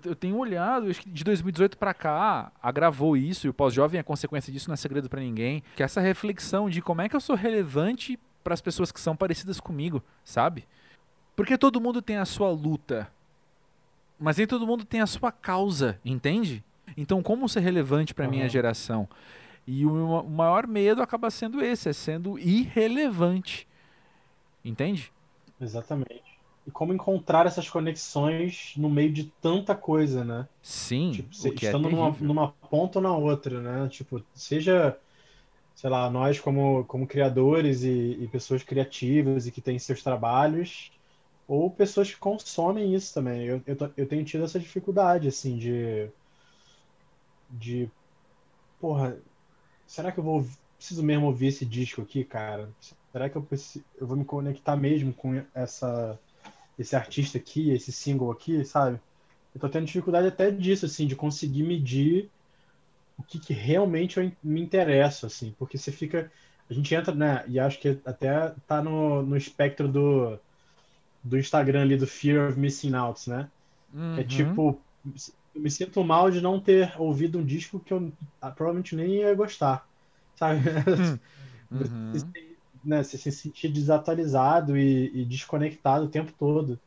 eu, 0.05 0.15
tenho 0.15 0.37
olhado, 0.37 0.89
acho 0.89 1.01
que 1.01 1.09
de 1.09 1.23
2018 1.23 1.77
para 1.77 1.93
cá, 1.93 2.51
agravou 2.61 3.17
isso, 3.17 3.47
e 3.47 3.49
o 3.49 3.53
pós-jovem 3.53 3.99
é 3.99 4.03
consequência 4.03 4.51
disso, 4.51 4.69
não 4.69 4.73
é 4.73 4.77
segredo 4.77 5.09
para 5.09 5.21
ninguém, 5.21 5.63
que 5.75 5.83
é 5.83 5.85
essa 5.85 6.01
reflexão 6.01 6.69
de 6.69 6.81
como 6.81 7.01
é 7.01 7.09
que 7.09 7.15
eu 7.15 7.21
sou 7.21 7.35
relevante 7.35 8.19
para 8.43 8.53
as 8.53 8.61
pessoas 8.61 8.91
que 8.91 8.99
são 8.99 9.15
parecidas 9.15 9.59
comigo, 9.59 10.03
sabe? 10.23 10.65
Porque 11.35 11.57
todo 11.57 11.81
mundo 11.81 12.01
tem 12.01 12.17
a 12.17 12.25
sua 12.25 12.49
luta, 12.49 13.11
mas 14.19 14.37
nem 14.37 14.47
todo 14.47 14.67
mundo 14.67 14.85
tem 14.85 15.01
a 15.01 15.07
sua 15.07 15.31
causa, 15.31 15.99
entende? 16.05 16.63
Então, 16.95 17.21
como 17.23 17.49
ser 17.49 17.61
relevante 17.61 18.13
para 18.13 18.25
a 18.25 18.27
uhum. 18.27 18.35
minha 18.35 18.49
geração? 18.49 19.07
E 19.65 19.85
o, 19.85 20.19
o 20.19 20.29
maior 20.29 20.67
medo 20.67 21.01
acaba 21.01 21.29
sendo 21.29 21.63
esse, 21.63 21.89
é 21.89 21.93
sendo 21.93 22.37
irrelevante. 22.37 23.67
Entende? 24.63 25.11
Exatamente. 25.59 26.30
E 26.65 26.71
como 26.71 26.93
encontrar 26.93 27.47
essas 27.47 27.69
conexões 27.69 28.73
no 28.77 28.89
meio 28.89 29.11
de 29.11 29.25
tanta 29.41 29.73
coisa, 29.73 30.23
né? 30.23 30.47
Sim. 30.61 31.11
Tipo, 31.11 31.29
estando 31.31 31.87
é 31.87 31.91
numa, 31.91 32.11
numa 32.19 32.47
ponta 32.69 32.99
ou 32.99 33.03
na 33.03 33.15
outra, 33.15 33.59
né? 33.59 33.89
Tipo, 33.89 34.23
seja 34.33 34.97
sei 35.81 35.89
lá, 35.89 36.09
nós 36.11 36.39
como, 36.39 36.85
como 36.85 37.07
criadores 37.07 37.81
e, 37.81 38.17
e, 38.21 38.27
pessoas 38.27 38.61
criativas 38.61 39.47
e 39.47 39.51
que 39.51 39.61
têm 39.61 39.79
seus 39.79 40.03
trabalhos, 40.03 40.91
ou 41.47 41.71
pessoas 41.71 42.11
que 42.11 42.17
consomem 42.17 42.93
isso 42.93 43.11
também. 43.13 43.45
Eu, 43.45 43.61
eu, 43.65 43.77
eu 43.97 44.07
tenho 44.07 44.23
tido 44.23 44.43
essa 44.43 44.59
dificuldade, 44.59 45.27
assim, 45.27 45.57
de. 45.57 46.07
de. 47.49 47.89
Porra, 48.79 49.17
será 49.87 50.11
que 50.11 50.19
eu 50.19 50.23
vou 50.23 50.45
preciso 50.77 51.03
mesmo 51.03 51.25
ouvir 51.25 51.47
esse 51.47 51.65
disco 51.65 52.01
aqui, 52.01 52.23
cara? 52.23 52.69
Será 53.11 53.29
que 53.29 53.35
eu, 53.35 53.41
preciso, 53.41 53.83
eu 53.99 54.07
vou 54.07 54.15
me 54.15 54.25
conectar 54.25 54.75
mesmo 54.75 55.13
com 55.13 55.43
essa, 55.53 56.19
esse 56.81 56.95
artista 56.95 57.37
aqui, 57.37 57.71
esse 57.71 57.91
single 57.91 58.31
aqui, 58.31 58.63
sabe? 58.65 58.99
Eu 59.53 59.61
tô 59.61 59.69
tendo 59.69 59.85
dificuldade 59.85 60.27
até 60.27 60.49
disso, 60.49 60.85
assim, 60.85 61.05
de 61.07 61.15
conseguir 61.15 61.63
medir 61.63 62.29
o 63.17 63.23
que, 63.23 63.39
que 63.39 63.53
realmente 63.53 64.19
eu 64.19 64.31
me 64.43 64.61
interessa, 64.61 65.27
assim, 65.27 65.53
porque 65.57 65.77
você 65.77 65.91
fica. 65.91 66.31
A 66.69 66.73
gente 66.73 66.93
entra, 66.95 67.13
né? 67.13 67.43
E 67.47 67.59
acho 67.59 67.79
que 67.79 67.99
até 68.05 68.53
tá 68.65 68.81
no, 68.81 69.21
no 69.21 69.35
espectro 69.35 69.87
do, 69.87 70.39
do 71.23 71.37
Instagram 71.37 71.81
ali, 71.81 71.97
do 71.97 72.07
Fear 72.07 72.49
of 72.49 72.59
Missing 72.59 72.95
Out, 72.95 73.29
né? 73.29 73.49
É 73.93 73.97
uhum. 73.97 74.17
É 74.19 74.23
tipo, 74.23 74.81
eu 75.53 75.61
me 75.61 75.69
sinto 75.69 76.03
mal 76.03 76.31
de 76.31 76.41
não 76.41 76.59
ter 76.59 76.93
ouvido 76.99 77.37
um 77.37 77.45
disco 77.45 77.79
que 77.79 77.93
eu 77.93 78.11
provavelmente 78.55 78.95
nem 78.95 79.17
ia 79.17 79.35
gostar, 79.35 79.85
sabe? 80.35 80.61
Uhum. 81.71 82.11
Você, 82.83 82.89
né, 82.89 83.03
você 83.03 83.17
se 83.17 83.31
sentir 83.31 83.69
desatualizado 83.69 84.77
e, 84.77 85.21
e 85.21 85.25
desconectado 85.25 86.05
o 86.05 86.09
tempo 86.09 86.31
todo. 86.37 86.79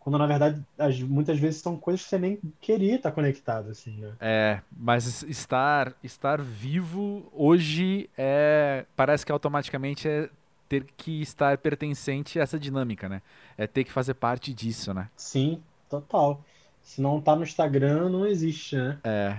Quando 0.00 0.16
na 0.16 0.26
verdade 0.26 0.64
as, 0.78 0.98
muitas 1.00 1.38
vezes 1.38 1.60
são 1.60 1.76
coisas 1.76 2.02
que 2.02 2.08
você 2.08 2.18
nem 2.18 2.40
queria 2.58 2.96
estar 2.96 3.12
conectado 3.12 3.70
assim 3.70 3.92
né? 4.00 4.12
é 4.18 4.60
mas 4.74 5.22
estar 5.24 5.94
estar 6.02 6.40
vivo 6.40 7.30
hoje 7.34 8.08
é 8.16 8.86
parece 8.96 9.26
que 9.26 9.30
automaticamente 9.30 10.08
é 10.08 10.30
ter 10.66 10.86
que 10.96 11.20
estar 11.20 11.58
pertencente 11.58 12.40
a 12.40 12.42
essa 12.42 12.58
dinâmica 12.58 13.10
né? 13.10 13.20
É 13.58 13.66
ter 13.66 13.84
que 13.84 13.92
fazer 13.92 14.14
parte 14.14 14.54
disso 14.54 14.94
né? 14.94 15.10
Sim 15.14 15.60
total. 15.88 16.42
Se 16.82 17.02
não 17.02 17.20
tá 17.20 17.36
no 17.36 17.42
Instagram 17.42 18.08
não 18.08 18.26
existe 18.26 18.76
né? 18.76 18.98
É. 19.04 19.36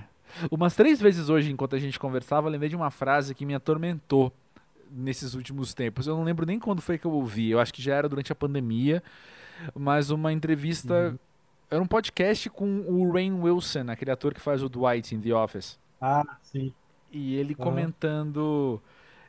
Umas 0.51 0.76
três 0.76 1.01
vezes 1.01 1.28
hoje 1.28 1.51
enquanto 1.51 1.76
a 1.76 1.80
gente 1.80 1.97
conversava 1.97 2.47
eu 2.47 2.51
lembrei 2.51 2.70
de 2.70 2.76
uma 2.76 2.91
frase 2.91 3.34
que 3.34 3.47
me 3.47 3.55
atormentou 3.55 4.32
nesses 4.92 5.34
últimos 5.34 5.74
tempos 5.74 6.06
eu 6.08 6.16
não 6.16 6.24
lembro 6.24 6.46
nem 6.46 6.60
quando 6.60 6.82
foi 6.82 6.98
que 6.98 7.06
eu 7.06 7.12
ouvi 7.12 7.50
eu 7.50 7.60
acho 7.60 7.74
que 7.74 7.82
já 7.82 7.96
era 7.96 8.10
durante 8.10 8.32
a 8.32 8.36
pandemia 8.36 9.02
mas 9.76 10.10
uma 10.10 10.32
entrevista. 10.32 11.10
Uhum. 11.10 11.20
Era 11.70 11.82
um 11.82 11.88
podcast 11.88 12.50
com 12.50 12.82
o 12.82 13.12
Rain 13.12 13.34
Wilson, 13.34 13.86
aquele 13.89 14.12
ator 14.12 14.34
que 14.34 14.42
faz 14.42 14.62
o 14.62 14.68
Dwight 14.68 15.16
em 15.16 15.22
The 15.22 15.34
Office. 15.34 15.80
Ah, 16.02 16.26
sim. 16.42 16.74
E 17.12 17.36
ele 17.36 17.56
uhum. 17.58 17.64
comentando. 17.64 18.82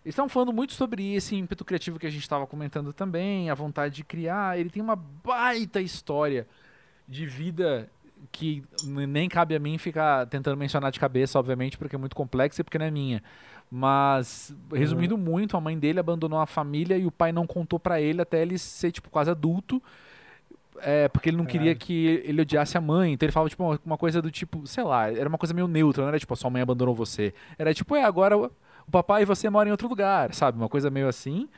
Eles 0.05 0.15
estavam 0.15 0.29
falando 0.29 0.53
muito 0.53 0.73
sobre 0.73 1.15
esse 1.15 1.37
ímpeto 1.37 1.65
criativo 1.65 1.99
que 1.99 2.07
a 2.07 2.11
gente 2.11 2.23
estava 2.23 2.45
comentando 2.47 2.93
também, 2.93 3.49
a 3.51 3.55
vontade 3.55 3.95
de 3.95 4.05
criar. 4.05 4.59
Ele 4.59 4.71
tem 4.71 4.83
uma 4.83 4.97
baita 4.97 5.81
história 5.81 6.49
de 7.07 7.25
vida 7.27 7.89
que 8.33 8.65
nem 8.85 9.29
cabe 9.29 9.55
a 9.55 9.61
mim 9.61 9.79
ficar 9.79 10.27
tentando 10.27 10.57
mencionar 10.57 10.91
de 10.91 10.99
cabeça, 10.99 11.39
obviamente, 11.39 11.79
porque 11.79 11.95
é 11.95 11.99
muito 11.99 12.17
complexa 12.17 12.61
e 12.61 12.65
porque 12.65 12.79
não 12.79 12.87
é 12.87 12.91
minha. 12.91 13.23
Mas, 13.75 14.55
resumindo 14.71 15.15
uhum. 15.15 15.21
muito, 15.23 15.57
a 15.57 15.61
mãe 15.61 15.79
dele 15.79 15.99
abandonou 15.99 16.39
a 16.39 16.45
família 16.45 16.99
e 16.99 17.07
o 17.07 17.11
pai 17.11 17.33
não 17.33 17.47
contou 17.47 17.81
para 17.81 17.99
ele 17.99 18.21
até 18.21 18.43
ele 18.43 18.59
ser, 18.59 18.93
tipo, 18.93 19.09
quase 19.09 19.31
adulto. 19.31 19.83
É, 20.83 21.09
porque 21.09 21.31
ele 21.31 21.39
não 21.39 21.47
queria 21.47 21.75
que 21.75 22.23
ele 22.23 22.43
odiasse 22.43 22.77
a 22.77 22.83
mãe. 22.83 23.15
Então 23.15 23.25
ele 23.25 23.33
falava, 23.33 23.49
tipo, 23.49 23.81
uma 23.83 23.97
coisa 23.97 24.21
do 24.21 24.31
tipo, 24.31 24.67
sei 24.67 24.85
lá, 24.85 25.11
era 25.11 25.27
uma 25.27 25.39
coisa 25.39 25.55
meio 25.55 25.67
neutra, 25.67 26.03
não 26.03 26.09
era 26.09 26.19
tipo, 26.19 26.35
a 26.35 26.37
sua 26.37 26.51
mãe 26.51 26.61
abandonou 26.61 26.95
você. 26.95 27.33
Era 27.59 27.73
tipo, 27.73 27.97
é, 27.97 28.05
agora 28.05 28.37
o 28.37 28.51
papai 28.91 29.23
e 29.23 29.25
você 29.25 29.49
moram 29.49 29.69
em 29.69 29.73
outro 29.73 29.89
lugar, 29.89 30.35
sabe? 30.35 30.59
Uma 30.59 30.69
coisa 30.69 30.91
meio 30.91 31.09
assim. 31.09 31.49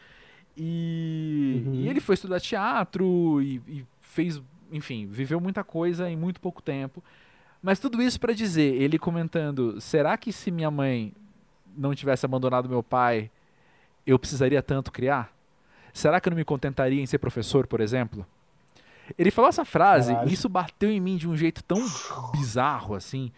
E, 0.57 1.65
uhum. 1.67 1.75
e 1.75 1.89
ele 1.89 2.01
foi 2.01 2.15
estudar 2.15 2.39
teatro 2.39 3.43
e, 3.43 3.61
e, 3.67 3.85
fez, 3.99 4.41
enfim, 4.71 5.07
viveu 5.07 5.41
muita 5.41 5.65
coisa 5.65 6.09
em 6.09 6.17
muito 6.17 6.41
pouco 6.41 6.63
tempo. 6.63 7.03
Mas 7.61 7.81
tudo 7.81 8.01
isso 8.01 8.21
para 8.21 8.33
dizer, 8.33 8.81
ele 8.81 9.01
comentando, 9.01 9.81
será 9.81 10.17
que 10.17 10.33
se 10.33 10.53
minha 10.53 10.71
mãe 10.71 11.13
não 11.77 11.95
tivesse 11.95 12.25
abandonado 12.25 12.69
meu 12.69 12.83
pai, 12.83 13.31
eu 14.07 14.19
precisaria 14.19 14.63
tanto 14.63 14.93
criar? 14.93 15.33
Será 15.93 16.21
que 16.21 16.29
eu 16.29 16.31
não 16.31 16.37
me 16.37 16.45
contentaria 16.45 17.01
em 17.01 17.07
ser 17.07 17.19
professor, 17.19 17.67
por 17.67 17.81
exemplo? 17.81 18.27
Ele 19.19 19.31
falou 19.31 19.49
essa 19.49 19.65
frase 19.65 20.13
Caralho. 20.13 20.31
e 20.31 20.33
isso 20.33 20.49
bateu 20.49 20.91
em 20.91 21.01
mim 21.01 21.17
de 21.17 21.29
um 21.29 21.37
jeito 21.37 21.63
tão 21.63 21.79
bizarro, 22.33 22.95
assim. 22.95 23.31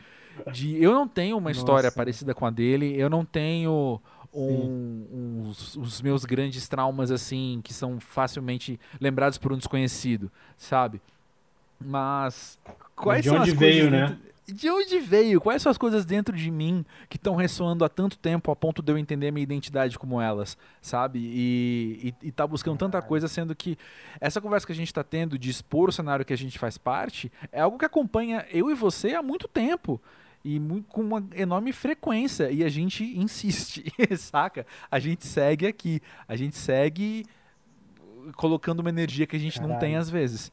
De 0.52 0.82
eu 0.82 0.92
não 0.92 1.08
tenho 1.08 1.36
uma 1.36 1.50
história 1.50 1.88
Nossa. 1.88 1.96
parecida 1.96 2.34
com 2.34 2.46
a 2.46 2.50
dele, 2.50 2.94
eu 2.96 3.10
não 3.10 3.24
tenho 3.24 4.00
um, 4.32 5.44
uns, 5.48 5.76
os 5.76 6.00
meus 6.02 6.24
grandes 6.24 6.68
traumas, 6.68 7.10
assim, 7.10 7.60
que 7.64 7.72
são 7.72 7.98
facilmente 7.98 8.78
lembrados 9.00 9.38
por 9.38 9.52
um 9.52 9.56
desconhecido, 9.56 10.30
sabe? 10.56 11.00
Mas 11.80 12.58
quais 12.94 13.22
de 13.22 13.30
são 13.30 13.40
onde 13.40 13.50
as 13.50 13.56
veio, 13.56 13.90
coisas 13.90 14.10
né? 14.10 14.18
De 14.48 14.70
onde 14.70 15.00
veio? 15.00 15.40
Quais 15.40 15.60
são 15.60 15.70
as 15.70 15.78
coisas 15.78 16.04
dentro 16.04 16.36
de 16.36 16.50
mim 16.50 16.84
que 17.08 17.16
estão 17.16 17.34
ressoando 17.34 17.84
há 17.84 17.88
tanto 17.88 18.16
tempo 18.16 18.50
a 18.50 18.56
ponto 18.56 18.80
de 18.80 18.92
eu 18.92 18.96
entender 18.96 19.32
minha 19.32 19.42
identidade 19.42 19.98
como 19.98 20.20
elas, 20.20 20.56
sabe? 20.80 21.18
E, 21.18 22.14
e, 22.22 22.28
e 22.28 22.32
tá 22.32 22.46
buscando 22.46 22.78
tanta 22.78 23.02
coisa, 23.02 23.26
sendo 23.26 23.56
que 23.56 23.76
essa 24.20 24.40
conversa 24.40 24.64
que 24.64 24.72
a 24.72 24.76
gente 24.76 24.86
está 24.86 25.02
tendo 25.02 25.36
de 25.36 25.50
expor 25.50 25.88
o 25.88 25.92
cenário 25.92 26.24
que 26.24 26.32
a 26.32 26.38
gente 26.38 26.60
faz 26.60 26.78
parte 26.78 27.30
é 27.50 27.60
algo 27.60 27.76
que 27.76 27.84
acompanha 27.84 28.46
eu 28.52 28.70
e 28.70 28.74
você 28.74 29.14
há 29.14 29.22
muito 29.22 29.48
tempo 29.48 30.00
e 30.44 30.60
com 30.88 31.00
uma 31.00 31.26
enorme 31.34 31.72
frequência 31.72 32.48
e 32.48 32.62
a 32.62 32.68
gente 32.68 33.02
insiste, 33.18 33.92
saca? 34.16 34.64
A 34.88 35.00
gente 35.00 35.26
segue 35.26 35.66
aqui, 35.66 36.00
a 36.28 36.36
gente 36.36 36.56
segue 36.56 37.26
colocando 38.36 38.78
uma 38.78 38.88
energia 38.88 39.26
que 39.26 39.34
a 39.34 39.40
gente 39.40 39.54
Caralho. 39.54 39.72
não 39.72 39.80
tem 39.80 39.96
às 39.96 40.08
vezes 40.08 40.52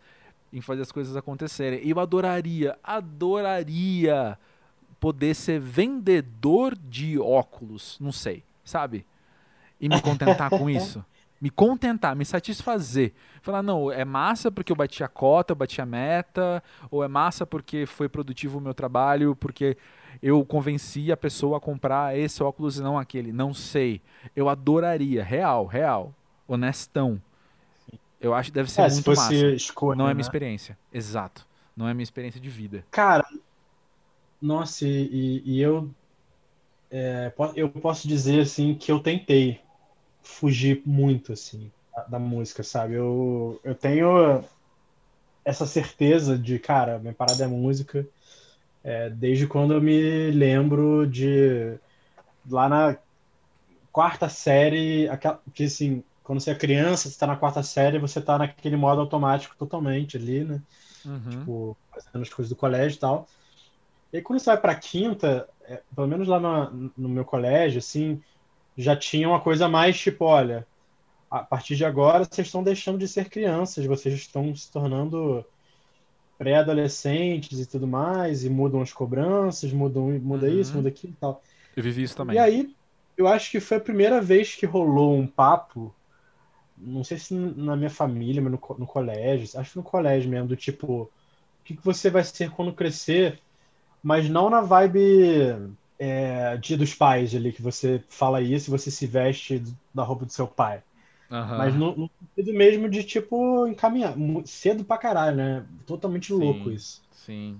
em 0.54 0.62
fazer 0.62 0.84
as 0.84 0.92
coisas 0.92 1.18
acontecerem. 1.18 1.82
Eu 1.84 2.00
adoraria, 2.00 2.78
adoraria 2.84 4.38
poder 5.00 5.34
ser 5.34 5.60
vendedor 5.60 6.78
de 6.78 7.20
óculos, 7.20 7.98
não 8.00 8.12
sei, 8.12 8.44
sabe? 8.64 9.06
E 9.82 9.90
me 9.90 10.00
contentar 10.00 10.50
com 10.50 10.70
isso. 10.72 11.04
Me 11.42 11.50
contentar, 11.50 12.16
me 12.16 12.24
satisfazer. 12.24 13.12
Falar, 13.42 13.62
não, 13.62 13.92
é 13.92 14.06
massa 14.06 14.50
porque 14.50 14.72
eu 14.72 14.76
bati 14.78 15.04
a 15.04 15.10
cota, 15.10 15.52
eu 15.52 15.58
bati 15.58 15.82
a 15.82 15.86
meta, 15.86 16.64
ou 16.90 17.04
é 17.04 17.08
massa 17.10 17.46
porque 17.46 17.86
foi 17.86 18.08
produtivo 18.08 18.60
o 18.60 18.62
meu 18.62 18.74
trabalho, 18.74 19.36
porque 19.36 19.76
eu 20.22 20.46
convenci 20.46 21.12
a 21.12 21.18
pessoa 21.18 21.58
a 21.58 21.60
comprar 21.60 22.18
esse 22.18 22.42
óculos 22.42 22.78
e 22.78 22.82
não 22.82 22.98
aquele. 22.98 23.34
Não 23.34 23.54
sei. 23.54 24.02
Eu 24.34 24.48
adoraria, 24.48 25.22
real, 25.22 25.66
real, 25.66 26.14
honestão 26.48 27.22
eu 28.24 28.34
acho 28.34 28.50
que 28.50 28.56
deve 28.56 28.72
ser 28.72 28.82
é, 28.82 28.90
muito 28.90 29.10
massa. 29.10 29.34
Escolha, 29.34 29.98
não 29.98 30.06
é 30.06 30.14
minha 30.14 30.16
né? 30.16 30.22
experiência. 30.22 30.78
Exato. 30.92 31.46
Não 31.76 31.88
é 31.88 31.94
minha 31.94 32.04
experiência 32.04 32.40
de 32.40 32.50
vida. 32.50 32.86
Cara, 32.90 33.26
nossa, 34.42 34.86
e, 34.86 35.42
e 35.46 35.62
eu 35.62 35.90
é, 36.90 37.34
eu 37.56 37.70
posso 37.70 38.08
dizer 38.08 38.42
assim 38.42 38.76
que 38.76 38.92
eu 38.92 39.00
tentei 39.00 39.60
fugir 40.22 40.82
muito 40.86 41.34
assim 41.34 41.72
da, 41.94 42.04
da, 42.04 42.20
música, 42.20 42.64
sabe? 42.64 42.94
Eu, 42.94 43.60
eu 43.64 43.76
tenho 43.76 44.44
essa 45.44 45.66
certeza 45.66 46.38
de, 46.38 46.60
cara, 46.60 47.00
minha 47.00 47.14
parada 47.14 47.44
é 47.44 47.48
música. 47.48 48.08
É, 48.84 49.10
desde 49.10 49.48
quando 49.48 49.74
eu 49.74 49.82
me 49.82 50.32
lembro 50.32 51.08
de 51.08 51.76
lá 52.50 52.70
na 52.70 52.98
quarta 53.92 54.30
série, 54.30 55.08
aquela, 55.10 55.42
que 55.54 55.66
assim, 55.66 56.04
quando 56.24 56.40
você 56.40 56.52
é 56.52 56.56
criança, 56.56 57.04
você 57.04 57.10
está 57.10 57.28
na 57.28 57.36
quarta 57.36 57.62
série, 57.62 58.00
você 58.00 58.20
está 58.20 58.38
naquele 58.38 58.78
modo 58.78 59.02
automático 59.02 59.56
totalmente 59.58 60.18
ali, 60.18 60.44
né? 60.44 60.62
Uhum. 61.06 61.30
Tipo, 61.30 61.78
fazendo 61.92 62.22
as 62.22 62.30
coisas 62.30 62.50
do 62.50 62.56
colégio 62.56 62.96
e 62.96 63.00
tal. 63.00 63.28
E 64.12 64.18
aí, 64.18 64.24
quando 64.24 64.40
você 64.40 64.46
vai 64.46 64.58
para 64.58 64.76
quinta, 64.76 65.50
é, 65.66 65.82
pelo 65.94 66.08
menos 66.08 66.28
lá 66.28 66.40
no, 66.40 66.92
no, 66.96 67.10
meu 67.10 67.26
colégio, 67.26 67.80
assim, 67.80 68.22
já 68.78 68.96
tinha 68.96 69.28
uma 69.28 69.42
coisa 69.42 69.68
mais 69.68 70.00
tipo, 70.00 70.24
olha, 70.24 70.66
a 71.30 71.40
partir 71.40 71.76
de 71.76 71.84
agora 71.84 72.24
vocês 72.24 72.48
estão 72.48 72.64
deixando 72.64 73.00
de 73.00 73.08
ser 73.08 73.30
crianças, 73.30 73.86
vocês 73.86 74.14
estão 74.14 74.56
se 74.56 74.72
tornando 74.72 75.44
pré-adolescentes 76.38 77.60
e 77.60 77.66
tudo 77.66 77.88
mais, 77.88 78.46
e 78.46 78.50
mudam 78.50 78.82
as 78.82 78.94
cobranças, 78.94 79.74
mudam, 79.74 80.20
muda 80.20 80.48
uhum. 80.48 80.60
isso, 80.60 80.76
muda 80.76 80.90
aquilo 80.90 81.14
e 81.14 81.18
tal. 81.18 81.42
Eu 81.76 81.84
vivi 81.84 82.04
isso 82.04 82.16
também. 82.16 82.36
E 82.36 82.40
aí, 82.40 82.76
eu 83.18 83.28
acho 83.28 83.52
que 83.52 83.60
foi 83.60 83.78
a 83.78 83.82
primeira 83.82 84.22
vez 84.22 84.56
que 84.56 84.66
rolou 84.66 85.18
um 85.18 85.28
papo 85.28 85.94
não 86.78 87.04
sei 87.04 87.18
se 87.18 87.34
na 87.34 87.76
minha 87.76 87.90
família, 87.90 88.42
mas 88.42 88.52
no, 88.52 88.60
no 88.78 88.86
colégio, 88.86 89.60
acho 89.60 89.72
que 89.72 89.78
no 89.78 89.84
colégio 89.84 90.30
mesmo, 90.30 90.48
do 90.48 90.56
tipo, 90.56 91.04
o 91.04 91.10
que, 91.64 91.76
que 91.76 91.86
você 91.86 92.10
vai 92.10 92.24
ser 92.24 92.52
quando 92.52 92.74
crescer, 92.74 93.40
mas 94.02 94.30
não 94.30 94.50
na 94.50 94.62
vibe 94.62 95.76
é, 95.98 96.58
dia 96.58 96.78
dos 96.78 96.94
pais 96.94 97.34
ali, 97.34 97.54
que 97.54 97.62
você 97.62 98.04
fala 98.10 98.42
isso 98.42 98.70
e 98.70 98.72
você 98.72 98.92
se 98.92 99.08
veste 99.08 99.64
da 99.94 100.04
roupa 100.04 100.26
do 100.26 100.32
seu 100.32 100.48
pai. 100.48 100.84
Uhum. 101.32 101.58
Mas 101.58 101.74
no, 101.74 101.96
no 101.96 102.10
sentido 102.20 102.56
mesmo 102.56 102.90
de, 102.90 103.04
tipo, 103.04 103.66
encaminhar, 103.66 104.14
cedo 104.46 104.84
pra 104.84 104.98
caralho, 104.98 105.36
né? 105.36 105.66
Totalmente 105.86 106.28
sim, 106.28 106.34
louco 106.34 106.70
isso. 106.70 107.02
Sim. 107.12 107.60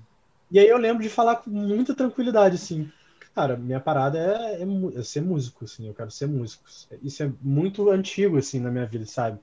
E 0.52 0.60
aí 0.60 0.68
eu 0.68 0.78
lembro 0.78 1.02
de 1.02 1.10
falar 1.10 1.38
com 1.38 1.50
muita 1.50 1.96
tranquilidade, 1.96 2.56
assim, 2.56 2.92
Cara, 3.34 3.58
minha 3.58 3.80
parada 3.80 4.18
é, 4.20 4.62
é, 4.62 5.00
é, 5.00 5.04
ser 5.04 5.22
músico, 5.22 5.66
assim, 5.66 5.88
eu 5.88 5.94
quero 5.94 6.12
ser 6.12 6.28
músico. 6.28 6.64
Isso 7.02 7.24
é 7.24 7.32
muito 7.42 7.90
antigo, 7.90 8.38
assim, 8.38 8.60
na 8.60 8.70
minha 8.70 8.86
vida, 8.86 9.06
sabe? 9.06 9.40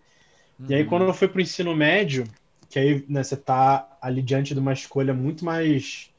Uhum. 0.58 0.66
E 0.68 0.74
aí, 0.74 0.84
quando 0.84 1.04
eu 1.04 1.14
fui 1.14 1.26
pro 1.26 1.40
ensino 1.40 1.74
médio, 1.74 2.24
que 2.68 2.78
aí 2.78 3.04
né, 3.08 3.22
você 3.22 3.36
tá 3.36 3.98
ali 4.00 4.22
diante 4.22 4.54
de 4.54 4.60
uma 4.60 4.72
escolha 4.72 5.12
muito 5.12 5.44
mais 5.44 6.10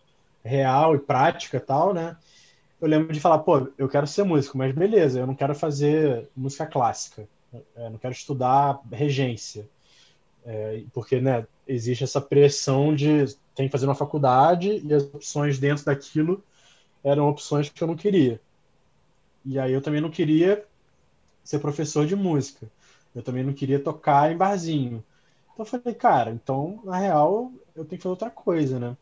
real 0.43 0.95
e 0.95 0.99
prática 0.99 1.59
tal, 1.59 1.93
né? 1.93 2.17
eu 2.81 2.87
lembro 2.87 3.13
de 3.13 3.19
falar, 3.19 3.39
pô, 3.39 3.67
eu 3.77 3.87
quero 3.87 4.07
ser 4.07 4.23
músico, 4.23 4.57
mas 4.57 4.73
beleza, 4.73 5.19
eu 5.19 5.27
não 5.27 5.35
quero 5.35 5.53
fazer 5.53 6.27
música 6.35 6.65
clássica, 6.65 7.27
eu 7.53 7.63
é, 7.75 7.89
não 7.91 7.97
quero 7.99 8.11
estudar 8.11 8.81
regência, 8.91 9.69
é, 10.43 10.81
porque, 10.91 11.21
né, 11.21 11.45
existe 11.67 12.03
essa 12.03 12.19
pressão 12.19 12.95
de 12.95 13.25
tem 13.53 13.67
que 13.67 13.71
fazer 13.71 13.85
uma 13.85 13.93
faculdade 13.93 14.81
e 14.83 14.93
as 14.93 15.03
opções 15.03 15.59
dentro 15.59 15.85
daquilo 15.85 16.43
eram 17.03 17.29
opções 17.29 17.69
que 17.69 17.81
eu 17.81 17.87
não 17.87 17.95
queria. 17.95 18.39
E 19.43 19.57
aí 19.57 19.73
eu 19.73 19.81
também 19.81 20.01
não 20.01 20.11
queria 20.11 20.65
ser 21.43 21.59
professor 21.59 22.05
de 22.05 22.15
música. 22.15 22.69
Eu 23.13 23.23
também 23.23 23.43
não 23.43 23.53
queria 23.53 23.79
tocar 23.79 24.31
em 24.31 24.37
barzinho. 24.37 25.03
Então 25.53 25.65
eu 25.65 25.65
falei, 25.65 25.93
cara, 25.95 26.31
então, 26.31 26.79
na 26.83 26.97
real, 26.97 27.51
eu 27.75 27.83
tenho 27.83 27.97
que 27.97 28.03
fazer 28.03 28.09
outra 28.09 28.29
coisa, 28.29 28.79
né? 28.79 28.95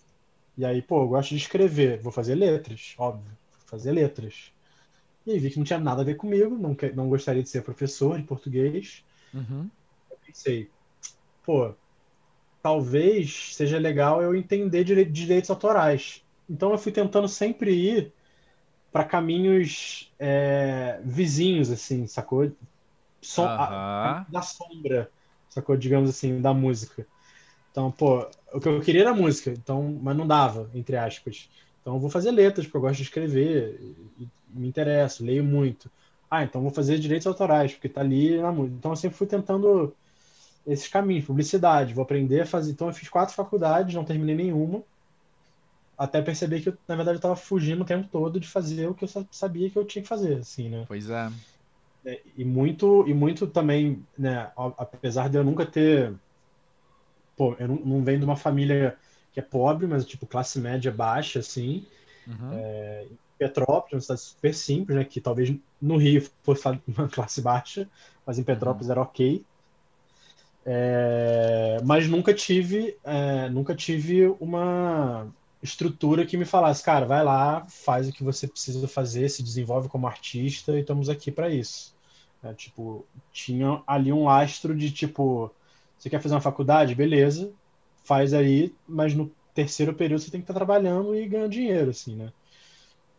E 0.58 0.66
aí, 0.66 0.82
pô, 0.82 1.04
eu 1.04 1.08
gosto 1.08 1.30
de 1.30 1.38
escrever, 1.38 2.02
vou 2.02 2.12
fazer 2.12 2.36
letras, 2.36 2.96
óbvio, 2.98 3.32
vou 3.52 3.68
fazer 3.68 3.92
letras. 3.92 4.52
E 5.26 5.32
aí 5.32 5.40
vi 5.40 5.52
que 5.52 5.58
não 5.58 5.64
tinha 5.64 5.80
nada 5.80 6.02
a 6.02 6.06
ver 6.06 6.16
comigo, 6.16 6.58
não, 6.58 6.74
que, 6.74 6.92
não 6.92 7.08
gostaria 7.08 7.44
de 7.44 7.50
ser 7.50 7.62
professor 7.62 8.18
de 8.18 8.26
português. 8.26 9.04
Uhum. 9.34 9.70
Eu 10.10 10.18
pensei, 10.26 10.70
pô, 11.46 11.74
talvez 12.62 13.56
seja 13.56 13.78
legal 13.78 14.22
eu 14.22 14.36
entender 14.36 14.84
dire 14.84 15.06
direitos 15.06 15.50
autorais. 15.50 16.24
Então 16.50 16.72
eu 16.72 16.78
fui 16.78 16.92
tentando 16.92 17.28
sempre 17.28 17.72
ir 17.72 18.12
para 18.92 19.04
caminhos 19.04 20.12
é, 20.18 21.00
vizinhos, 21.04 21.70
assim, 21.70 22.08
sacou? 22.08 22.52
So 23.22 23.44
a, 23.44 24.26
da 24.30 24.42
sombra, 24.42 25.12
sacou? 25.50 25.78
Digamos 25.78 26.10
assim, 26.10 26.42
da 26.42 26.54
música. 26.54 27.06
Então, 27.72 27.92
pô, 27.92 28.28
o 28.54 28.60
que 28.60 28.68
eu 28.68 28.82
queria 28.82 29.02
era 29.02 29.14
música, 29.14 29.52
então, 29.52 30.00
mas 30.02 30.18
não 30.18 30.26
dava, 30.26 30.70
entre 30.74 30.98
aspas. 30.98 31.50
Então 31.82 31.96
eu 31.96 32.00
vou 32.00 32.10
fazer 32.10 32.32
letras, 32.32 32.66
porque 32.66 32.78
eu 32.78 32.82
gosto 32.82 32.98
de 32.98 33.04
escrever, 33.04 33.80
e, 33.80 34.24
e 34.24 34.30
me 34.50 34.68
interesso, 34.68 35.24
leio 35.24 35.44
muito. 35.44 35.90
Ah, 36.30 36.44
então 36.44 36.62
vou 36.62 36.72
fazer 36.72 37.00
direitos 37.00 37.28
autorais, 37.28 37.74
porque 37.74 37.90
tá 37.90 38.02
ali 38.02 38.38
na 38.42 38.52
música. 38.52 38.76
Então 38.78 38.92
eu 38.92 38.96
sempre 38.96 39.18
fui 39.18 39.28
tentando 39.28 39.94
esses 40.66 40.88
caminhos, 40.88 41.26
publicidade, 41.26 41.94
vou 41.94 42.04
aprender 42.04 42.42
a 42.42 42.46
fazer. 42.46 42.72
Então 42.72 42.88
eu 42.88 42.94
fiz 42.94 43.10
quatro 43.10 43.36
faculdades, 43.36 43.96
não 43.96 44.04
terminei 44.04 44.36
nenhuma, 44.36 44.84
até 46.00 46.22
perceber 46.22 46.62
que 46.62 46.70
eu, 46.70 46.78
na 46.88 46.96
verdade 46.96 47.16
eu 47.16 47.20
estava 47.20 47.36
fugindo 47.36 47.82
o 47.82 47.86
tempo 47.86 48.08
todo 48.10 48.40
de 48.40 48.48
fazer 48.48 48.88
o 48.88 48.94
que 48.94 49.04
eu 49.04 49.28
sabia 49.30 49.70
que 49.70 49.78
eu 49.78 49.84
tinha 49.84 50.02
que 50.02 50.08
fazer, 50.08 50.38
assim, 50.38 50.70
né? 50.70 50.86
Pois 50.88 51.10
é. 51.10 51.30
é 52.06 52.22
e 52.38 52.46
muito 52.46 53.06
e 53.06 53.14
muito 53.14 53.46
também, 53.46 54.02
né, 54.18 54.50
apesar 54.56 55.30
de 55.30 55.38
eu 55.38 55.44
nunca 55.44 55.66
ter 55.66 56.14
pô, 57.36 57.54
eu 57.60 57.68
não, 57.68 57.76
não 57.76 58.04
venho 58.04 58.20
de 58.20 58.26
uma 58.26 58.38
família 58.38 58.98
que 59.34 59.42
é 59.42 59.44
pobre, 59.44 59.88
mas 59.88 60.06
tipo 60.06 60.26
classe 60.26 60.58
média 60.58 60.90
baixa 60.90 61.40
assim. 61.40 61.86
Uhum. 62.26 62.54
É, 62.54 63.06
Petrópolis, 63.38 63.94
uma 63.94 64.02
cidade 64.02 64.22
super 64.22 64.54
simples, 64.54 64.98
né, 64.98 65.04
que 65.04 65.20
talvez 65.20 65.54
no 65.82 65.98
Rio 65.98 66.26
fosse 66.44 66.64
uma 66.88 67.10
classe 67.10 67.42
baixa, 67.42 67.90
mas 68.26 68.40
em 68.40 68.44
Petrópolis 68.44 68.88
uhum. 68.88 68.92
era 68.94 69.02
ok. 69.02 69.46
É, 70.66 71.78
mas 71.84 72.08
nunca 72.08 72.34
tive, 72.34 72.98
é, 73.04 73.50
nunca 73.50 73.76
tive 73.76 74.28
uma 74.40 75.28
estrutura 75.62 76.26
que 76.26 76.38
me 76.38 76.46
falasse, 76.46 76.84
cara, 76.84 77.06
vai 77.06 77.24
lá, 77.24 77.66
faz 77.68 78.08
o 78.08 78.14
que 78.14 78.24
você 78.24 78.48
precisa 78.48 78.88
fazer, 78.88 79.30
se 79.30 79.44
desenvolve 79.44 79.90
como 79.90 80.08
artista 80.08 80.74
e 80.74 80.82
estamos 80.82 81.10
aqui 81.10 81.32
para 81.32 81.50
isso. 81.50 81.94
É, 82.42 82.54
tipo, 82.54 83.06
tinha 83.34 83.84
ali 83.86 84.14
um 84.14 84.26
lastro 84.26 84.76
de 84.76 84.92
tipo, 84.92 85.52
você 85.98 86.10
quer 86.10 86.22
fazer 86.22 86.36
uma 86.36 86.42
faculdade, 86.42 86.96
beleza, 86.96 87.52
faz 88.04 88.34
aí, 88.34 88.74
mas 88.88 89.14
no 89.14 89.30
terceiro 89.54 89.94
período 89.94 90.22
você 90.22 90.32
tem 90.32 90.40
que 90.40 90.46
estar 90.46 90.54
tá 90.54 90.60
trabalhando 90.60 91.16
e 91.16 91.28
ganhando 91.28 91.52
dinheiro, 91.52 91.90
assim, 91.92 92.16
né? 92.16 92.32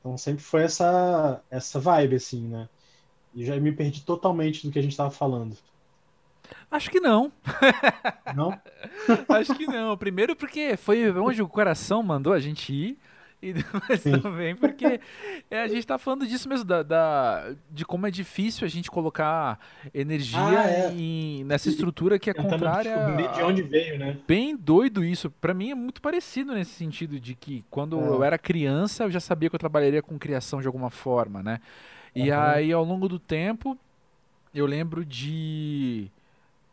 Então 0.01 0.17
sempre 0.17 0.43
foi 0.43 0.63
essa 0.63 1.43
essa 1.51 1.79
vibe, 1.79 2.17
assim, 2.17 2.49
né? 2.49 2.69
E 3.35 3.45
já 3.45 3.59
me 3.61 3.73
perdi 3.73 4.03
totalmente 4.03 4.67
do 4.67 4.73
que 4.73 4.79
a 4.79 4.83
gente 4.83 4.93
estava 4.93 5.11
falando. 5.11 5.57
Acho 6.71 6.91
que 6.91 7.01
não. 7.01 7.33
Não? 8.35 8.61
Acho 9.29 9.55
que 9.55 9.67
não. 9.67 9.97
Primeiro 9.97 10.37
porque 10.37 10.77
foi 10.77 11.11
onde 11.11 11.43
o 11.43 11.49
coração 11.49 12.03
mandou 12.03 12.33
a 12.33 12.39
gente 12.39 12.73
ir. 12.73 12.99
E 13.43 13.53
depois 13.55 14.01
Sim. 14.01 14.19
também 14.21 14.55
porque 14.55 15.01
é, 15.51 15.63
a 15.63 15.69
gente 15.69 15.87
tá 15.87 15.97
falando 15.97 16.27
disso 16.27 16.49
mesmo, 16.49 16.65
da, 16.65 16.83
da, 16.83 17.55
de 17.71 17.87
como 17.87 18.07
é 18.07 18.11
difícil 18.11 18.67
a 18.67 18.69
gente 18.69 18.91
colocar 18.91 19.59
energia 19.95 20.61
ah, 20.61 20.71
é. 20.71 20.93
em, 20.93 21.45
nessa 21.45 21.69
estrutura 21.69 22.19
que 22.19 22.29
é 22.29 22.35
Tentando 22.35 22.53
contrária. 22.53 22.95
de 23.35 23.43
onde 23.43 23.63
veio, 23.63 23.99
né? 23.99 24.19
Bem 24.29 24.55
doido 24.55 25.03
isso. 25.03 25.31
Para 25.31 25.55
mim 25.55 25.71
é 25.71 25.75
muito 25.75 26.03
parecido 26.03 26.53
nesse 26.53 26.73
sentido 26.73 27.19
de 27.19 27.35
que 27.35 27.65
quando 27.71 27.99
é. 27.99 28.09
eu 28.09 28.23
era 28.23 28.37
criança 28.37 29.05
eu 29.05 29.11
já 29.11 29.21
sabia 29.21 29.49
que 29.49 29.55
eu 29.55 29.61
trabalharia 29.61 30.03
com 30.03 30.19
criação 30.19 30.61
de 30.61 30.67
alguma 30.67 30.91
forma, 30.91 31.43
né? 31.43 31.61
E 32.15 32.31
uhum. 32.31 32.39
aí 32.39 32.73
ao 32.73 32.85
longo 32.85 33.09
do 33.09 33.19
tempo 33.19 33.79
eu 34.55 34.67
lembro 34.67 35.05
de 35.05 36.11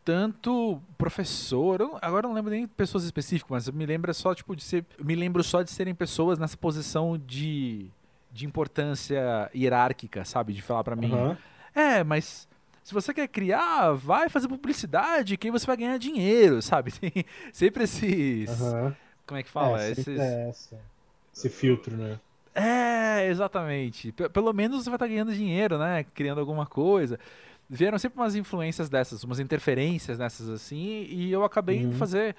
tanto 0.08 0.82
professor, 0.98 1.82
eu, 1.82 1.98
agora 2.02 2.26
eu 2.26 2.30
não 2.30 2.36
lembro 2.36 2.50
nem 2.50 2.66
pessoas 2.66 3.04
específicas, 3.04 3.68
mas 3.68 3.70
me 3.76 3.86
lembra 3.86 4.14
só 4.14 4.34
tipo 4.34 4.56
de 4.56 4.64
ser, 4.64 4.86
me 5.04 5.14
lembro 5.14 5.44
só 5.44 5.62
de 5.62 5.70
serem 5.70 5.94
pessoas 5.94 6.40
nessa 6.40 6.56
posição 6.56 7.18
de, 7.18 7.90
de 8.32 8.46
importância 8.46 9.52
hierárquica, 9.54 10.24
sabe, 10.24 10.54
de 10.54 10.62
falar 10.62 10.86
para 10.86 10.96
mim, 10.96 11.12
uhum. 11.12 11.36
é, 11.76 12.06
mas 12.06 12.48
se 12.86 12.94
você 12.94 13.14
quer 13.14 13.28
criar, 13.28 13.92
vai 13.96 14.30
fazer 14.30 14.48
publicidade, 14.48 15.36
que 15.36 15.48
aí 15.48 15.52
você 15.52 15.66
vai 15.66 15.76
ganhar 15.76 15.98
dinheiro, 15.98 16.62
sabe? 16.62 16.94
Tem 16.98 17.26
sempre 17.52 17.84
esses, 17.84 18.50
uhum. 18.62 18.94
como 19.26 19.42
é 19.42 19.44
que 19.44 19.50
fala, 19.50 19.84
é, 19.84 19.92
esses 19.92 20.18
é 20.18 20.50
esse 21.36 21.50
filtro, 21.50 21.98
né? 21.98 22.18
É, 22.56 23.28
exatamente. 23.28 24.14
P 24.14 24.30
pelo 24.30 24.54
menos 24.54 24.86
você 24.86 24.90
vai 24.90 24.96
estar 24.96 25.06
tá 25.06 25.10
ganhando 25.10 25.34
dinheiro, 25.34 25.78
né? 25.78 26.06
Criando 26.16 26.40
alguma 26.40 26.66
coisa 26.66 27.20
vieram 27.70 27.98
sempre 27.98 28.20
umas 28.20 28.36
influências 28.36 28.90
dessas, 28.90 29.24
umas 29.24 29.40
interferências 29.40 30.18
dessas 30.18 30.50
assim, 30.50 31.06
e 31.10 31.32
eu 31.32 31.44
acabei 31.44 31.86
uhum. 31.86 31.92
fazer 31.94 32.36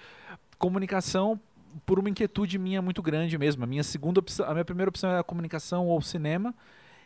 comunicação 0.59 1.39
por 1.85 1.99
uma 1.99 2.09
inquietude 2.09 2.59
minha 2.59 2.81
muito 2.81 3.03
grande 3.03 3.37
mesmo. 3.37 3.63
A 3.63 3.67
minha 3.67 3.85
segunda 3.85 4.21
opção, 4.21 4.47
a 4.47 4.53
minha 4.53 4.65
primeira 4.65 4.89
opção 4.89 5.11
era 5.11 5.23
comunicação 5.23 5.87
ou 5.87 6.01
cinema, 6.01 6.55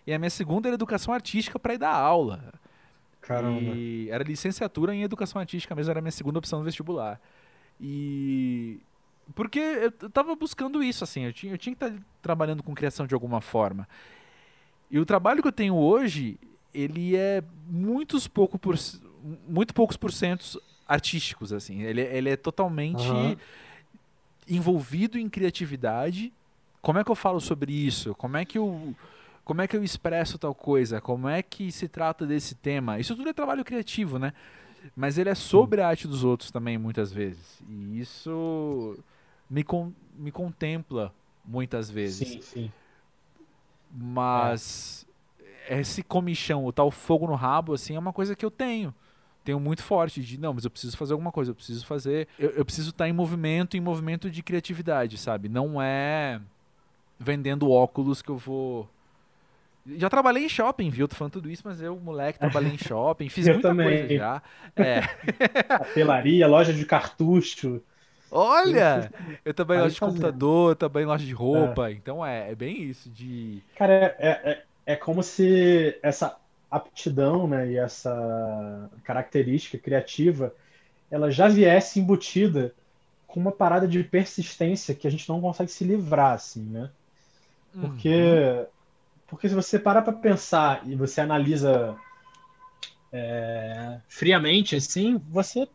e 0.06 0.12
a 0.12 0.18
minha 0.18 0.30
segunda 0.30 0.68
era 0.68 0.74
educação 0.74 1.12
artística 1.12 1.58
para 1.58 1.74
ir 1.74 1.78
dar 1.78 1.94
aula. 1.94 2.52
Caramba. 3.20 3.60
E 3.60 4.08
era 4.10 4.24
licenciatura 4.24 4.94
em 4.94 5.02
educação 5.02 5.40
artística 5.40 5.74
mesmo, 5.74 5.90
era 5.90 6.00
a 6.00 6.02
minha 6.02 6.12
segunda 6.12 6.38
opção 6.38 6.60
no 6.60 6.64
vestibular. 6.64 7.20
E 7.80 8.80
porque 9.34 9.58
eu 10.00 10.10
tava 10.10 10.34
buscando 10.34 10.82
isso 10.82 11.04
assim, 11.04 11.24
eu 11.24 11.32
tinha, 11.32 11.52
eu 11.52 11.58
tinha 11.58 11.74
que 11.74 11.84
estar 11.84 11.96
tá 11.96 12.04
trabalhando 12.20 12.62
com 12.62 12.74
criação 12.74 13.06
de 13.06 13.14
alguma 13.14 13.40
forma. 13.40 13.88
E 14.90 14.98
o 14.98 15.06
trabalho 15.06 15.40
que 15.40 15.48
eu 15.48 15.52
tenho 15.52 15.74
hoje, 15.74 16.38
ele 16.74 17.16
é 17.16 17.42
muitos 17.66 18.26
pouco 18.26 18.58
por, 18.58 18.76
muito 19.48 19.74
poucos 19.74 19.96
porcentos 19.96 20.58
artísticos 20.86 21.52
assim. 21.52 21.82
Ele, 21.82 22.00
ele 22.00 22.30
é 22.30 22.36
totalmente 22.36 23.08
uhum. 23.08 23.36
envolvido 24.48 25.18
em 25.18 25.28
criatividade. 25.28 26.32
Como 26.80 26.98
é 26.98 27.04
que 27.04 27.10
eu 27.10 27.16
falo 27.16 27.40
sobre 27.40 27.72
isso? 27.72 28.14
Como 28.14 28.36
é 28.36 28.44
que 28.44 28.58
eu 28.58 28.94
como 29.44 29.60
é 29.60 29.66
que 29.66 29.76
eu 29.76 29.82
expresso 29.82 30.38
tal 30.38 30.54
coisa? 30.54 31.00
Como 31.00 31.28
é 31.28 31.42
que 31.42 31.72
se 31.72 31.88
trata 31.88 32.24
desse 32.24 32.54
tema? 32.54 33.00
Isso 33.00 33.16
tudo 33.16 33.28
é 33.28 33.32
trabalho 33.32 33.64
criativo, 33.64 34.18
né? 34.18 34.32
Mas 34.94 35.18
ele 35.18 35.30
é 35.30 35.34
sobre 35.34 35.80
a 35.80 35.88
arte 35.88 36.06
dos 36.06 36.22
outros 36.22 36.50
também, 36.50 36.78
muitas 36.78 37.12
vezes. 37.12 37.60
E 37.68 37.98
isso 37.98 38.96
me, 39.50 39.64
con 39.64 39.92
me 40.16 40.30
contempla 40.30 41.12
muitas 41.44 41.90
vezes. 41.90 42.28
Sim, 42.28 42.40
sim. 42.40 42.72
Mas 43.90 45.06
esse 45.80 46.02
comichão, 46.02 46.64
o 46.64 46.72
tal 46.72 46.90
fogo 46.90 47.26
no 47.26 47.34
rabo, 47.34 47.74
assim, 47.74 47.94
é 47.94 47.98
uma 47.98 48.12
coisa 48.12 48.34
que 48.34 48.44
eu 48.44 48.50
tenho. 48.50 48.94
Tenho 49.44 49.58
muito 49.58 49.82
forte 49.82 50.20
de, 50.22 50.38
não, 50.38 50.54
mas 50.54 50.64
eu 50.64 50.70
preciso 50.70 50.96
fazer 50.96 51.12
alguma 51.12 51.32
coisa, 51.32 51.50
eu 51.50 51.54
preciso 51.54 51.84
fazer. 51.84 52.28
Eu, 52.38 52.50
eu 52.50 52.64
preciso 52.64 52.90
estar 52.90 53.08
em 53.08 53.12
movimento, 53.12 53.76
em 53.76 53.80
movimento 53.80 54.30
de 54.30 54.42
criatividade, 54.42 55.18
sabe? 55.18 55.48
Não 55.48 55.82
é 55.82 56.40
vendendo 57.18 57.70
óculos 57.70 58.22
que 58.22 58.28
eu 58.28 58.36
vou. 58.36 58.88
Já 59.96 60.08
trabalhei 60.08 60.44
em 60.44 60.48
shopping, 60.48 60.90
viu? 60.90 61.08
Tô 61.08 61.16
falando 61.16 61.32
tudo 61.32 61.50
isso, 61.50 61.62
mas 61.64 61.82
eu, 61.82 61.98
moleque, 61.98 62.38
trabalhei 62.38 62.72
em 62.72 62.78
shopping, 62.78 63.28
fiz 63.28 63.48
muita 63.48 63.62
também. 63.62 63.98
coisa 63.98 64.16
já. 64.16 64.42
É. 64.76 65.00
Papelaria, 65.66 66.46
loja 66.46 66.72
de 66.72 66.84
cartucho. 66.84 67.82
Olha! 68.30 69.12
Eu 69.44 69.52
também 69.52 69.76
em 69.76 69.80
loja 69.82 69.94
de 69.94 70.00
computador, 70.00 70.76
também 70.76 71.02
em 71.02 71.06
loja 71.06 71.26
de 71.26 71.32
roupa. 71.32 71.90
É. 71.90 71.92
Então 71.92 72.24
é, 72.24 72.52
é 72.52 72.54
bem 72.54 72.80
isso 72.82 73.10
de. 73.10 73.60
Cara, 73.76 73.92
é, 74.18 74.62
é, 74.85 74.97
como 74.97 75.22
se 75.22 75.99
essa 76.03 76.37
aptidão 76.70 77.47
né, 77.47 77.70
e 77.70 77.76
essa 77.76 78.91
característica 79.05 79.78
criativa 79.78 80.55
ela 81.11 81.30
já 81.30 81.47
viesse 81.47 82.01
embutida 82.01 82.74
com 83.26 83.39
uma 83.39 83.53
parada 83.53 83.87
de 83.87 84.03
persistência 84.03 84.95
que 84.95 85.07
a 85.07 85.11
gente 85.11 85.28
não 85.28 85.41
consegue 85.41 85.70
se 85.70 85.85
livrar, 85.85 86.33
assim, 86.33 86.62
né? 86.62 86.91
Porque, 87.72 88.09
uhum. 88.09 88.66
porque 89.26 89.49
se 89.49 89.55
você 89.55 89.78
parar 89.78 90.03
para 90.03 90.12
pensar 90.12 90.83
e 90.87 90.95
você 90.95 91.20
analisa 91.20 91.97
é, 93.12 94.01
friamente, 94.09 94.76
assim, 94.76 95.18
você 95.28 95.68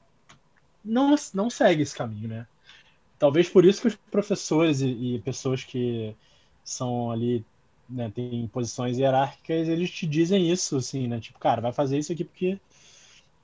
não, 0.83 1.15
não 1.33 1.49
segue 1.49 1.83
esse 1.83 1.95
caminho, 1.95 2.27
né? 2.27 2.47
Talvez 3.19 3.49
por 3.49 3.65
isso 3.65 3.81
que 3.81 3.87
os 3.87 3.95
professores 3.95 4.81
e, 4.81 5.15
e 5.15 5.19
pessoas 5.19 5.63
que 5.63 6.15
são 6.63 7.11
ali 7.11 7.43
né, 7.89 8.11
tem 8.13 8.47
posições 8.47 8.97
hierárquicas, 8.97 9.67
eles 9.67 9.89
te 9.89 10.05
dizem 10.05 10.51
isso, 10.51 10.77
assim, 10.77 11.07
né? 11.07 11.19
Tipo, 11.19 11.39
cara, 11.39 11.61
vai 11.61 11.71
fazer 11.71 11.97
isso 11.97 12.11
aqui 12.11 12.23
porque 12.23 12.59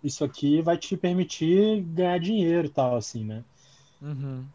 isso 0.03 0.23
aqui 0.23 0.61
vai 0.61 0.77
te 0.77 0.97
permitir 0.97 1.81
ganhar 1.81 2.19
dinheiro 2.19 2.67
e 2.67 2.69
tal, 2.69 2.97
assim, 2.97 3.23
né? 3.23 3.43
Uhum. 4.01 4.45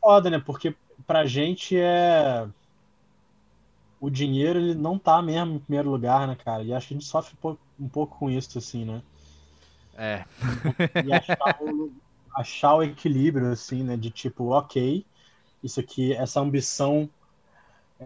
Foda, 0.00 0.28
né? 0.28 0.38
Porque 0.38 0.74
pra 1.06 1.24
gente 1.24 1.76
é. 1.76 2.46
O 3.98 4.10
dinheiro, 4.10 4.58
ele 4.58 4.74
não 4.74 4.98
tá 4.98 5.22
mesmo 5.22 5.54
em 5.54 5.58
primeiro 5.60 5.88
lugar, 5.88 6.26
né, 6.26 6.36
cara? 6.36 6.62
E 6.62 6.74
acho 6.74 6.88
que 6.88 6.94
a 6.94 6.96
gente 6.96 7.06
sofre 7.06 7.36
um 7.78 7.88
pouco 7.88 8.18
com 8.18 8.28
isso, 8.30 8.58
assim, 8.58 8.84
né? 8.84 9.00
É. 9.96 10.24
E 11.06 11.12
achar 11.12 11.58
o, 11.60 11.92
achar 12.36 12.74
o 12.74 12.82
equilíbrio, 12.82 13.50
assim, 13.50 13.84
né? 13.84 13.96
De 13.96 14.10
tipo, 14.10 14.50
ok, 14.50 15.06
isso 15.62 15.78
aqui, 15.78 16.12
essa 16.14 16.40
ambição 16.40 17.08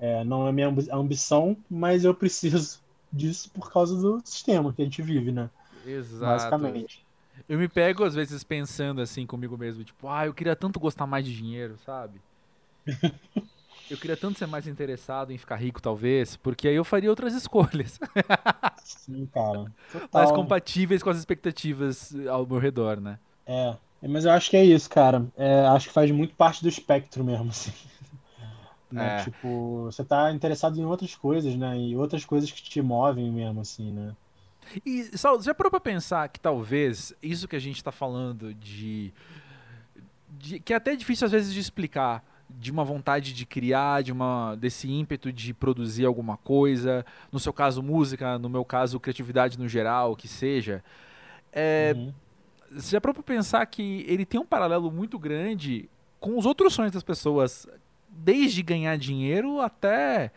é, 0.01 0.25
não 0.25 0.47
é 0.47 0.53
minha 0.53 0.73
ambição, 0.93 1.57
mas 1.69 2.05
eu 2.05 2.15
preciso 2.15 2.81
disso 3.13 3.51
por 3.51 3.71
causa 3.71 3.97
do 3.97 4.21
sistema 4.25 4.73
que 4.73 4.83
a 4.83 4.85
gente 4.85 5.03
vive, 5.03 5.33
né? 5.33 5.49
Exato. 5.87 6.25
Basicamente. 6.25 7.05
Eu 7.49 7.59
me 7.59 7.69
pego 7.69 8.05
às 8.05 8.15
vezes 8.15 8.43
pensando 8.43 9.01
assim 9.01 9.27
comigo 9.27 9.57
mesmo, 9.57 9.85
tipo, 9.85 10.09
ah, 10.09 10.27
eu 10.27 10.35
queria 10.35 10.57
tanto 10.57 10.81
gostar 10.81 11.07
mais 11.07 11.25
de 11.25 11.37
dinheiro, 11.37 11.77
sabe? 11.85 12.21
eu 13.91 13.97
queria 13.97 14.17
tanto 14.17 14.39
ser 14.39 14.47
mais 14.47 14.67
interessado 14.67 15.33
em 15.33 15.39
ficar 15.39 15.57
rico, 15.57 15.81
talvez, 15.81 16.37
porque 16.37 16.67
aí 16.67 16.75
eu 16.75 16.85
faria 16.85 17.11
outras 17.11 17.35
escolhas. 17.35 18.01
Sim, 18.83 19.27
cara. 19.27 19.67
Total. 19.93 20.09
Mais 20.13 20.33
compatíveis 20.33 21.03
com 21.03 21.11
as 21.11 21.19
expectativas 21.19 22.15
ao 22.29 22.47
meu 22.47 22.59
redor, 22.59 23.01
né? 23.01 23.19
É, 23.47 23.77
mas 24.03 24.25
eu 24.25 24.33
acho 24.33 24.51
que 24.51 24.57
é 24.57 24.65
isso, 24.65 24.89
cara. 24.91 25.25
É, 25.37 25.67
acho 25.67 25.89
que 25.89 25.95
faz 25.95 26.11
muito 26.11 26.35
parte 26.35 26.63
do 26.63 26.69
espectro 26.69 27.23
mesmo, 27.23 27.51
assim. 27.51 27.73
Né? 28.91 29.20
É. 29.20 29.24
Tipo, 29.24 29.84
você 29.84 30.05
tá 30.05 30.32
interessado 30.32 30.78
em 30.78 30.84
outras 30.84 31.14
coisas, 31.14 31.55
né? 31.57 31.78
E 31.78 31.97
outras 31.97 32.24
coisas 32.24 32.51
que 32.51 32.62
te 32.62 32.80
movem 32.80 33.30
mesmo, 33.30 33.61
assim, 33.61 33.91
né? 33.93 34.14
E, 34.84 35.16
Saulo, 35.16 35.43
já 35.43 35.55
parou 35.55 35.70
pra 35.70 35.80
pensar 35.80 36.28
que 36.28 36.41
talvez 36.41 37.14
isso 37.22 37.47
que 37.47 37.57
a 37.57 37.61
gente 37.61 37.82
tá 37.82 37.93
falando 37.93 38.53
de, 38.55 39.12
de. 40.30 40.61
que 40.61 40.72
é 40.72 40.76
até 40.76 40.97
difícil 40.97 41.24
às 41.24 41.32
vezes 41.32 41.53
de 41.53 41.61
explicar 41.61 42.24
de 42.49 42.70
uma 42.70 42.84
vontade 42.84 43.32
de 43.32 43.45
criar, 43.45 44.03
de 44.03 44.12
uma 44.12 44.55
desse 44.55 44.89
ímpeto 44.89 45.32
de 45.32 45.53
produzir 45.53 46.05
alguma 46.05 46.37
coisa, 46.37 47.05
no 47.30 47.41
seu 47.41 47.53
caso 47.53 47.82
música, 47.82 48.39
no 48.39 48.49
meu 48.49 48.64
caso 48.64 49.01
criatividade 49.01 49.59
no 49.59 49.68
geral, 49.68 50.14
que 50.14 50.28
seja. 50.28 50.82
É, 51.53 51.93
uhum. 51.97 52.12
Você 52.72 52.91
já 52.91 53.01
parou 53.01 53.14
pra 53.14 53.22
pensar 53.22 53.64
que 53.66 54.05
ele 54.09 54.24
tem 54.24 54.39
um 54.41 54.47
paralelo 54.47 54.91
muito 54.91 55.18
grande 55.18 55.89
com 56.20 56.39
os 56.39 56.47
outros 56.47 56.72
sonhos 56.72 56.93
das 56.93 57.03
pessoas 57.03 57.68
desde 58.09 58.63
ganhar 58.63 58.97
dinheiro 58.97 59.61
até 59.61 60.31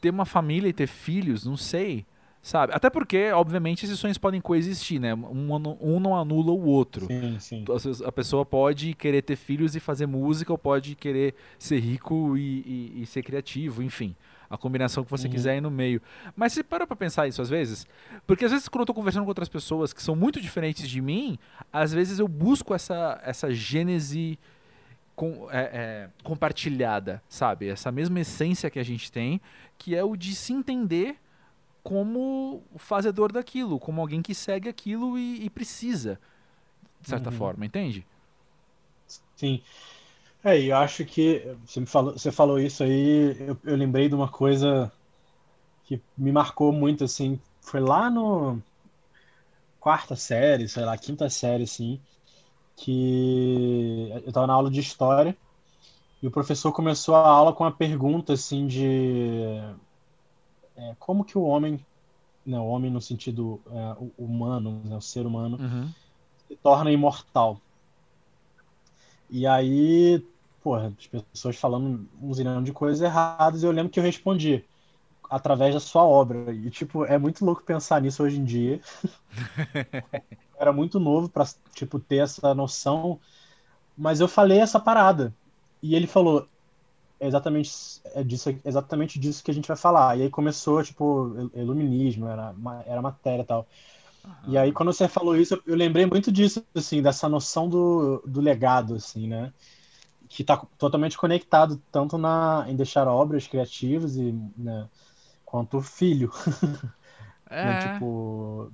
ter 0.00 0.10
uma 0.10 0.24
família 0.24 0.68
e 0.68 0.72
ter 0.72 0.86
filhos, 0.86 1.44
não 1.44 1.56
sei. 1.56 2.06
Sabe? 2.46 2.72
Até 2.72 2.88
porque, 2.88 3.32
obviamente, 3.32 3.84
esses 3.84 3.98
sonhos 3.98 4.18
podem 4.18 4.40
coexistir, 4.40 5.00
né? 5.00 5.12
Um, 5.12 5.48
um 5.80 5.98
não 5.98 6.14
anula 6.14 6.52
o 6.52 6.64
outro. 6.64 7.06
Sim, 7.06 7.36
sim. 7.40 7.64
A 8.04 8.12
pessoa 8.12 8.46
pode 8.46 8.94
querer 8.94 9.22
ter 9.22 9.34
filhos 9.34 9.74
e 9.74 9.80
fazer 9.80 10.06
música, 10.06 10.52
ou 10.52 10.56
pode 10.56 10.94
querer 10.94 11.34
ser 11.58 11.80
rico 11.80 12.36
e, 12.38 12.92
e, 12.94 13.02
e 13.02 13.06
ser 13.06 13.24
criativo, 13.24 13.82
enfim. 13.82 14.14
A 14.48 14.56
combinação 14.56 15.02
que 15.02 15.10
você 15.10 15.26
uhum. 15.26 15.32
quiser 15.32 15.54
aí 15.54 15.60
no 15.60 15.72
meio. 15.72 16.00
Mas 16.36 16.52
você 16.52 16.62
para 16.62 16.86
pra 16.86 16.94
pensar 16.94 17.26
isso 17.26 17.42
às 17.42 17.48
vezes? 17.48 17.84
Porque 18.28 18.44
às 18.44 18.52
vezes, 18.52 18.68
quando 18.68 18.82
eu 18.82 18.86
tô 18.86 18.94
conversando 18.94 19.24
com 19.24 19.28
outras 19.30 19.48
pessoas 19.48 19.92
que 19.92 20.00
são 20.00 20.14
muito 20.14 20.40
diferentes 20.40 20.88
de 20.88 21.00
mim, 21.00 21.36
às 21.72 21.92
vezes 21.92 22.20
eu 22.20 22.28
busco 22.28 22.72
essa, 22.72 23.20
essa 23.24 23.52
gênese 23.52 24.38
com, 25.16 25.50
é, 25.50 25.60
é, 25.60 26.10
compartilhada, 26.22 27.22
sabe? 27.28 27.68
Essa 27.68 27.90
mesma 27.90 28.20
essência 28.20 28.70
que 28.70 28.78
a 28.78 28.84
gente 28.84 29.10
tem, 29.10 29.40
que 29.78 29.96
é 29.96 30.04
o 30.04 30.14
de 30.14 30.34
se 30.34 30.52
entender 30.52 31.16
como 31.82 32.62
o 32.72 32.78
fazedor 32.78 33.32
daquilo, 33.32 33.80
como 33.80 34.00
alguém 34.00 34.20
que 34.20 34.34
segue 34.34 34.68
aquilo 34.68 35.18
e, 35.18 35.46
e 35.46 35.50
precisa, 35.50 36.20
de 37.00 37.08
certa 37.08 37.30
uhum. 37.30 37.36
forma, 37.36 37.64
entende? 37.64 38.06
Sim. 39.34 39.62
É, 40.44 40.60
eu 40.60 40.76
acho 40.76 41.04
que 41.04 41.42
você, 41.64 41.80
me 41.80 41.86
falou, 41.86 42.12
você 42.12 42.30
falou 42.30 42.60
isso 42.60 42.82
aí, 42.82 43.36
eu, 43.40 43.58
eu 43.64 43.76
lembrei 43.76 44.08
de 44.08 44.14
uma 44.14 44.28
coisa 44.28 44.92
que 45.84 46.00
me 46.16 46.30
marcou 46.30 46.72
muito, 46.72 47.04
assim, 47.04 47.40
foi 47.60 47.80
lá 47.80 48.10
no 48.10 48.60
quarta 49.80 50.14
série, 50.14 50.68
sei 50.68 50.84
lá, 50.84 50.98
quinta 50.98 51.30
série, 51.30 51.62
assim, 51.62 52.00
que 52.76 54.10
eu 54.12 54.28
estava 54.28 54.46
na 54.46 54.52
aula 54.52 54.70
de 54.70 54.80
história 54.80 55.36
e 56.22 56.26
o 56.26 56.30
professor 56.30 56.72
começou 56.72 57.14
a 57.14 57.26
aula 57.26 57.52
com 57.52 57.64
uma 57.64 57.72
pergunta 57.72 58.34
assim 58.34 58.66
de 58.66 59.58
é, 60.76 60.94
como 60.98 61.24
que 61.24 61.38
o 61.38 61.42
homem, 61.42 61.84
né, 62.44 62.58
o 62.58 62.66
homem 62.66 62.90
no 62.90 63.00
sentido 63.00 63.60
é, 63.70 63.96
humano, 64.18 64.82
né, 64.84 64.96
o 64.96 65.00
ser 65.00 65.26
humano, 65.26 65.58
uhum. 65.58 65.88
se 66.46 66.56
torna 66.56 66.90
imortal. 66.90 67.60
E 69.30 69.46
aí, 69.46 70.24
porra, 70.62 70.92
as 70.98 71.06
pessoas 71.06 71.56
falando 71.56 72.06
um 72.20 72.32
zilhão 72.32 72.62
de 72.62 72.72
coisas 72.72 73.00
erradas, 73.00 73.62
e 73.62 73.66
eu 73.66 73.72
lembro 73.72 73.90
que 73.90 73.98
eu 73.98 74.04
respondi 74.04 74.64
através 75.28 75.74
da 75.74 75.80
sua 75.80 76.04
obra. 76.04 76.52
E, 76.52 76.70
tipo, 76.70 77.04
é 77.04 77.18
muito 77.18 77.44
louco 77.44 77.62
pensar 77.62 78.00
nisso 78.00 78.22
hoje 78.22 78.38
em 78.38 78.44
dia. 78.44 78.80
era 80.58 80.72
muito 80.72 80.98
novo 80.98 81.28
para 81.28 81.44
tipo 81.74 81.98
ter 81.98 82.18
essa 82.18 82.54
noção, 82.54 83.18
mas 83.96 84.20
eu 84.20 84.28
falei 84.28 84.58
essa 84.58 84.80
parada 84.80 85.34
e 85.82 85.94
ele 85.94 86.06
falou 86.06 86.48
é 87.18 87.26
exatamente 87.26 87.70
é 88.14 88.22
disso 88.22 88.50
é 88.50 88.58
exatamente 88.64 89.18
disso 89.18 89.42
que 89.42 89.50
a 89.50 89.54
gente 89.54 89.68
vai 89.68 89.76
falar. 89.76 90.18
E 90.18 90.22
aí 90.22 90.30
começou 90.30 90.82
tipo 90.82 91.50
iluminismo, 91.54 92.26
era 92.26 92.54
era 92.86 93.02
matéria 93.02 93.44
tal. 93.44 93.66
E 94.46 94.58
aí 94.58 94.72
quando 94.72 94.92
você 94.92 95.08
falou 95.08 95.36
isso, 95.36 95.62
eu 95.66 95.76
lembrei 95.76 96.04
muito 96.06 96.32
disso 96.32 96.64
assim, 96.74 97.00
dessa 97.00 97.28
noção 97.28 97.68
do, 97.68 98.22
do 98.26 98.40
legado 98.40 98.94
assim, 98.94 99.28
né? 99.28 99.52
Que 100.28 100.42
está 100.42 100.56
totalmente 100.78 101.16
conectado 101.16 101.80
tanto 101.92 102.18
na 102.18 102.64
em 102.68 102.74
deixar 102.74 103.06
obras 103.06 103.46
criativas 103.46 104.16
e 104.16 104.32
né, 104.56 104.88
quanto 105.44 105.80
filho. 105.80 106.30
É. 107.48 107.64
né, 107.64 107.92
tipo, 107.92 108.72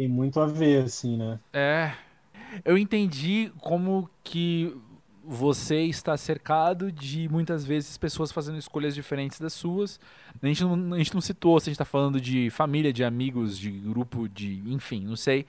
tem 0.00 0.08
muito 0.08 0.40
a 0.40 0.46
ver, 0.46 0.84
assim, 0.84 1.18
né? 1.18 1.38
É. 1.52 1.92
Eu 2.64 2.78
entendi 2.78 3.52
como 3.60 4.08
que 4.24 4.74
você 5.22 5.82
está 5.82 6.16
cercado 6.16 6.90
de 6.90 7.28
muitas 7.28 7.66
vezes 7.66 7.98
pessoas 7.98 8.32
fazendo 8.32 8.56
escolhas 8.56 8.94
diferentes 8.94 9.38
das 9.38 9.52
suas. 9.52 10.00
A 10.42 10.46
gente 10.46 10.64
não, 10.64 10.94
a 10.94 10.96
gente 10.96 11.12
não 11.12 11.20
citou 11.20 11.60
se 11.60 11.64
a 11.64 11.70
gente 11.70 11.74
está 11.74 11.84
falando 11.84 12.18
de 12.18 12.48
família, 12.48 12.94
de 12.94 13.04
amigos, 13.04 13.58
de 13.58 13.70
grupo, 13.70 14.26
de. 14.26 14.62
enfim, 14.72 15.04
não 15.04 15.16
sei. 15.16 15.44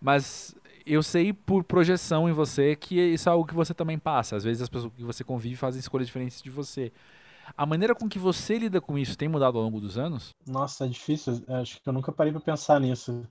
Mas 0.00 0.54
eu 0.86 1.02
sei 1.02 1.32
por 1.32 1.64
projeção 1.64 2.28
em 2.28 2.32
você 2.32 2.76
que 2.76 3.00
isso 3.00 3.28
é 3.28 3.32
algo 3.32 3.44
que 3.44 3.54
você 3.54 3.74
também 3.74 3.98
passa. 3.98 4.36
Às 4.36 4.44
vezes 4.44 4.62
as 4.62 4.68
pessoas 4.68 4.92
que 4.94 5.02
você 5.02 5.24
convive 5.24 5.56
fazem 5.56 5.80
escolhas 5.80 6.06
diferentes 6.06 6.40
de 6.40 6.50
você. 6.50 6.92
A 7.56 7.66
maneira 7.66 7.96
com 7.96 8.08
que 8.08 8.18
você 8.18 8.60
lida 8.60 8.80
com 8.80 8.96
isso 8.96 9.18
tem 9.18 9.28
mudado 9.28 9.58
ao 9.58 9.64
longo 9.64 9.80
dos 9.80 9.98
anos? 9.98 10.30
Nossa, 10.46 10.84
é 10.84 10.88
difícil. 10.88 11.42
Acho 11.48 11.82
que 11.82 11.88
eu 11.88 11.92
nunca 11.92 12.12
parei 12.12 12.32
para 12.32 12.40
pensar 12.40 12.80
nisso. 12.80 13.26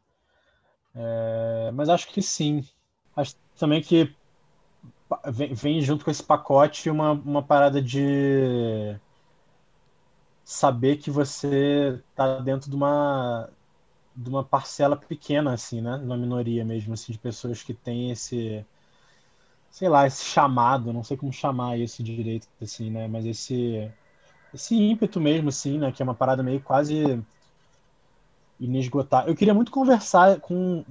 É, 0.97 1.71
mas 1.73 1.89
acho 1.89 2.07
que 2.07 2.21
sim. 2.21 2.63
Acho 3.15 3.35
também 3.57 3.81
que 3.81 4.13
vem, 5.31 5.53
vem, 5.53 5.81
junto 5.81 6.03
com 6.03 6.11
esse 6.11 6.23
pacote 6.23 6.89
uma, 6.89 7.11
uma 7.11 7.43
parada 7.43 7.81
de 7.81 8.97
saber 10.43 10.97
que 10.97 11.11
você 11.11 12.01
está 12.09 12.39
dentro 12.39 12.69
de 12.69 12.75
uma 12.75 13.49
de 14.15 14.29
uma 14.29 14.43
parcela 14.43 14.95
pequena 14.97 15.53
assim, 15.53 15.79
né, 15.81 15.95
uma 15.97 16.17
minoria 16.17 16.65
mesmo 16.65 16.93
assim 16.93 17.11
de 17.11 17.19
pessoas 17.19 17.61
que 17.61 17.73
têm 17.73 18.11
esse 18.11 18.65
sei 19.69 19.89
lá, 19.89 20.07
esse 20.07 20.23
chamado, 20.25 20.91
não 20.91 21.03
sei 21.03 21.15
como 21.17 21.31
chamar 21.31 21.77
isso 21.77 22.01
direito 22.03 22.47
assim, 22.61 22.89
né, 22.89 23.07
mas 23.07 23.25
esse 23.25 23.91
esse 24.53 24.75
ímpeto 24.75 25.19
mesmo 25.19 25.49
assim, 25.49 25.77
né, 25.77 25.91
que 25.91 26.01
é 26.01 26.05
uma 26.05 26.15
parada 26.15 26.41
meio 26.41 26.61
quase 26.61 27.21
inesgotável. 28.59 29.29
Eu 29.29 29.35
queria 29.35 29.53
muito 29.53 29.71
conversar 29.71 30.39
com 30.39 30.83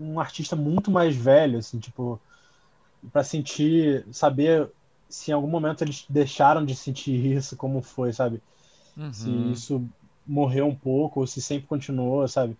um 0.00 0.18
artista 0.18 0.56
muito 0.56 0.90
mais 0.90 1.14
velho, 1.14 1.58
assim, 1.58 1.78
tipo, 1.78 2.20
para 3.12 3.22
sentir, 3.22 4.04
saber 4.12 4.68
se 5.08 5.30
em 5.30 5.34
algum 5.34 5.48
momento 5.48 5.82
eles 5.82 6.04
deixaram 6.08 6.64
de 6.64 6.74
sentir 6.74 7.36
isso, 7.36 7.56
como 7.56 7.80
foi, 7.80 8.12
sabe? 8.12 8.40
Uhum. 8.96 9.12
Se 9.12 9.30
isso 9.52 9.88
morreu 10.26 10.66
um 10.66 10.74
pouco, 10.74 11.20
ou 11.20 11.26
se 11.26 11.40
sempre 11.40 11.66
continuou, 11.66 12.26
sabe? 12.26 12.56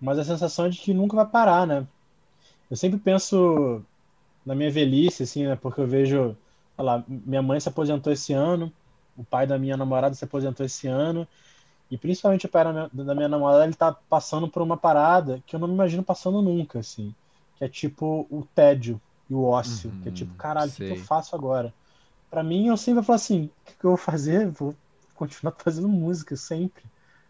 Mas 0.00 0.18
a 0.18 0.24
sensação 0.24 0.66
é 0.66 0.68
de 0.68 0.78
que 0.78 0.92
nunca 0.92 1.16
vai 1.16 1.26
parar, 1.26 1.66
né? 1.66 1.86
Eu 2.70 2.76
sempre 2.76 2.98
penso 2.98 3.82
na 4.44 4.54
minha 4.54 4.70
velhice, 4.70 5.22
assim, 5.22 5.46
né? 5.46 5.56
Porque 5.56 5.80
eu 5.80 5.86
vejo, 5.86 6.36
sei 6.74 6.84
lá, 6.84 7.04
minha 7.06 7.42
mãe 7.42 7.60
se 7.60 7.68
aposentou 7.68 8.12
esse 8.12 8.32
ano, 8.32 8.72
o 9.16 9.24
pai 9.24 9.46
da 9.46 9.58
minha 9.58 9.76
namorada 9.76 10.14
se 10.14 10.24
aposentou 10.24 10.66
esse 10.66 10.88
ano, 10.88 11.26
e 11.90 11.98
principalmente 11.98 12.46
o 12.46 12.48
pai 12.48 12.64
da 12.92 13.14
minha, 13.14 13.28
namorada, 13.28 13.64
ele 13.64 13.74
tá 13.74 13.92
passando 13.92 14.48
por 14.48 14.62
uma 14.62 14.76
parada 14.76 15.42
que 15.46 15.54
eu 15.54 15.60
não 15.60 15.68
me 15.68 15.74
imagino 15.74 16.02
passando 16.02 16.40
nunca, 16.40 16.78
assim. 16.78 17.14
Que 17.56 17.64
é 17.64 17.68
tipo 17.68 18.26
o 18.30 18.46
tédio 18.54 19.00
e 19.28 19.34
o 19.34 19.44
ócio. 19.44 19.90
Uhum, 19.90 20.00
que 20.00 20.08
é 20.08 20.12
tipo, 20.12 20.34
caralho, 20.34 20.70
o 20.70 20.74
que, 20.74 20.84
que, 20.84 20.92
eu 20.92 21.04
faço 21.04 21.36
agora? 21.36 21.72
Para 22.30 22.42
mim, 22.42 22.66
eu 22.66 22.76
sempre 22.76 23.02
falo 23.02 23.16
assim, 23.16 23.44
o 23.44 23.66
que, 23.66 23.78
que, 23.78 23.84
eu 23.84 23.90
vou 23.90 23.96
fazer? 23.96 24.48
Vou 24.48 24.74
continuar 25.14 25.54
fazendo 25.58 25.88
música 25.88 26.36
sempre. 26.36 26.82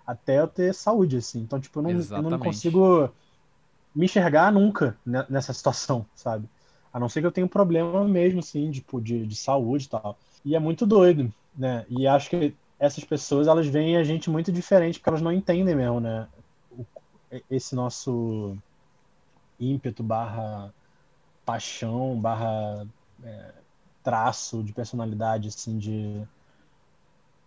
Até 0.06 0.40
eu 0.40 0.46
ter 0.46 0.72
saúde, 0.72 1.16
assim. 1.16 1.40
Então, 1.40 1.60
tipo, 1.60 1.80
eu 1.80 1.82
não, 1.82 1.90
eu 1.90 2.22
não 2.22 2.38
consigo 2.38 3.10
me 3.94 4.06
enxergar 4.06 4.52
nunca 4.52 4.96
nessa 5.28 5.52
situação, 5.52 6.06
sabe? 6.14 6.48
A 6.92 7.00
não 7.00 7.08
ser 7.08 7.20
que 7.20 7.26
eu 7.26 7.32
tenha 7.32 7.44
um 7.44 7.48
problema 7.48 8.04
mesmo, 8.04 8.38
assim, 8.38 8.70
tipo, 8.70 9.00
de, 9.00 9.26
de 9.26 9.34
saúde 9.34 9.86
e 9.86 9.88
tal. 9.88 10.16
E 10.44 10.54
é 10.54 10.60
muito 10.60 10.86
doido, 10.86 11.32
né? 11.56 11.84
E 11.88 12.06
acho 12.06 12.30
que 12.30 12.54
essas 12.84 13.04
pessoas, 13.04 13.46
elas 13.46 13.66
veem 13.66 13.96
a 13.96 14.04
gente 14.04 14.30
muito 14.30 14.52
diferente, 14.52 14.98
porque 14.98 15.08
elas 15.08 15.22
não 15.22 15.32
entendem 15.32 15.74
mesmo, 15.74 16.00
né? 16.00 16.28
esse 17.50 17.74
nosso 17.74 18.56
ímpeto 19.58 20.02
barra 20.02 20.72
paixão, 21.44 22.18
barra 22.18 22.86
é, 23.22 23.54
traço 24.02 24.62
de 24.62 24.72
personalidade, 24.72 25.48
assim, 25.48 25.78
de, 25.78 26.22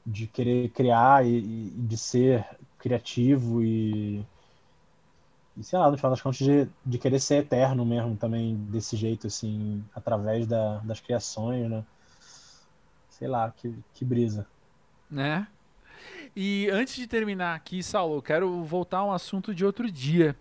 de 0.06 0.28
querer 0.28 0.70
criar 0.70 1.26
e, 1.26 1.38
e 1.38 1.70
de 1.72 1.98
ser 1.98 2.46
criativo 2.80 3.64
e, 3.64 4.26
e, 5.56 5.64
sei 5.64 5.80
lá, 5.80 5.90
no 5.90 5.98
final 5.98 6.12
das 6.12 6.22
contas, 6.22 6.38
de, 6.40 6.68
de 6.86 6.98
querer 6.98 7.20
ser 7.20 7.38
eterno 7.38 7.86
mesmo 7.86 8.16
também, 8.16 8.56
desse 8.56 8.96
jeito, 8.96 9.28
assim, 9.28 9.84
através 9.96 10.46
da, 10.48 10.78
das 10.80 11.00
criações, 11.00 11.70
né? 11.70 11.84
Sei 13.10 13.28
lá, 13.28 13.52
que, 13.52 13.74
que 13.96 14.06
brisa. 14.06 14.46
Né? 15.10 15.48
E 16.36 16.70
antes 16.70 16.96
de 16.96 17.08
terminar 17.08 17.56
aqui, 17.56 17.82
Saulo, 17.82 18.18
eu 18.18 18.22
quero 18.22 18.64
voltar 18.64 19.00
a 19.00 19.06
um 19.06 19.12
assunto 19.12 19.56
de 19.56 19.66
outro 19.66 19.90
dia. 19.92 20.36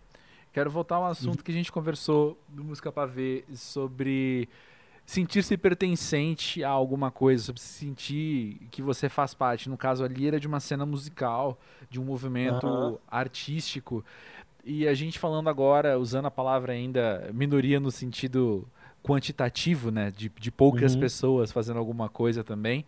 Quero 0.53 0.71
voltar 0.71 0.97
a 0.97 1.01
um 1.01 1.07
assunto 1.07 1.45
que 1.45 1.51
a 1.51 1.55
gente 1.55 1.71
conversou 1.71 2.39
no 2.49 2.65
Música 2.65 2.91
Pra 2.91 3.07
Ver 3.07 3.45
sobre 3.55 4.49
sentir-se 5.07 5.57
pertencente 5.57 6.65
a 6.65 6.69
alguma 6.69 7.11
coisa, 7.11 7.45
sobre 7.45 7.61
sentir 7.61 8.67
que 8.71 8.83
você 8.83 9.09
faz 9.09 9.33
parte. 9.33 9.69
No 9.69 9.77
caso 9.77 10.03
ali 10.03 10.27
era 10.27 10.41
de 10.41 10.47
uma 10.47 10.59
cena 10.59 10.85
musical, 10.85 11.59
de 11.89 12.01
um 12.01 12.05
movimento 12.05 12.67
uhum. 12.67 12.99
artístico. 13.07 14.05
E 14.65 14.89
a 14.89 14.95
gente 14.95 15.19
falando 15.19 15.49
agora, 15.49 15.99
usando 15.99 16.27
a 16.27 16.31
palavra 16.31 16.73
ainda 16.73 17.31
minoria 17.33 17.79
no 17.79 17.91
sentido 17.91 18.67
quantitativo, 19.03 19.93
né? 19.93 20.11
De, 20.11 20.29
de 20.29 20.51
poucas 20.51 20.95
uhum. 20.95 21.01
pessoas 21.01 21.53
fazendo 21.53 21.79
alguma 21.79 22.09
coisa 22.09 22.43
também. 22.43 22.85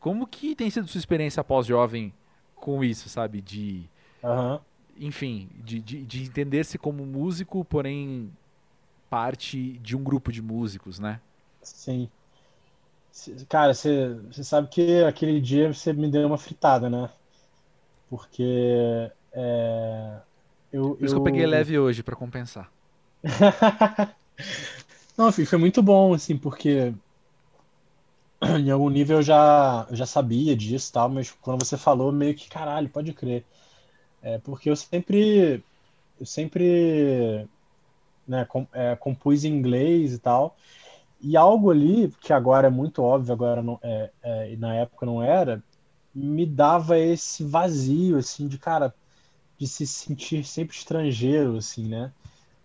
Como 0.00 0.26
que 0.26 0.56
tem 0.56 0.70
sido 0.70 0.88
sua 0.88 0.98
experiência 0.98 1.44
pós-jovem 1.44 2.12
com 2.56 2.82
isso, 2.82 3.08
sabe? 3.08 3.40
De. 3.40 3.84
Uhum. 4.22 4.58
Enfim, 4.98 5.48
de, 5.62 5.80
de, 5.80 6.04
de 6.04 6.22
entender-se 6.22 6.78
como 6.78 7.06
músico, 7.06 7.64
porém 7.64 8.30
parte 9.08 9.78
de 9.78 9.96
um 9.96 10.02
grupo 10.02 10.32
de 10.32 10.40
músicos, 10.42 10.98
né? 10.98 11.20
Sim. 11.62 12.08
Cara, 13.48 13.74
você 13.74 14.16
sabe 14.42 14.68
que 14.68 15.02
aquele 15.04 15.40
dia 15.40 15.72
você 15.72 15.92
me 15.92 16.08
deu 16.08 16.26
uma 16.26 16.38
fritada, 16.38 16.88
né? 16.88 17.10
Porque. 18.08 19.10
É, 19.32 20.16
eu, 20.72 20.94
Por 20.94 21.04
isso 21.04 21.14
eu... 21.14 21.22
que 21.22 21.28
eu 21.28 21.32
peguei 21.32 21.46
leve 21.46 21.78
hoje 21.78 22.02
para 22.02 22.16
compensar. 22.16 22.70
Não, 25.16 25.30
foi 25.30 25.58
muito 25.58 25.82
bom, 25.82 26.14
assim, 26.14 26.36
porque 26.38 26.94
em 28.58 28.70
algum 28.70 28.88
nível 28.88 29.18
eu 29.18 29.22
já, 29.22 29.86
eu 29.90 29.96
já 29.96 30.06
sabia 30.06 30.56
disso 30.56 30.92
tal, 30.92 31.08
mas 31.08 31.30
quando 31.30 31.64
você 31.64 31.76
falou, 31.76 32.10
meio 32.12 32.34
que 32.34 32.48
caralho, 32.48 32.88
pode 32.88 33.12
crer. 33.12 33.44
É, 34.22 34.38
porque 34.38 34.70
eu 34.70 34.76
sempre, 34.76 35.62
eu 36.18 36.26
sempre 36.26 37.46
né, 38.26 38.44
com, 38.44 38.66
é, 38.72 38.96
compus 38.96 39.44
em 39.44 39.52
inglês 39.52 40.14
e 40.14 40.18
tal, 40.18 40.56
e 41.20 41.36
algo 41.36 41.70
ali, 41.70 42.12
que 42.20 42.32
agora 42.32 42.68
é 42.68 42.70
muito 42.70 43.02
óbvio, 43.02 43.32
agora 43.32 43.62
não, 43.62 43.78
é, 43.82 44.10
é, 44.22 44.52
e 44.52 44.56
na 44.56 44.74
época 44.74 45.04
não 45.04 45.22
era, 45.22 45.62
me 46.14 46.46
dava 46.46 46.98
esse 46.98 47.44
vazio, 47.44 48.18
assim, 48.18 48.48
de 48.48 48.58
cara, 48.58 48.94
de 49.58 49.66
se 49.68 49.86
sentir 49.86 50.44
sempre 50.44 50.76
estrangeiro, 50.76 51.56
assim, 51.56 51.86
né? 51.86 52.12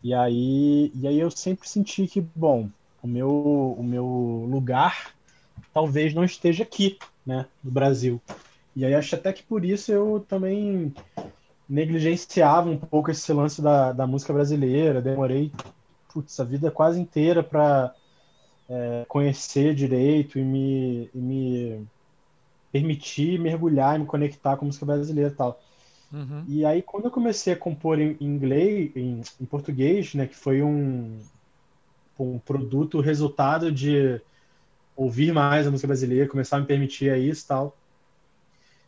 E 0.04 0.14
aí, 0.14 0.92
e 0.96 1.08
aí 1.08 1.20
eu 1.20 1.32
sempre 1.32 1.68
senti 1.68 2.08
que, 2.08 2.22
bom, 2.22 2.70
o 3.02 3.08
meu, 3.08 3.76
o 3.78 3.84
meu 3.84 4.48
lugar 4.50 5.15
talvez 5.74 6.14
não 6.14 6.24
esteja 6.24 6.64
aqui, 6.64 6.98
né, 7.26 7.46
no 7.64 7.72
Brasil. 7.72 8.22
E 8.76 8.86
aí 8.86 8.94
acho 8.94 9.16
até 9.16 9.32
que 9.32 9.44
por 9.44 9.64
isso 9.64 9.92
eu 9.92 10.26
também 10.28 10.94
negligenciava 11.68 12.70
um 12.70 12.78
pouco 12.78 13.10
esse 13.10 13.32
lance 13.34 13.62
da, 13.62 13.92
da 13.92 14.06
música 14.06 14.34
brasileira. 14.34 15.02
Demorei, 15.02 15.52
putz, 16.14 16.40
a 16.40 16.44
vida 16.44 16.70
quase 16.70 17.00
inteira 17.00 17.42
para 17.42 17.94
é, 18.70 19.06
conhecer 19.08 19.74
direito 19.74 20.38
e 20.38 20.44
me, 20.44 21.10
e 21.14 21.18
me 21.18 21.88
permitir 22.72 23.40
mergulhar 23.40 23.96
e 23.96 24.00
me 24.00 24.06
conectar 24.06 24.58
com 24.58 24.66
a 24.66 24.68
música 24.68 24.86
brasileira 24.86 25.32
e 25.32 25.36
tal. 25.36 25.62
Uhum. 26.12 26.44
E 26.48 26.66
aí, 26.66 26.82
quando 26.82 27.06
eu 27.06 27.12
comecei 27.12 27.54
a 27.54 27.58
compor 27.58 28.00
em 28.00 28.16
inglês, 28.20 28.92
em, 28.96 29.22
em 29.42 29.46
português, 29.46 30.14
né, 30.14 30.28
que 30.28 30.36
foi 30.36 30.62
um, 30.62 31.20
um 32.20 32.40
produto 32.40 33.02
resultado 33.02 33.72
de 33.72 34.22
ouvir 34.96 35.34
mais 35.34 35.68
a 35.68 35.72
música 35.72 35.88
brasileira, 35.88 36.30
começar 36.30 36.58
a 36.58 36.62
me 36.62 36.66
permitir 36.66 37.12
a 37.12 37.18
isso 37.18 37.46
tal, 37.48 37.78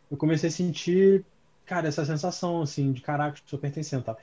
eu 0.10 0.18
comecei 0.18 0.50
a 0.50 0.52
sentir, 0.52 1.26
cara, 1.66 1.88
essa 1.88 2.06
sensação, 2.06 2.62
assim, 2.62 2.92
de 2.92 3.02
caraca, 3.02 3.38
estou 3.38 3.60
pertencendo 3.60 4.04
tal. 4.04 4.18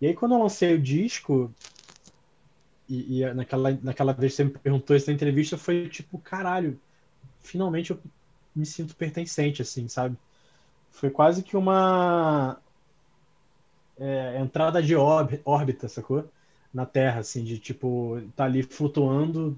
E 0.00 0.06
aí, 0.06 0.14
quando 0.14 0.34
eu 0.34 0.38
lancei 0.42 0.74
o 0.74 0.80
disco, 0.80 1.52
e, 2.88 3.22
e, 3.22 3.34
naquela, 3.34 3.70
naquela 3.82 4.12
vez 4.12 4.32
que 4.32 4.36
você 4.36 4.44
me 4.44 4.50
perguntou 4.50 4.96
essa 4.96 5.12
entrevista, 5.12 5.56
foi 5.56 5.88
tipo, 5.88 6.18
caralho, 6.18 6.78
finalmente 7.40 7.90
eu 7.92 8.00
me 8.54 8.66
sinto 8.66 8.96
pertencente, 8.96 9.62
assim, 9.62 9.86
sabe? 9.86 10.16
Foi 10.90 11.10
quase 11.10 11.42
que 11.42 11.56
uma 11.56 12.58
é, 13.98 14.40
entrada 14.40 14.82
de 14.82 14.96
órbita, 14.96 15.88
sacou? 15.88 16.28
Na 16.74 16.86
Terra, 16.86 17.20
assim, 17.20 17.44
de 17.44 17.58
tipo, 17.58 18.20
tá 18.34 18.44
ali 18.44 18.62
flutuando 18.62 19.56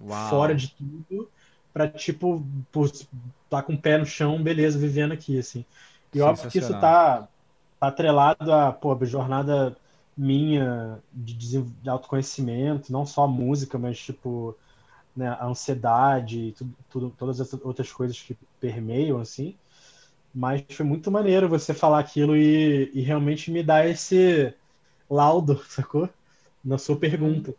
Uau. 0.00 0.38
fora 0.38 0.54
de 0.54 0.68
tudo, 0.74 1.30
pra, 1.72 1.88
tipo, 1.88 2.42
por, 2.72 2.90
tá 3.48 3.62
com 3.62 3.74
o 3.74 3.80
pé 3.80 3.98
no 3.98 4.06
chão, 4.06 4.42
beleza, 4.42 4.78
vivendo 4.78 5.12
aqui, 5.12 5.38
assim. 5.38 5.64
E 6.12 6.20
óbvio 6.20 6.48
que 6.48 6.58
isso 6.58 6.74
tá, 6.74 7.22
tá 7.78 7.88
atrelado 7.88 8.52
a, 8.52 8.72
pô, 8.72 8.92
a 8.92 9.04
jornada 9.04 9.76
minha 10.16 11.02
de, 11.12 11.34
de 11.62 11.88
autoconhecimento, 11.90 12.92
não 12.92 13.06
só 13.06 13.24
a 13.24 13.28
música, 13.28 13.78
mas, 13.78 13.98
tipo, 14.00 14.56
né, 15.16 15.28
a 15.30 15.46
ansiedade, 15.46 16.52
tudo, 16.58 16.76
tudo, 16.90 17.10
todas 17.18 17.40
as 17.40 17.52
outras 17.54 17.92
coisas 17.92 18.20
que 18.22 18.36
permeiam, 18.60 19.20
assim. 19.20 19.58
Mas 20.34 20.62
foi 20.72 20.84
muito 20.86 21.10
maneiro 21.10 21.48
você 21.48 21.74
falar 21.74 22.00
aquilo 22.00 22.36
e, 22.36 22.90
e 22.94 23.00
realmente 23.02 23.50
me 23.50 23.62
dar 23.62 23.88
esse 23.88 24.54
laudo, 25.10 25.62
sacou? 25.68 26.08
Na 26.64 26.78
sua 26.78 26.98
pergunta. 26.98 27.54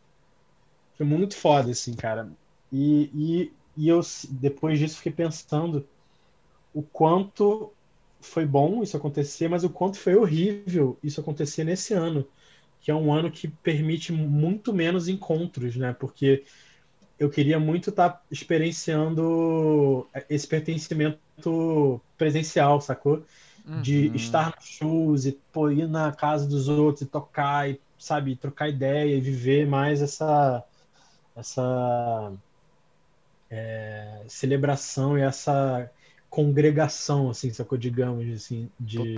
Foi 1.00 1.06
muito 1.06 1.38
foda, 1.38 1.72
assim, 1.72 1.94
cara. 1.94 2.30
E, 2.70 3.10
e, 3.14 3.54
e 3.78 3.88
eu, 3.88 4.02
depois 4.32 4.78
disso, 4.78 4.98
fiquei 4.98 5.14
pensando 5.14 5.88
o 6.74 6.84
quanto 6.84 7.72
foi 8.20 8.46
bom 8.46 8.84
isso 8.84 8.98
acontecer, 8.98 9.48
mas 9.48 9.64
o 9.64 9.70
quanto 9.70 9.98
foi 9.98 10.18
horrível 10.18 11.00
isso 11.02 11.22
acontecer 11.22 11.64
nesse 11.64 11.94
ano, 11.94 12.28
que 12.82 12.92
é 12.92 12.94
um 12.94 13.14
ano 13.14 13.32
que 13.32 13.48
permite 13.48 14.12
muito 14.12 14.74
menos 14.74 15.08
encontros, 15.08 15.78
né? 15.78 15.96
Porque 15.98 16.44
eu 17.18 17.30
queria 17.30 17.62
muito 17.62 17.92
estar 17.92 18.10
tá 18.10 18.22
experienciando 18.30 20.06
esse 20.30 20.46
pertencimento 20.46 22.02
presencial, 22.18 22.82
sacou? 22.82 23.24
Uhum. 23.66 23.82
De 23.82 24.14
estar 24.18 24.54
nos 24.54 24.68
shows 24.68 25.26
e 25.26 25.40
pô, 25.54 25.72
ir 25.72 25.88
na 25.88 26.12
casa 26.12 26.46
dos 26.46 26.68
outros 26.68 27.04
e 27.04 27.06
tocar 27.06 27.70
e, 27.70 27.80
sabe, 27.98 28.36
trocar 28.36 28.68
ideia 28.68 29.16
e 29.16 29.22
viver 29.22 29.66
mais 29.66 30.02
essa 30.02 30.62
essa 31.40 32.34
é, 33.50 34.24
celebração 34.28 35.18
e 35.18 35.22
essa 35.22 35.90
congregação, 36.30 37.30
assim, 37.30 37.52
sacou? 37.52 37.78
Digamos, 37.78 38.28
assim, 38.34 38.70
de, 38.80 39.16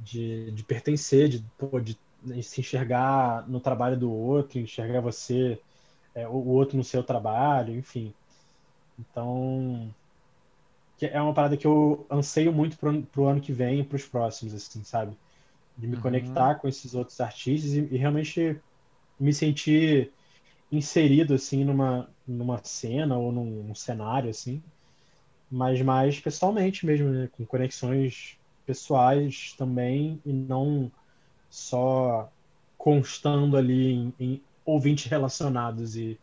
de, 0.00 0.50
de 0.50 0.62
pertencer, 0.64 1.28
de, 1.28 1.44
pô, 1.58 1.78
de, 1.80 1.98
se 2.42 2.60
enxergar 2.60 3.46
no 3.48 3.60
trabalho 3.60 3.98
do 3.98 4.10
outro, 4.10 4.58
enxergar 4.58 5.00
você, 5.00 5.60
é, 6.14 6.26
o 6.26 6.46
outro 6.48 6.76
no 6.76 6.84
seu 6.84 7.02
trabalho, 7.02 7.74
enfim. 7.76 8.14
Então, 8.98 9.92
é 11.00 11.20
uma 11.20 11.34
parada 11.34 11.56
que 11.56 11.66
eu 11.66 12.06
anseio 12.10 12.52
muito 12.52 12.78
pro, 12.78 13.02
pro 13.02 13.26
ano 13.26 13.40
que 13.40 13.52
vem 13.52 13.80
e 13.80 13.84
pros 13.84 14.06
próximos, 14.06 14.54
assim, 14.54 14.82
sabe? 14.84 15.16
De 15.76 15.86
me 15.86 15.96
uhum. 15.96 16.02
conectar 16.02 16.54
com 16.54 16.68
esses 16.68 16.94
outros 16.94 17.20
artistas 17.20 17.72
e, 17.72 17.80
e 17.80 17.96
realmente 17.96 18.58
me 19.18 19.32
sentir 19.32 20.12
inserido 20.76 21.34
assim 21.34 21.64
numa, 21.64 22.08
numa 22.26 22.62
cena 22.64 23.16
ou 23.16 23.32
num, 23.32 23.74
cenário 23.74 24.30
assim, 24.30 24.62
mas 25.50 25.80
mais 25.82 26.18
pessoalmente 26.20 26.84
mesmo, 26.84 27.08
né? 27.10 27.28
com 27.32 27.44
conexões 27.44 28.36
pessoais 28.66 29.54
também 29.56 30.20
e 30.24 30.32
não 30.32 30.90
só 31.50 32.30
constando 32.76 33.56
ali 33.56 33.92
em, 33.92 34.14
em 34.18 34.42
ouvintes 34.64 35.06
relacionados 35.06 35.96
e 35.96 36.18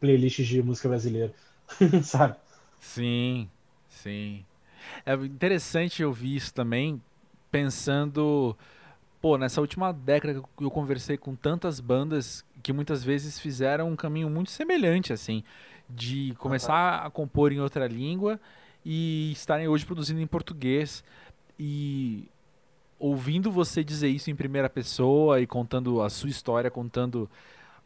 playlists 0.00 0.46
de 0.46 0.62
música 0.62 0.88
brasileira, 0.88 1.32
sabe? 2.02 2.36
Sim, 2.78 3.48
sim. 3.88 4.44
É 5.06 5.14
interessante 5.14 6.04
ouvir 6.04 6.36
isso 6.36 6.52
também, 6.52 7.00
pensando, 7.50 8.56
pô, 9.20 9.38
nessa 9.38 9.60
última 9.60 9.92
década 9.92 10.42
que 10.56 10.64
eu 10.64 10.70
conversei 10.70 11.16
com 11.16 11.34
tantas 11.34 11.80
bandas 11.80 12.44
que 12.64 12.72
muitas 12.72 13.04
vezes 13.04 13.38
fizeram 13.38 13.90
um 13.90 13.94
caminho 13.94 14.30
muito 14.30 14.50
semelhante, 14.50 15.12
assim, 15.12 15.44
de 15.88 16.34
começar 16.38 17.02
uhum. 17.02 17.06
a 17.06 17.10
compor 17.10 17.52
em 17.52 17.60
outra 17.60 17.86
língua 17.86 18.40
e 18.82 19.30
estarem 19.32 19.68
hoje 19.68 19.84
produzindo 19.84 20.20
em 20.20 20.26
português. 20.26 21.04
E 21.58 22.26
ouvindo 22.98 23.50
você 23.50 23.84
dizer 23.84 24.08
isso 24.08 24.30
em 24.30 24.34
primeira 24.34 24.70
pessoa 24.70 25.42
e 25.42 25.46
contando 25.46 26.00
a 26.00 26.08
sua 26.08 26.30
história, 26.30 26.70
contando 26.70 27.28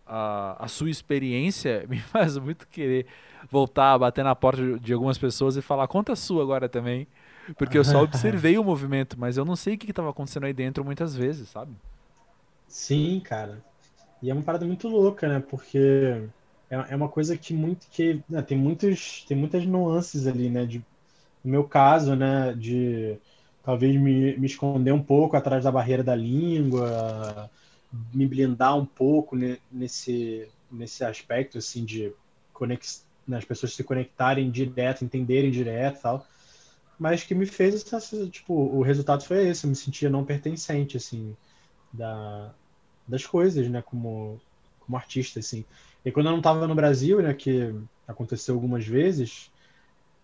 a, 0.06 0.64
a 0.64 0.68
sua 0.68 0.88
experiência, 0.88 1.84
me 1.90 1.98
faz 1.98 2.38
muito 2.38 2.64
querer 2.68 3.04
voltar 3.50 3.94
a 3.94 3.98
bater 3.98 4.22
na 4.22 4.36
porta 4.36 4.78
de 4.78 4.92
algumas 4.92 5.18
pessoas 5.18 5.56
e 5.56 5.60
falar, 5.60 5.88
conta 5.88 6.12
a 6.12 6.16
sua 6.16 6.40
agora 6.40 6.68
também. 6.68 7.08
Porque 7.56 7.76
eu 7.76 7.82
só 7.82 8.00
observei 8.04 8.56
o 8.58 8.62
movimento, 8.62 9.18
mas 9.18 9.36
eu 9.36 9.44
não 9.44 9.56
sei 9.56 9.74
o 9.74 9.78
que 9.78 9.90
estava 9.90 10.10
acontecendo 10.10 10.44
aí 10.44 10.52
dentro 10.52 10.84
muitas 10.84 11.16
vezes, 11.16 11.48
sabe? 11.48 11.72
Sim, 12.68 13.20
cara. 13.24 13.58
E 14.22 14.30
é 14.30 14.34
uma 14.34 14.42
parada 14.42 14.66
muito 14.66 14.88
louca, 14.88 15.28
né? 15.28 15.40
Porque 15.40 16.28
é, 16.70 16.76
é 16.90 16.96
uma 16.96 17.08
coisa 17.08 17.36
que 17.36 17.54
muito 17.54 17.86
que 17.90 18.22
né, 18.28 18.42
tem 18.42 18.58
muitos 18.58 19.24
tem 19.26 19.36
muitas 19.36 19.64
nuances 19.66 20.26
ali, 20.26 20.50
né? 20.50 20.66
De, 20.66 20.78
no 21.44 21.50
meu 21.50 21.64
caso, 21.64 22.16
né? 22.16 22.52
De 22.54 23.18
talvez 23.62 23.94
me, 24.00 24.36
me 24.36 24.46
esconder 24.46 24.92
um 24.92 25.02
pouco 25.02 25.36
atrás 25.36 25.64
da 25.64 25.72
barreira 25.72 26.02
da 26.02 26.14
língua, 26.14 27.50
me 28.12 28.26
blindar 28.26 28.76
um 28.76 28.86
pouco 28.86 29.36
nesse 29.70 30.48
nesse 30.70 31.04
aspecto 31.04 31.58
assim 31.58 31.84
de 31.84 32.12
conex, 32.52 33.06
né, 33.26 33.38
as 33.38 33.44
pessoas 33.44 33.74
se 33.74 33.82
conectarem 33.84 34.50
direto, 34.50 35.04
entenderem 35.04 35.50
direto, 35.50 36.02
tal. 36.02 36.26
Mas 36.98 37.22
que 37.24 37.34
me 37.34 37.46
fez 37.46 37.84
tipo 38.30 38.52
o 38.54 38.82
resultado 38.82 39.24
foi 39.24 39.48
esse, 39.48 39.64
eu 39.64 39.70
me 39.70 39.76
sentia 39.76 40.10
não 40.10 40.24
pertencente 40.24 40.96
assim 40.96 41.36
da 41.92 42.52
das 43.08 43.26
coisas, 43.26 43.68
né, 43.68 43.82
como 43.82 44.40
como 44.80 44.96
artista 44.96 45.38
assim. 45.40 45.64
E 46.04 46.10
quando 46.10 46.26
eu 46.26 46.32
não 46.32 46.38
estava 46.38 46.66
no 46.66 46.74
Brasil, 46.74 47.20
né, 47.22 47.34
que 47.34 47.74
aconteceu 48.06 48.54
algumas 48.54 48.86
vezes, 48.86 49.50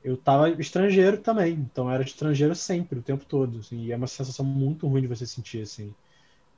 eu 0.02 0.14
estava 0.14 0.50
estrangeiro 0.50 1.18
também. 1.18 1.52
Então 1.52 1.90
era 1.90 2.02
estrangeiro 2.02 2.54
sempre, 2.54 2.98
o 2.98 3.02
tempo 3.02 3.24
todo. 3.26 3.58
Assim, 3.58 3.84
e 3.84 3.92
é 3.92 3.96
uma 3.96 4.06
sensação 4.06 4.44
muito 4.44 4.86
ruim 4.88 5.02
de 5.02 5.08
você 5.08 5.26
sentir, 5.26 5.62
assim, 5.62 5.94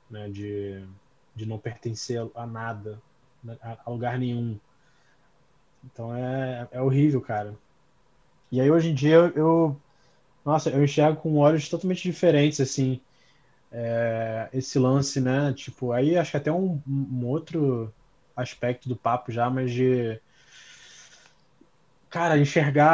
né, 0.09 0.29
de, 0.29 0.83
de 1.35 1.45
não 1.45 1.57
pertencer 1.59 2.25
a 2.35 2.45
nada, 2.47 3.01
né, 3.43 3.57
a, 3.61 3.89
lugar 3.89 4.17
nenhum. 4.17 4.57
Então 5.83 6.15
é, 6.15 6.67
é 6.71 6.81
horrível, 6.81 7.21
cara. 7.21 7.55
E 8.51 8.61
aí 8.61 8.71
hoje 8.71 8.89
em 8.89 8.93
dia 8.93 9.15
eu, 9.35 9.75
nossa, 10.45 10.69
eu 10.69 10.83
enxergo 10.83 11.19
com 11.21 11.37
olhos 11.37 11.67
totalmente 11.67 12.03
diferentes, 12.03 12.61
assim, 12.61 13.01
é, 13.71 14.49
esse 14.53 14.79
lance, 14.79 15.19
né? 15.21 15.53
Tipo, 15.53 15.91
aí 15.91 16.17
acho 16.17 16.31
que 16.31 16.37
até 16.37 16.51
um, 16.51 16.81
um 16.87 17.25
outro 17.25 17.93
aspecto 18.35 18.87
do 18.87 18.95
papo 18.95 19.31
já, 19.31 19.49
mas 19.49 19.71
de 19.71 20.19
cara, 22.09 22.37
enxergar 22.37 22.87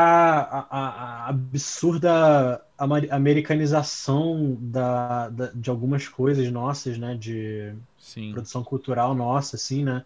a, 0.51 0.67
a, 0.69 0.89
a 0.89 1.29
absurda 1.29 2.61
americanização 2.77 4.57
da, 4.59 5.29
da, 5.29 5.47
de 5.53 5.69
algumas 5.69 6.07
coisas 6.07 6.51
nossas, 6.51 6.97
né, 6.97 7.15
de 7.15 7.73
Sim. 7.99 8.31
produção 8.31 8.63
cultural 8.63 9.13
nossa, 9.13 9.55
assim, 9.55 9.83
né, 9.83 10.03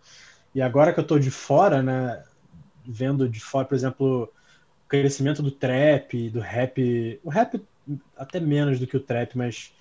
e 0.53 0.61
agora 0.61 0.93
que 0.93 0.99
eu 0.99 1.07
tô 1.07 1.17
de 1.17 1.31
fora, 1.31 1.81
né, 1.81 2.23
vendo 2.85 3.29
de 3.29 3.39
fora, 3.39 3.65
por 3.65 3.75
exemplo, 3.75 4.23
o 4.23 4.87
crescimento 4.87 5.41
do 5.41 5.51
trap, 5.51 6.29
do 6.29 6.39
rap, 6.39 7.19
o 7.23 7.29
rap 7.29 7.61
até 8.17 8.39
menos 8.39 8.79
do 8.79 8.87
que 8.87 8.97
o 8.97 9.03
trap, 9.03 9.37
mas 9.37 9.73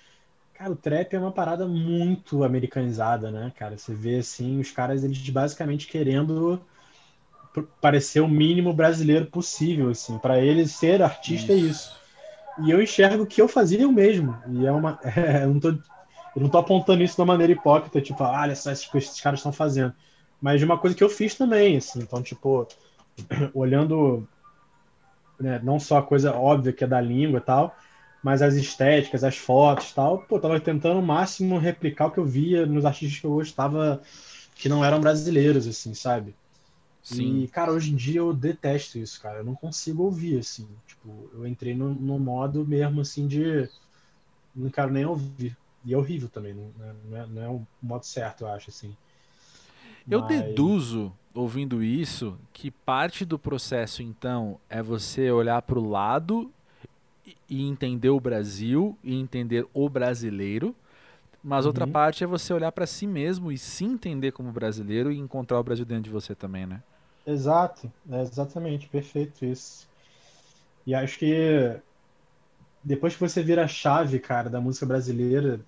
Cara, 0.57 0.71
o 0.71 0.75
trap 0.75 1.13
é 1.15 1.19
uma 1.19 1.31
parada 1.31 1.67
muito 1.67 2.43
americanizada, 2.43 3.29
né, 3.29 3.53
cara? 3.55 3.77
Você 3.77 3.93
vê, 3.93 4.17
assim, 4.17 4.59
os 4.59 4.71
caras, 4.71 5.03
eles 5.03 5.29
basicamente 5.29 5.85
querendo 5.85 6.59
parecer 7.79 8.21
o 8.21 8.27
mínimo 8.27 8.73
brasileiro 8.73 9.27
possível, 9.27 9.89
assim. 9.89 10.17
para 10.17 10.39
eles 10.39 10.71
ser 10.71 11.03
artista 11.03 11.53
isso. 11.53 11.65
é 11.65 11.69
isso. 11.69 11.97
E 12.65 12.71
eu 12.71 12.81
enxergo 12.81 13.27
que 13.27 13.39
eu 13.39 13.47
fazia 13.47 13.87
o 13.87 13.91
mesmo. 13.91 14.35
E 14.49 14.65
é 14.65 14.71
uma... 14.71 14.99
É, 15.15 15.43
eu, 15.43 15.53
não 15.53 15.59
tô, 15.59 15.69
eu 15.69 16.41
não 16.41 16.49
tô 16.49 16.57
apontando 16.57 17.03
isso 17.03 17.15
de 17.15 17.21
uma 17.21 17.27
maneira 17.27 17.53
hipócrita, 17.53 18.01
tipo, 18.01 18.23
ah, 18.23 18.41
olha 18.41 18.55
só 18.55 18.71
esses, 18.71 18.89
esses 18.95 19.21
caras 19.21 19.39
estão 19.39 19.53
fazendo. 19.53 19.93
Mas 20.41 20.59
de 20.59 20.65
uma 20.65 20.79
coisa 20.79 20.95
que 20.95 21.03
eu 21.03 21.09
fiz 21.09 21.35
também, 21.35 21.77
assim. 21.77 21.99
Então, 21.99 22.23
tipo, 22.23 22.67
olhando 23.53 24.27
né, 25.39 25.61
não 25.63 25.79
só 25.79 25.99
a 25.99 26.03
coisa 26.03 26.33
óbvia 26.35 26.73
que 26.73 26.83
é 26.83 26.87
da 26.87 26.99
língua 26.99 27.37
e 27.37 27.41
tal, 27.41 27.75
mas 28.23 28.41
as 28.41 28.55
estéticas, 28.55 29.23
as 29.23 29.37
fotos 29.37 29.93
tal, 29.93 30.19
pô, 30.19 30.39
tava 30.39 30.59
tentando 30.59 30.99
o 30.99 31.05
máximo 31.05 31.57
replicar 31.57 32.07
o 32.07 32.11
que 32.11 32.17
eu 32.17 32.25
via 32.25 32.65
nos 32.65 32.85
artistas 32.85 33.19
que 33.19 33.25
eu 33.25 33.31
gostava 33.31 34.01
que 34.55 34.67
não 34.67 34.83
eram 34.83 34.99
brasileiros, 34.99 35.67
assim, 35.67 35.93
sabe? 35.93 36.35
Sim. 37.03 37.43
E, 37.43 37.47
cara, 37.47 37.71
hoje 37.71 37.93
em 37.93 37.95
dia 37.95 38.19
eu 38.19 38.33
detesto 38.33 38.97
isso, 38.97 39.21
cara. 39.21 39.37
Eu 39.37 39.43
não 39.45 39.55
consigo 39.55 40.03
ouvir, 40.03 40.39
assim. 40.39 40.67
Tipo, 40.85 41.29
eu 41.33 41.47
entrei 41.47 41.73
no, 41.73 41.93
no 41.93 42.19
modo 42.19 42.65
mesmo, 42.65 42.99
assim, 42.99 43.27
de. 43.27 43.69
Não 44.53 44.69
quero 44.69 44.91
nem 44.91 45.05
ouvir. 45.05 45.55
E 45.85 45.93
é 45.93 45.97
horrível 45.97 46.27
também, 46.27 46.53
não 46.53 46.85
é, 46.85 46.93
não 47.09 47.17
é, 47.17 47.27
não 47.27 47.41
é 47.41 47.49
o 47.49 47.67
modo 47.81 48.05
certo, 48.05 48.41
eu 48.41 48.49
acho, 48.49 48.69
assim. 48.69 48.93
Eu 50.09 50.21
Mas... 50.21 50.29
deduzo, 50.29 51.13
ouvindo 51.33 51.81
isso, 51.81 52.37
que 52.51 52.69
parte 52.69 53.23
do 53.23 53.39
processo, 53.39 54.01
então, 54.01 54.59
é 54.69 54.83
você 54.83 55.31
olhar 55.31 55.61
para 55.61 55.79
o 55.79 55.89
lado 55.89 56.51
e 57.49 57.67
entender 57.67 58.09
o 58.09 58.19
Brasil 58.19 58.97
e 59.03 59.15
entender 59.15 59.65
o 59.73 59.89
brasileiro. 59.89 60.75
Mas 61.43 61.65
uhum. 61.65 61.69
outra 61.69 61.87
parte 61.87 62.23
é 62.23 62.27
você 62.27 62.53
olhar 62.53 62.71
para 62.71 62.85
si 62.85 63.07
mesmo 63.07 63.51
e 63.51 63.57
se 63.57 63.85
entender 63.85 64.31
como 64.31 64.51
brasileiro 64.51 65.11
e 65.11 65.17
encontrar 65.17 65.59
o 65.59 65.63
Brasil 65.63 65.85
dentro 65.85 66.03
de 66.03 66.09
você 66.09 66.35
também, 66.35 66.65
né? 66.65 66.81
Exato, 67.25 67.91
é 68.09 68.21
exatamente, 68.21 68.87
perfeito 68.87 69.45
isso. 69.45 69.87
E 70.85 70.95
acho 70.95 71.19
que 71.19 71.77
depois 72.83 73.13
que 73.13 73.19
você 73.19 73.43
vira 73.43 73.65
a 73.65 73.67
chave, 73.67 74.19
cara, 74.19 74.49
da 74.49 74.61
música 74.61 74.85
brasileira, 74.85 75.59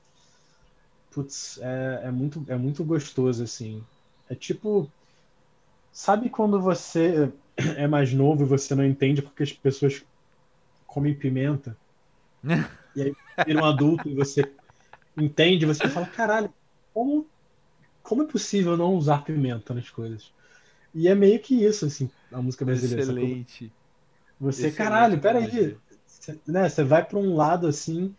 putz, 1.12 1.60
é, 1.62 2.02
é, 2.06 2.12
muito, 2.12 2.46
é 2.48 2.56
muito 2.56 2.84
gostoso, 2.84 3.44
assim. 3.44 3.84
É 4.30 4.36
tipo, 4.36 4.90
sabe 5.92 6.30
quando 6.30 6.62
você 6.62 7.32
é 7.76 7.88
mais 7.88 8.14
novo 8.14 8.44
e 8.44 8.48
você 8.48 8.74
não 8.74 8.86
entende 8.86 9.22
porque 9.22 9.44
as 9.44 9.52
pessoas 9.52 10.02
comem 10.90 11.14
pimenta? 11.16 11.78
e 12.96 13.02
aí 13.02 13.16
vira 13.46 13.60
um 13.60 13.66
adulto 13.66 14.10
e 14.10 14.16
você 14.16 14.52
entende, 15.18 15.66
você 15.66 15.88
fala, 15.90 16.06
caralho, 16.08 16.54
como, 16.94 17.28
como 18.04 18.24
é 18.24 18.28
possível 18.28 18.78
não 18.78 18.96
usar 18.96 19.24
pimenta 19.24 19.74
nas 19.74 19.90
coisas? 19.90 20.32
E 20.94 21.08
é 21.08 21.16
meio 21.16 21.40
que 21.40 21.56
isso, 21.64 21.86
assim, 21.86 22.10
a 22.32 22.42
música 22.42 22.66
brasileira. 22.66 23.04
Excelente. 23.04 23.72
Você, 24.40 24.68
Excelente, 24.68 24.78
caralho, 24.78 25.22
peraí. 25.22 25.78
Você, 26.08 26.40
né, 26.48 26.70
você 26.70 26.84
vai 26.84 27.06
para 27.06 27.18
um 27.20 27.36
lado, 27.36 27.68
assim, 27.68 28.16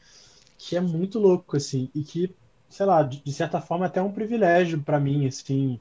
que 0.58 0.76
é 0.76 0.80
muito 0.80 1.18
louco, 1.18 1.56
assim, 1.56 1.90
e 1.94 2.02
que, 2.04 2.34
sei 2.68 2.86
lá, 2.86 3.02
de, 3.02 3.22
de 3.22 3.32
certa 3.32 3.60
forma 3.60 3.86
até 3.86 4.00
é 4.00 4.02
um 4.02 4.12
privilégio 4.12 4.80
para 4.82 5.00
mim, 5.00 5.26
assim, 5.26 5.80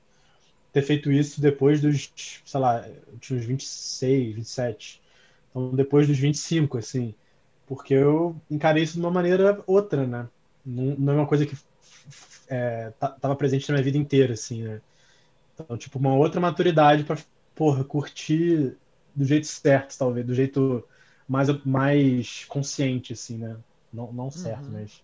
ter 0.72 0.82
feito 0.82 1.12
isso 1.12 1.42
depois 1.42 1.82
dos, 1.82 2.12
sei 2.46 2.60
lá, 2.60 2.88
eu 2.88 3.20
tinha 3.20 3.40
uns 3.40 3.46
26, 3.46 4.36
27. 4.36 5.02
Então, 5.68 5.76
depois 5.76 6.08
dos 6.08 6.18
25, 6.18 6.78
assim. 6.78 7.14
Porque 7.68 7.94
eu 7.94 8.36
encarei 8.50 8.84
isso 8.84 8.94
de 8.94 9.00
uma 9.00 9.12
maneira 9.12 9.62
outra, 9.68 10.06
né? 10.08 10.28
Não, 10.66 10.96
não 10.98 11.14
é 11.14 11.16
uma 11.18 11.28
coisa 11.28 11.46
que 11.46 11.56
é, 12.48 12.92
tava 13.00 13.36
presente 13.36 13.70
na 13.70 13.76
minha 13.76 13.84
vida 13.84 13.98
inteira, 13.98 14.34
assim, 14.34 14.64
né? 14.64 14.82
Então, 15.54 15.78
tipo, 15.78 16.00
uma 16.00 16.16
outra 16.16 16.40
maturidade 16.40 17.04
para 17.04 17.18
porra, 17.54 17.84
curtir 17.84 18.76
do 19.14 19.26
jeito 19.26 19.46
certo, 19.46 19.98
talvez, 19.98 20.26
do 20.26 20.34
jeito 20.34 20.84
mais, 21.28 21.50
mais 21.66 22.46
consciente, 22.46 23.14
assim, 23.14 23.38
né? 23.38 23.58
Não, 23.94 24.12
não 24.14 24.32
certo, 24.32 24.66
uhum. 24.66 24.74
mas 24.74 25.04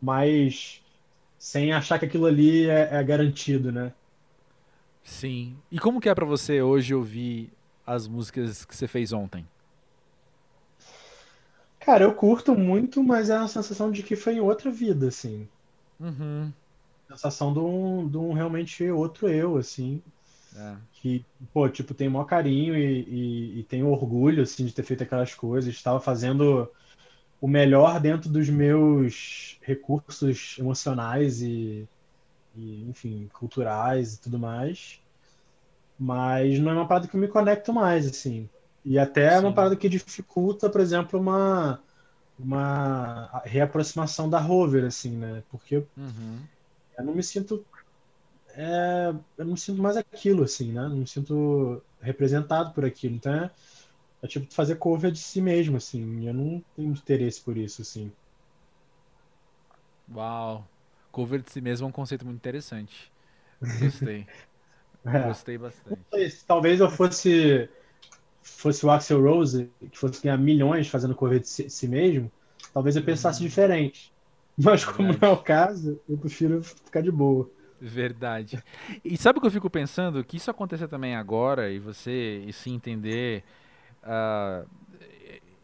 mais 0.00 0.82
sem 1.38 1.72
achar 1.72 1.98
que 1.98 2.04
aquilo 2.04 2.26
ali 2.26 2.68
é, 2.68 2.88
é, 2.92 3.02
garantido, 3.02 3.72
né? 3.72 3.92
Sim. 5.02 5.56
E 5.70 5.78
como 5.78 6.00
que 6.00 6.08
é 6.08 6.14
para 6.14 6.26
você 6.26 6.62
hoje 6.62 6.94
ouvir 6.94 7.50
as 7.86 8.06
músicas 8.06 8.64
que 8.64 8.76
você 8.76 8.86
fez 8.86 9.12
ontem? 9.12 9.46
Cara, 11.90 12.04
eu 12.04 12.14
curto 12.14 12.54
muito, 12.54 13.02
mas 13.02 13.30
é 13.30 13.36
uma 13.36 13.48
sensação 13.48 13.90
de 13.90 14.02
que 14.02 14.14
foi 14.14 14.34
em 14.34 14.40
outra 14.40 14.70
vida, 14.70 15.08
assim. 15.08 15.48
Uhum 15.98 16.52
sensação 17.10 17.52
de 17.52 17.58
um, 17.58 18.08
de 18.08 18.16
um 18.16 18.32
realmente 18.32 18.88
outro 18.90 19.28
eu, 19.28 19.56
assim. 19.56 20.02
É. 20.56 20.76
Que, 20.92 21.24
pô, 21.52 21.68
tipo, 21.68 21.94
tem 21.94 22.08
maior 22.08 22.24
carinho 22.24 22.76
e, 22.76 23.02
e, 23.02 23.60
e 23.60 23.62
tem 23.64 23.82
orgulho, 23.82 24.42
assim, 24.42 24.64
de 24.64 24.72
ter 24.72 24.82
feito 24.82 25.02
aquelas 25.02 25.34
coisas. 25.34 25.74
Estava 25.74 26.00
fazendo 26.00 26.70
o 27.40 27.48
melhor 27.48 28.00
dentro 28.00 28.30
dos 28.30 28.48
meus 28.48 29.58
recursos 29.62 30.56
emocionais 30.58 31.42
e, 31.42 31.88
e, 32.56 32.84
enfim, 32.88 33.28
culturais 33.32 34.14
e 34.14 34.20
tudo 34.20 34.38
mais. 34.38 35.00
Mas 35.98 36.58
não 36.58 36.70
é 36.70 36.74
uma 36.74 36.88
parada 36.88 37.08
que 37.08 37.16
eu 37.16 37.20
me 37.20 37.28
conecto 37.28 37.72
mais, 37.72 38.06
assim. 38.06 38.48
E 38.84 38.98
até 38.98 39.30
Sim. 39.30 39.36
é 39.36 39.40
uma 39.40 39.54
parada 39.54 39.76
que 39.76 39.88
dificulta, 39.88 40.70
por 40.70 40.80
exemplo, 40.80 41.20
uma, 41.20 41.82
uma 42.38 43.42
reaproximação 43.44 44.28
da 44.30 44.40
Rover, 44.40 44.84
assim, 44.86 45.16
né? 45.18 45.42
Porque 45.50 45.86
Uhum. 45.96 46.48
eu 46.98 47.04
não 47.04 47.14
me 47.14 47.22
sinto. 47.22 47.64
é, 48.54 49.08
eu 49.38 49.44
não 49.44 49.52
me 49.52 49.58
sinto 49.58 49.82
mais 49.82 49.96
aquilo, 49.96 50.44
assim, 50.44 50.72
né? 50.72 50.82
Não 50.88 50.96
me 50.98 51.06
sinto 51.06 51.82
representado 52.00 52.72
por 52.74 52.84
aquilo. 52.84 53.16
Então 53.16 53.32
é, 53.34 53.50
é 54.22 54.28
tipo 54.28 54.52
fazer 54.54 54.76
cover 54.76 55.12
de 55.12 55.20
si 55.20 55.40
mesmo, 55.42 55.76
assim. 55.78 56.26
Eu 56.26 56.34
não 56.34 56.62
tenho 56.76 56.92
interesse 56.92 57.42
por 57.42 57.56
isso, 57.58 57.82
assim. 57.82 58.12
Uau. 60.08 60.68
Cover 61.10 61.42
de 61.42 61.50
si 61.50 61.60
mesmo 61.60 61.86
é 61.86 61.88
um 61.88 61.92
conceito 61.92 62.24
muito 62.24 62.38
interessante. 62.38 63.12
Gostei. 63.78 64.26
É. 65.04 65.18
Gostei 65.18 65.58
bastante. 65.58 66.06
Talvez- 66.10 66.42
Talvez 66.44 66.80
eu 66.80 66.90
fosse 66.90 67.68
fosse 68.42 68.84
o 68.84 68.90
Axel 68.90 69.22
Rose, 69.22 69.70
que 69.90 69.98
fosse 69.98 70.22
ganhar 70.22 70.36
milhões 70.36 70.88
fazendo 70.88 71.14
cover 71.14 71.40
de 71.40 71.48
si, 71.48 71.70
si 71.70 71.88
mesmo, 71.88 72.30
talvez 72.72 72.96
eu 72.96 73.02
pensasse 73.02 73.40
diferente. 73.40 74.12
Mas 74.56 74.84
como 74.84 75.12
não 75.12 75.28
é 75.28 75.32
o 75.32 75.38
caso, 75.38 75.98
eu 76.08 76.18
prefiro 76.18 76.62
ficar 76.62 77.00
de 77.00 77.10
boa. 77.10 77.50
Verdade. 77.80 78.62
E 79.02 79.16
sabe 79.16 79.38
o 79.38 79.40
que 79.40 79.46
eu 79.46 79.52
fico 79.52 79.70
pensando? 79.70 80.22
Que 80.22 80.36
isso 80.36 80.50
aconteça 80.50 80.86
também 80.86 81.16
agora 81.16 81.70
e 81.70 81.78
você 81.78 82.44
e 82.46 82.52
se 82.52 82.68
entender 82.68 83.42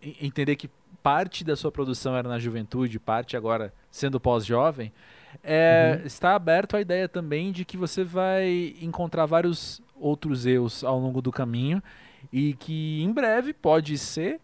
e- 0.00 0.26
entender 0.26 0.56
que 0.56 0.70
parte 1.02 1.44
da 1.44 1.54
sua 1.54 1.70
produção 1.70 2.16
era 2.16 2.28
na 2.28 2.38
juventude, 2.38 2.98
parte 2.98 3.36
agora 3.36 3.72
sendo 3.90 4.18
pós-jovem, 4.18 4.92
é, 5.42 6.02
está 6.04 6.34
aberto 6.34 6.76
a 6.76 6.80
ideia 6.80 7.08
também 7.08 7.52
de 7.52 7.64
que 7.64 7.76
você 7.76 8.02
vai 8.02 8.74
encontrar 8.80 9.26
vários 9.26 9.82
outros 9.94 10.46
eus 10.46 10.82
ao 10.82 10.98
longo 10.98 11.22
do 11.22 11.30
caminho 11.30 11.82
e 12.32 12.54
que 12.54 13.02
em 13.02 13.12
breve 13.12 13.52
pode 13.52 13.96
ser 13.98 14.40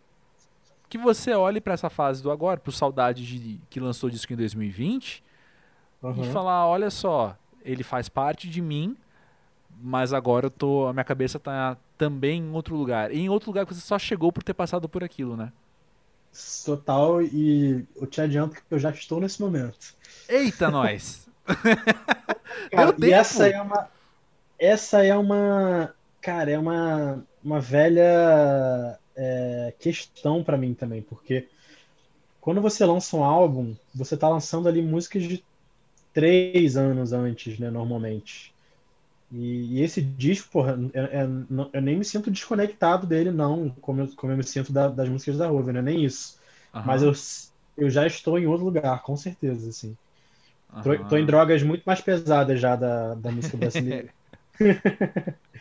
que 0.89 0.99
você 0.99 1.33
olhe 1.33 1.61
para 1.61 1.74
essa 1.74 1.89
fase 1.89 2.22
do 2.22 2.30
agora, 2.30 2.61
para 2.61 2.70
o 2.70 2.72
Saudade 2.72 3.24
de, 3.24 3.61
que 3.70 3.80
lançou 3.80 4.09
o 4.09 4.11
disco 4.11 4.33
em 4.33 4.37
2020 4.37 5.22
e 6.03 6.07
Uhum. 6.07 6.24
falar, 6.33 6.66
olha 6.66 6.91
só, 6.91 7.37
ele 7.64 7.83
faz 7.85 8.09
parte 8.09 8.49
de 8.49 8.61
mim, 8.61 8.97
mas 9.80 10.12
agora 10.12 10.47
eu 10.47 10.51
tô, 10.51 10.87
a 10.87 10.93
minha 10.93 11.05
cabeça 11.05 11.39
tá 11.39 11.76
também 11.97 12.43
em 12.43 12.53
outro 12.53 12.74
lugar. 12.76 13.12
E 13.12 13.20
em 13.20 13.28
outro 13.28 13.51
lugar 13.51 13.64
que 13.64 13.72
você 13.74 13.80
só 13.80 13.99
chegou 13.99 14.33
por 14.33 14.43
ter 14.43 14.53
passado 14.55 14.89
por 14.89 15.03
aquilo, 15.05 15.37
né? 15.37 15.53
Total, 16.64 17.22
e 17.22 17.87
eu 17.95 18.07
te 18.07 18.20
adianto 18.20 18.57
que 18.57 18.62
eu 18.70 18.78
já 18.78 18.91
estou 18.91 19.20
nesse 19.20 19.41
momento. 19.41 19.95
Eita, 20.28 20.70
nós! 20.70 21.28
Cara, 22.70 22.95
e 22.99 23.12
essa 23.12 23.49
é 23.49 23.61
uma. 23.61 23.89
Essa 24.59 25.05
é 25.05 25.16
uma. 25.16 25.95
Cara, 26.23 26.51
é 26.53 26.59
uma, 26.59 27.27
uma 27.43 27.61
velha 27.61 28.03
é, 29.16 29.75
questão 29.79 30.43
pra 30.45 30.57
mim 30.59 30.75
também, 30.75 31.03
porque 31.03 31.51
quando 32.41 32.61
você 32.62 32.85
lança 32.87 33.16
um 33.16 33.25
álbum, 33.25 33.77
você 33.95 34.16
tá 34.16 34.29
lançando 34.29 34.68
ali 34.68 34.83
músicas 34.83 35.25
de 35.25 35.47
três 36.12 36.77
anos 36.77 37.12
antes, 37.12 37.59
né, 37.59 37.70
normalmente. 37.70 38.55
E, 39.31 39.79
e 39.79 39.83
esse 39.83 40.03
disco, 40.03 40.51
porra, 40.51 40.79
é- 40.95 41.20
é- 41.23 41.27
não- 41.29 41.70
eu 41.73 41.83
nem 41.83 41.99
me 41.99 42.05
sinto 42.05 42.31
desconectado 42.31 43.07
dele, 43.07 43.31
não, 43.33 43.70
como 43.77 44.03
eu, 44.03 44.16
como 44.16 44.33
eu 44.33 44.37
me 44.39 44.45
sinto 44.45 44.73
da- 44.73 44.89
das 44.89 45.09
músicas 45.09 45.39
da 45.39 45.49
Rover, 45.49 45.75
não 45.75 45.81
é 45.81 45.85
nem 45.85 46.05
isso. 46.05 46.39
Aham, 46.73 46.85
Mas 46.85 47.03
eu, 47.03 47.12
eu 47.77 47.91
já 47.91 48.07
estou 48.07 48.39
em 48.39 48.47
outro 48.47 48.66
lugar, 48.66 49.03
com 49.03 49.16
certeza, 49.16 49.70
assim. 49.70 49.97
Tô, 50.83 50.99
tô 51.05 51.16
em 51.18 51.27
drogas 51.27 51.62
muito 51.62 51.85
mais 51.85 52.01
pesadas 52.03 52.61
já 52.61 52.77
da, 52.77 53.14
da 53.16 53.33
música 53.33 53.57
brasileira. 53.59 54.12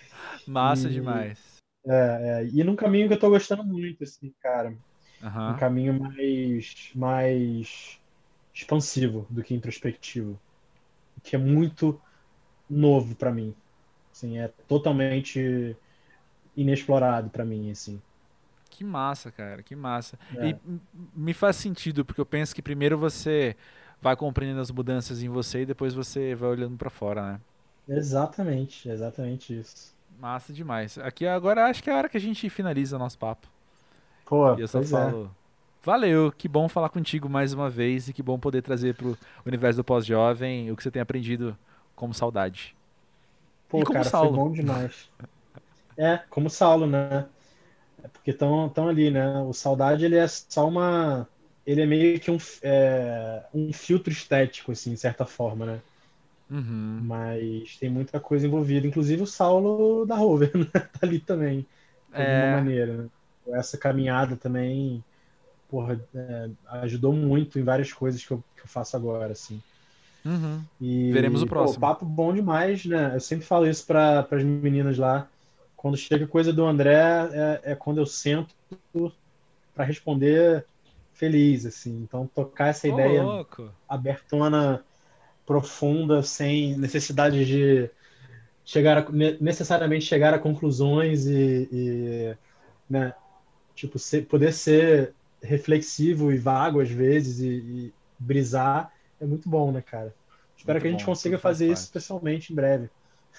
Massa 0.48 0.90
E- 0.90 0.90
demais. 0.90 1.62
É, 1.86 2.44
é, 2.44 2.48
e 2.48 2.64
num 2.64 2.76
caminho 2.76 3.08
que 3.08 3.14
eu 3.16 3.20
tô 3.20 3.30
gostando 3.30 3.64
muito, 3.66 4.04
assim, 4.04 4.34
cara. 4.42 4.78
Um 5.48 5.54
Aham. 5.54 5.56
caminho 5.56 6.00
mais, 6.00 6.92
mais 6.96 8.00
expansivo 8.54 9.28
do 9.32 9.44
que 9.44 9.54
introspectivo. 9.56 10.42
Que 11.24 11.36
é 11.36 11.40
muito 11.40 12.02
novo 12.70 13.16
pra 13.16 13.32
mim. 13.34 13.56
Assim, 14.14 14.40
é 14.40 14.50
totalmente 14.68 15.78
inexplorado 16.56 17.30
pra 17.32 17.46
mim, 17.46 17.72
assim. 17.72 18.02
Que 18.70 18.84
massa, 18.84 19.32
cara, 19.32 19.62
que 19.62 19.76
massa. 19.76 20.18
É. 20.38 20.56
E 20.56 20.60
me 21.14 21.34
faz 21.34 21.58
sentido, 21.58 22.06
porque 22.06 22.22
eu 22.22 22.26
penso 22.26 22.56
que 22.56 22.62
primeiro 22.62 22.98
você 22.98 23.56
vai 24.02 24.16
compreendendo 24.16 24.62
as 24.62 24.72
mudanças 24.72 25.22
em 25.22 25.30
você 25.30 25.62
e 25.62 25.66
depois 25.66 25.94
você 25.94 26.34
vai 26.36 26.50
olhando 26.50 26.78
pra 26.78 26.90
fora, 26.90 27.34
né? 27.34 27.42
Exatamente, 27.88 28.90
exatamente 28.90 29.54
isso. 29.60 29.96
Massa 30.22 30.54
demais. 30.54 30.98
Aqui 31.00 31.26
agora 31.26 31.66
acho 31.66 31.82
que 31.84 31.90
é 31.90 31.94
a 31.94 31.98
hora 31.98 32.10
que 32.10 32.18
a 32.18 32.20
gente 32.20 32.50
finaliza 32.50 32.96
o 32.96 33.00
nosso 33.00 33.18
papo. 33.18 33.48
Pô, 34.26 34.56
E 34.56 34.62
eu 34.62 34.68
só 34.68 34.82
é. 34.82 34.86
falo, 34.86 35.36
valeu, 35.84 36.32
que 36.32 36.48
bom 36.48 36.68
falar 36.70 36.90
contigo 36.90 37.30
mais 37.30 37.54
uma 37.54 37.70
vez 37.70 38.08
e 38.10 38.14
que 38.14 38.24
bom 38.24 38.40
poder 38.40 38.62
trazer 38.62 38.96
pro 38.96 39.18
universo 39.46 39.78
do 39.78 39.84
pós-jovem 39.84 40.72
o 40.72 40.76
que 40.76 40.84
você 40.84 40.92
tem 40.92 41.02
aprendido 41.02 41.58
como 41.96 42.14
saudade. 42.14 42.76
Pô, 43.68 43.80
E 43.80 43.86
como 43.86 44.00
cara, 44.00 44.04
Saulo. 44.04 44.30
foi 44.30 44.32
bom 44.32 44.52
demais. 44.52 45.10
É, 45.98 46.18
como 46.30 46.50
Saulo, 46.50 46.88
né? 46.88 47.30
É 48.04 48.08
porque 48.10 48.32
estão 48.32 48.70
tão 48.70 48.90
ali, 48.90 49.12
né? 49.12 49.40
O 49.42 49.54
Saudade, 49.54 50.06
ele 50.06 50.18
é 50.18 50.28
só 50.28 50.68
uma... 50.68 51.28
Ele 51.66 51.82
é 51.82 51.86
meio 51.86 52.20
que 52.20 52.32
um, 52.32 52.38
é, 52.64 53.46
um 53.54 53.74
filtro 53.74 54.12
estético, 54.14 54.72
assim, 54.72 54.94
de 54.94 55.00
certa 55.00 55.26
forma, 55.26 55.66
né? 55.66 55.82
Uhum. 56.52 57.08
Mas 57.08 57.78
tem 57.80 57.90
muita 57.90 58.20
coisa 58.20 58.48
envolvida. 58.48 58.88
Inclusive 58.88 59.24
o 59.24 59.28
Saulo 59.28 60.06
da 60.06 60.16
Rover, 60.16 60.52
né? 60.58 60.66
Tá 60.74 61.00
ali 61.04 61.20
também, 61.20 61.70
de 62.16 62.22
alguma 62.22 62.48
É, 62.48 62.48
maneira, 62.48 63.06
né? 63.06 63.12
Essa 63.60 63.78
caminhada 63.78 64.38
também, 64.38 65.06
porra, 65.68 66.04
é, 66.16 66.52
ajudou 66.84 67.14
muito 67.14 67.60
em 67.60 67.64
várias 67.64 67.94
coisas 67.94 68.26
que 68.26 68.32
eu, 68.34 68.44
que 68.56 68.64
eu 68.64 68.68
faço 68.70 68.98
agora, 68.98 69.34
assim. 69.34 69.64
uhum. 70.26 70.68
E, 70.80 71.12
Veremos 71.12 71.42
o 71.44 71.48
pô, 71.56 71.74
próximo. 71.74 71.80
papo 71.80 72.06
bom 72.06 72.34
demais, 72.34 72.86
né? 72.86 73.16
Eu 73.16 73.20
sempre 73.20 73.46
falo 73.46 73.68
isso 73.68 73.86
para 73.86 74.22
as 74.32 74.44
meninas 74.44 74.98
lá. 74.98 75.30
Quando 75.76 75.96
chega 75.98 76.28
coisa 76.28 76.52
do 76.54 76.66
André, 76.66 76.94
é, 77.64 77.72
é 77.74 77.76
quando 77.76 78.00
eu 78.00 78.06
sento 78.06 78.56
para 79.74 79.84
responder 79.86 80.68
feliz, 81.14 81.66
assim. 81.66 82.02
Então, 82.04 82.28
tocar 82.28 82.68
essa 82.68 82.88
Ô, 82.88 82.96
ideia 82.96 83.24
louco. 83.24 83.74
abertona, 83.88 84.86
profunda, 85.52 86.24
sem 86.24 86.78
necessidade 86.78 87.46
de 87.46 87.90
chegar 88.64 89.00
a- 89.00 89.12
ne- 89.12 89.38
necessariamente 89.42 90.06
chegar 90.06 90.34
a 90.34 90.40
conclusões 90.40 91.26
e, 91.28 91.68
e, 91.72 92.38
né, 92.90 93.14
tipo, 93.76 94.00
ser- 94.00 94.26
poder 94.28 94.54
ser 94.54 95.14
reflexivo 95.44 96.32
e 96.32 96.38
vago 96.38 96.80
às 96.80 96.90
vezes 96.90 97.40
e, 97.40 97.50
e 97.50 97.94
brisar 98.18 98.92
é 99.20 99.26
muito 99.26 99.50
bom, 99.50 99.72
né, 99.72 99.82
cara? 99.82 100.14
Espero 100.56 100.76
Muito 100.76 100.82
que 100.84 100.88
a 100.88 100.92
gente 100.92 101.06
bom, 101.06 101.12
consiga 101.12 101.36
tudo 101.38 101.42
faz 101.42 101.58
fazer 101.58 101.66
isso 101.72 101.82
parte. 101.84 101.94
pessoalmente 101.94 102.54
em 102.54 102.56
breve. 102.56 102.90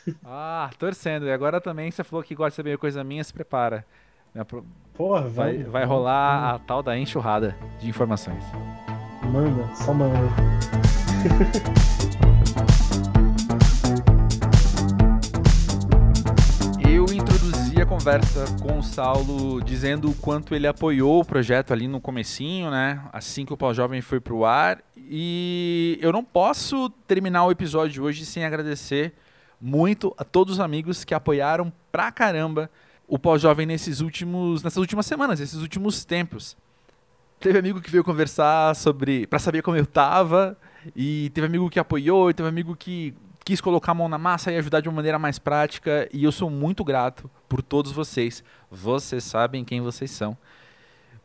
Ah, 0.25 0.69
torcendo. 0.79 1.27
E 1.27 1.33
agora 1.33 1.61
também 1.61 1.91
você 1.91 2.05
falou 2.05 2.23
que 2.25 2.35
gosta 2.35 2.51
de 2.51 2.57
saber 2.57 2.79
coisa 2.79 3.03
minha, 3.05 3.23
se 3.25 3.33
prepara. 3.33 3.85
Minha 4.35 4.45
pro- 4.45 4.65
Porra, 4.95 5.23
Vai, 5.29 5.53
vamos, 5.59 5.73
vai 5.73 5.83
vamos, 5.87 5.89
rolar 5.97 6.55
a 6.55 6.59
tal 6.59 6.83
da 6.83 6.97
enxurrada 6.99 7.57
de 7.81 7.89
informações. 7.89 8.43
Manda, 9.33 9.75
só 9.75 9.95
manda. 9.95 11.02
Eu 16.85 17.05
introduzi 17.05 17.81
a 17.81 17.87
conversa 17.87 18.45
com 18.61 18.81
o 18.81 18.83
Saulo 18.83 19.63
dizendo 19.63 20.11
o 20.11 20.15
quanto 20.15 20.53
ele 20.53 20.67
apoiou 20.67 21.21
o 21.21 21.25
projeto 21.25 21.73
ali 21.73 21.87
no 21.87 22.01
comecinho, 22.01 22.73
né? 22.73 23.01
Assim 23.13 23.45
que 23.47 23.53
o 23.53 23.57
Pós-Jovem 23.57 24.01
foi 24.01 24.19
pro 24.19 24.45
ar. 24.45 24.83
E 24.97 25.97
eu 26.03 26.13
não 26.13 26.25
posso 26.25 26.91
terminar 27.07 27.45
o 27.47 27.53
episódio 27.53 27.93
de 27.93 28.01
hoje 28.01 28.27
sem 28.27 28.45
agradecer 28.45 29.13
muito 29.61 30.13
a 30.19 30.25
todos 30.25 30.55
os 30.55 30.61
amigos 30.61 31.05
que 31.05 31.15
apoiaram 31.15 31.73
pra 31.93 32.11
caramba 32.11 32.69
o 33.07 33.17
Pós-Jovem 33.17 33.65
nesses 33.65 34.01
últimos, 34.01 34.65
nessas 34.65 34.79
últimas 34.79 35.07
semanas, 35.07 35.39
nesses 35.39 35.61
últimos 35.61 36.05
tempos. 36.05 36.57
Teve 37.39 37.61
amigo 37.61 37.81
que 37.81 37.91
veio 37.91 38.03
conversar 38.03 38.75
sobre, 38.75 39.27
Pra 39.29 39.39
saber 39.39 39.63
como 39.63 39.77
eu 39.77 39.87
tava, 39.87 40.59
e 40.95 41.31
teve 41.31 41.47
amigo 41.47 41.71
que 41.71 41.79
apoiou, 41.79 42.31
e 42.31 42.35
teve 42.35 42.49
amigo 42.49 42.77
que 42.77 43.15
quis 43.45 43.61
colocar 43.61 43.93
a 43.93 43.95
mão 43.95 44.09
na 44.09 44.19
massa 44.19 44.53
e 44.53 44.57
ajudar 44.57 44.81
de 44.81 44.89
uma 44.89 44.97
maneira 44.97 45.19
mais 45.19 45.39
prática, 45.39 46.09
e 46.13 46.25
eu 46.25 46.33
sou 46.33 46.49
muito 46.49 46.85
grato 46.85 47.31
por 47.49 47.63
todos 47.63 47.93
vocês. 47.93 48.43
Vocês 48.71 49.25
sabem 49.25 49.65
quem 49.65 49.81
vocês 49.81 50.11
são. 50.11 50.37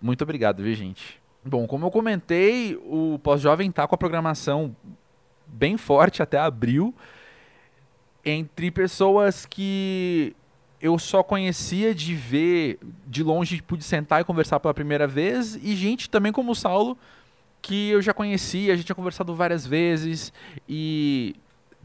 Muito 0.02 0.24
obrigado, 0.24 0.64
viu, 0.64 0.74
gente? 0.74 1.20
Bom, 1.44 1.66
como 1.66 1.86
eu 1.86 1.92
comentei, 1.92 2.76
o 2.86 3.20
Pós-Jovem 3.24 3.72
tá 3.72 3.88
com 3.88 3.96
a 3.96 3.98
programação 3.98 4.76
bem 5.48 5.78
forte 5.78 6.22
até 6.22 6.38
abril, 6.38 6.94
entre 8.26 8.70
pessoas 8.70 9.46
que 9.46 10.36
eu 10.82 11.00
só 11.00 11.24
conhecia 11.24 11.96
de 11.96 12.14
ver 12.14 12.80
de 13.08 13.24
longe, 13.24 13.62
pude 13.62 13.84
sentar 13.84 14.22
e 14.22 14.26
conversar 14.26 14.60
pela 14.60 14.74
primeira 14.74 15.08
vez, 15.08 15.56
e 15.56 15.76
gente 15.76 16.10
também 16.10 16.32
como 16.32 16.52
o 16.52 16.56
Saulo, 16.56 16.98
que 17.62 17.90
eu 17.90 18.02
já 18.02 18.14
conhecia, 18.14 18.74
a 18.74 18.76
gente 18.76 18.86
tinha 18.86 18.96
conversado 18.96 19.36
várias 19.36 19.66
vezes, 19.66 20.32
e 20.68 21.36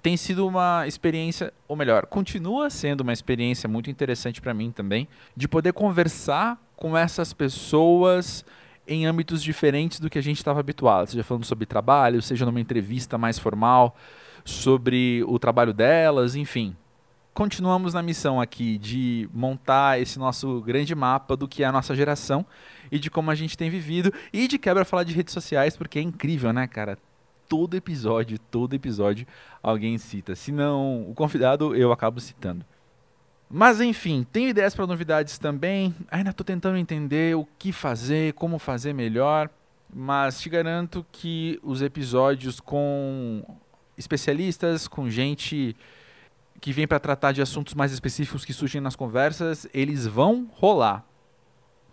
tem 0.02 0.16
sido 0.16 0.46
uma 0.46 0.86
experiência, 0.86 1.52
ou 1.68 1.76
melhor, 1.76 2.06
continua 2.06 2.68
sendo 2.70 3.02
uma 3.02 3.12
experiência 3.12 3.68
muito 3.68 3.90
interessante 3.90 4.40
para 4.40 4.52
mim 4.52 4.70
também, 4.72 5.06
de 5.36 5.46
poder 5.46 5.72
conversar 5.72 6.60
com 6.76 6.96
essas 6.96 7.32
pessoas 7.32 8.44
em 8.86 9.06
âmbitos 9.06 9.42
diferentes 9.42 10.00
do 10.00 10.10
que 10.10 10.18
a 10.18 10.22
gente 10.22 10.38
estava 10.38 10.58
habituado, 10.58 11.08
seja 11.08 11.22
falando 11.22 11.44
sobre 11.44 11.66
trabalho, 11.66 12.20
seja 12.20 12.44
numa 12.44 12.60
entrevista 12.60 13.16
mais 13.16 13.38
formal, 13.38 13.96
sobre 14.44 15.22
o 15.28 15.38
trabalho 15.38 15.72
delas, 15.72 16.34
enfim. 16.34 16.76
Continuamos 17.32 17.94
na 17.94 18.02
missão 18.02 18.40
aqui 18.40 18.76
de 18.76 19.28
montar 19.32 20.00
esse 20.00 20.18
nosso 20.18 20.60
grande 20.60 20.94
mapa 20.94 21.36
do 21.36 21.48
que 21.48 21.62
é 21.62 21.66
a 21.66 21.72
nossa 21.72 21.94
geração 21.94 22.44
e 22.92 22.98
de 22.98 23.10
como 23.10 23.30
a 23.30 23.34
gente 23.34 23.56
tem 23.56 23.70
vivido 23.70 24.12
e 24.30 24.46
de 24.46 24.58
quebra 24.58 24.84
falar 24.84 25.04
de 25.04 25.14
redes 25.14 25.32
sociais, 25.32 25.74
porque 25.74 25.98
é 25.98 26.02
incrível, 26.02 26.52
né, 26.52 26.66
cara? 26.66 26.98
Todo 27.48 27.74
episódio, 27.74 28.38
todo 28.38 28.74
episódio 28.74 29.26
alguém 29.62 29.96
cita. 29.96 30.34
Se 30.36 30.52
não 30.52 31.10
o 31.10 31.14
convidado, 31.14 31.74
eu 31.74 31.90
acabo 31.90 32.20
citando. 32.20 32.64
Mas 33.50 33.80
enfim, 33.80 34.26
tenho 34.30 34.50
ideias 34.50 34.74
para 34.74 34.86
novidades 34.86 35.38
também. 35.38 35.94
Ainda 36.10 36.30
estou 36.30 36.44
tentando 36.44 36.76
entender 36.76 37.34
o 37.34 37.46
que 37.58 37.72
fazer, 37.72 38.34
como 38.34 38.58
fazer 38.58 38.92
melhor. 38.92 39.50
Mas 39.94 40.40
te 40.40 40.48
garanto 40.48 41.04
que 41.10 41.58
os 41.62 41.82
episódios 41.82 42.60
com 42.60 43.42
especialistas, 43.96 44.88
com 44.88 45.08
gente 45.08 45.76
que 46.60 46.72
vem 46.72 46.86
para 46.86 47.00
tratar 47.00 47.32
de 47.32 47.42
assuntos 47.42 47.74
mais 47.74 47.92
específicos 47.92 48.44
que 48.44 48.52
surgem 48.52 48.80
nas 48.80 48.96
conversas, 48.96 49.66
eles 49.74 50.06
vão 50.06 50.48
rolar. 50.52 51.04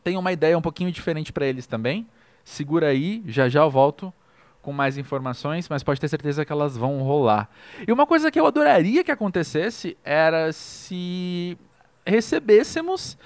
Tenho 0.03 0.19
uma 0.19 0.31
ideia 0.31 0.57
um 0.57 0.61
pouquinho 0.61 0.91
diferente 0.91 1.31
para 1.31 1.45
eles 1.45 1.67
também. 1.67 2.07
Segura 2.43 2.87
aí, 2.87 3.23
já 3.27 3.47
já 3.49 3.61
eu 3.61 3.69
volto 3.69 4.13
com 4.61 4.73
mais 4.73 4.97
informações, 4.97 5.69
mas 5.69 5.83
pode 5.83 5.99
ter 5.99 6.07
certeza 6.07 6.43
que 6.43 6.51
elas 6.51 6.75
vão 6.75 7.01
rolar. 7.01 7.49
E 7.87 7.91
uma 7.91 8.05
coisa 8.05 8.29
que 8.29 8.39
eu 8.39 8.45
adoraria 8.45 9.03
que 9.03 9.11
acontecesse 9.11 9.97
era 10.03 10.51
se 10.51 11.57
recebêssemos 12.05 13.17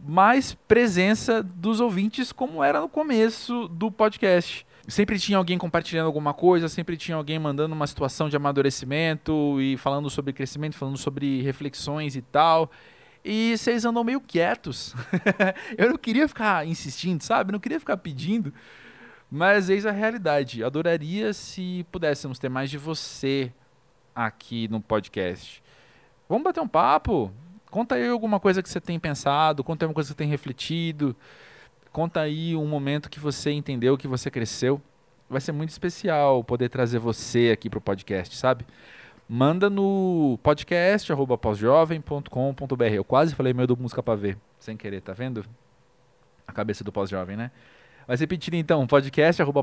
mais 0.00 0.54
presença 0.54 1.42
dos 1.42 1.80
ouvintes, 1.80 2.30
como 2.30 2.62
era 2.62 2.80
no 2.80 2.88
começo 2.88 3.68
do 3.68 3.90
podcast. 3.90 4.66
Sempre 4.86 5.18
tinha 5.18 5.36
alguém 5.36 5.58
compartilhando 5.58 6.06
alguma 6.06 6.32
coisa, 6.32 6.68
sempre 6.68 6.96
tinha 6.96 7.16
alguém 7.16 7.38
mandando 7.38 7.74
uma 7.74 7.86
situação 7.86 8.28
de 8.28 8.36
amadurecimento 8.36 9.60
e 9.60 9.76
falando 9.76 10.08
sobre 10.08 10.32
crescimento, 10.32 10.76
falando 10.76 10.96
sobre 10.96 11.42
reflexões 11.42 12.16
e 12.16 12.22
tal. 12.22 12.70
E 13.24 13.56
vocês 13.56 13.84
andam 13.84 14.04
meio 14.04 14.20
quietos. 14.20 14.94
eu 15.76 15.90
não 15.90 15.96
queria 15.96 16.28
ficar 16.28 16.66
insistindo, 16.66 17.22
sabe? 17.22 17.52
Não 17.52 17.60
queria 17.60 17.80
ficar 17.80 17.96
pedindo. 17.96 18.52
Mas 19.30 19.68
eis 19.68 19.84
a 19.84 19.90
realidade. 19.90 20.64
Adoraria 20.64 21.32
se 21.32 21.84
pudéssemos 21.92 22.38
ter 22.38 22.48
mais 22.48 22.70
de 22.70 22.78
você 22.78 23.52
aqui 24.14 24.68
no 24.68 24.80
podcast. 24.80 25.62
Vamos 26.28 26.44
bater 26.44 26.60
um 26.60 26.68
papo? 26.68 27.32
Conta 27.70 27.96
aí 27.96 28.08
alguma 28.08 28.40
coisa 28.40 28.62
que 28.62 28.68
você 28.68 28.80
tem 28.80 28.98
pensado, 28.98 29.62
conta 29.62 29.84
aí 29.84 29.88
uma 29.88 29.94
coisa 29.94 30.08
que 30.08 30.14
você 30.14 30.18
tem 30.18 30.28
refletido. 30.28 31.14
Conta 31.92 32.20
aí 32.20 32.56
um 32.56 32.66
momento 32.66 33.10
que 33.10 33.20
você 33.20 33.50
entendeu, 33.50 33.98
que 33.98 34.08
você 34.08 34.30
cresceu. 34.30 34.80
Vai 35.28 35.40
ser 35.40 35.52
muito 35.52 35.70
especial 35.70 36.42
poder 36.42 36.70
trazer 36.70 36.98
você 36.98 37.50
aqui 37.52 37.68
para 37.68 37.78
o 37.78 37.82
podcast, 37.82 38.34
sabe? 38.36 38.64
Manda 39.30 39.68
no 39.68 40.38
podcast 40.42 41.12
pós-jovem.com.br. 41.36 42.84
Eu 42.84 43.04
quase 43.04 43.34
falei 43.34 43.52
meu 43.52 43.66
do 43.66 43.76
música 43.76 44.02
para 44.02 44.14
ver, 44.14 44.38
sem 44.58 44.74
querer, 44.74 45.02
tá 45.02 45.12
vendo? 45.12 45.44
A 46.46 46.52
cabeça 46.52 46.82
do 46.82 46.90
pós-jovem, 46.90 47.36
né? 47.36 47.50
Mas 48.06 48.20
repetindo 48.20 48.54
então, 48.54 48.86
podcast 48.86 49.42
arroba 49.42 49.62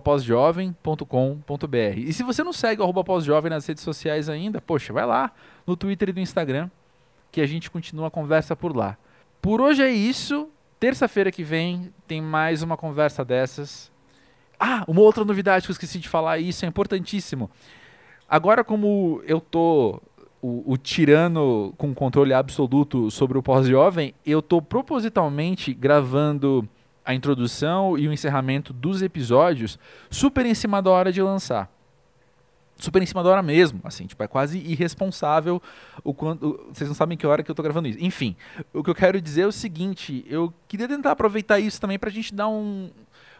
E 1.97 2.13
se 2.13 2.21
você 2.21 2.43
não 2.43 2.53
segue 2.53 2.79
o 2.79 3.03
pós-jovem 3.03 3.49
nas 3.49 3.65
redes 3.65 3.83
sociais 3.83 4.29
ainda, 4.29 4.61
poxa, 4.61 4.93
vai 4.93 5.03
lá 5.03 5.31
no 5.65 5.75
Twitter 5.75 6.09
e 6.09 6.13
no 6.13 6.19
Instagram, 6.19 6.69
que 7.31 7.41
a 7.41 7.47
gente 7.47 7.71
continua 7.71 8.09
a 8.09 8.11
conversa 8.11 8.55
por 8.55 8.77
lá. 8.77 8.95
Por 9.41 9.61
hoje 9.61 9.81
é 9.81 9.89
isso. 9.89 10.47
Terça-feira 10.79 11.31
que 11.31 11.43
vem 11.43 11.91
tem 12.05 12.21
mais 12.21 12.61
uma 12.61 12.77
conversa 12.77 13.25
dessas. 13.25 13.91
Ah, 14.59 14.83
uma 14.87 15.01
outra 15.01 15.25
novidade 15.25 15.65
que 15.65 15.71
eu 15.71 15.73
esqueci 15.73 15.97
de 15.97 16.07
falar, 16.07 16.37
e 16.37 16.49
isso 16.49 16.63
é 16.65 16.67
importantíssimo. 16.67 17.49
Agora, 18.27 18.63
como 18.63 19.21
eu 19.25 19.39
tô 19.39 20.01
o, 20.41 20.73
o 20.73 20.77
tirano 20.77 21.73
com 21.77 21.93
controle 21.93 22.33
absoluto 22.33 23.09
sobre 23.09 23.37
o 23.37 23.43
pós-jovem, 23.43 24.13
eu 24.25 24.41
tô 24.41 24.61
propositalmente 24.61 25.73
gravando 25.73 26.67
a 27.03 27.13
introdução 27.13 27.97
e 27.97 28.07
o 28.07 28.13
encerramento 28.13 28.73
dos 28.73 29.01
episódios 29.01 29.77
super 30.09 30.45
em 30.45 30.55
cima 30.55 30.81
da 30.81 30.89
hora 30.89 31.11
de 31.11 31.21
lançar. 31.21 31.71
Super 32.77 33.01
em 33.01 33.05
cima 33.05 33.23
da 33.23 33.29
hora 33.29 33.41
mesmo, 33.41 33.79
assim, 33.85 34.05
tipo, 34.05 34.21
é 34.21 34.27
quase 34.27 34.59
irresponsável 34.59 35.61
o 36.03 36.13
quanto. 36.13 36.59
Vocês 36.73 36.89
não 36.89 36.95
sabem 36.95 37.17
que 37.17 37.25
hora 37.25 37.41
que 37.41 37.49
eu 37.49 37.55
tô 37.55 37.63
gravando 37.63 37.87
isso. 37.87 37.99
Enfim, 38.01 38.35
o 38.73 38.83
que 38.83 38.89
eu 38.89 38.95
quero 38.95 39.21
dizer 39.21 39.43
é 39.43 39.47
o 39.47 39.51
seguinte: 39.51 40.25
eu 40.27 40.53
queria 40.67 40.87
tentar 40.87 41.11
aproveitar 41.11 41.57
isso 41.57 41.79
também 41.79 41.97
pra 41.97 42.09
gente 42.09 42.35
dar 42.35 42.49
um, 42.49 42.89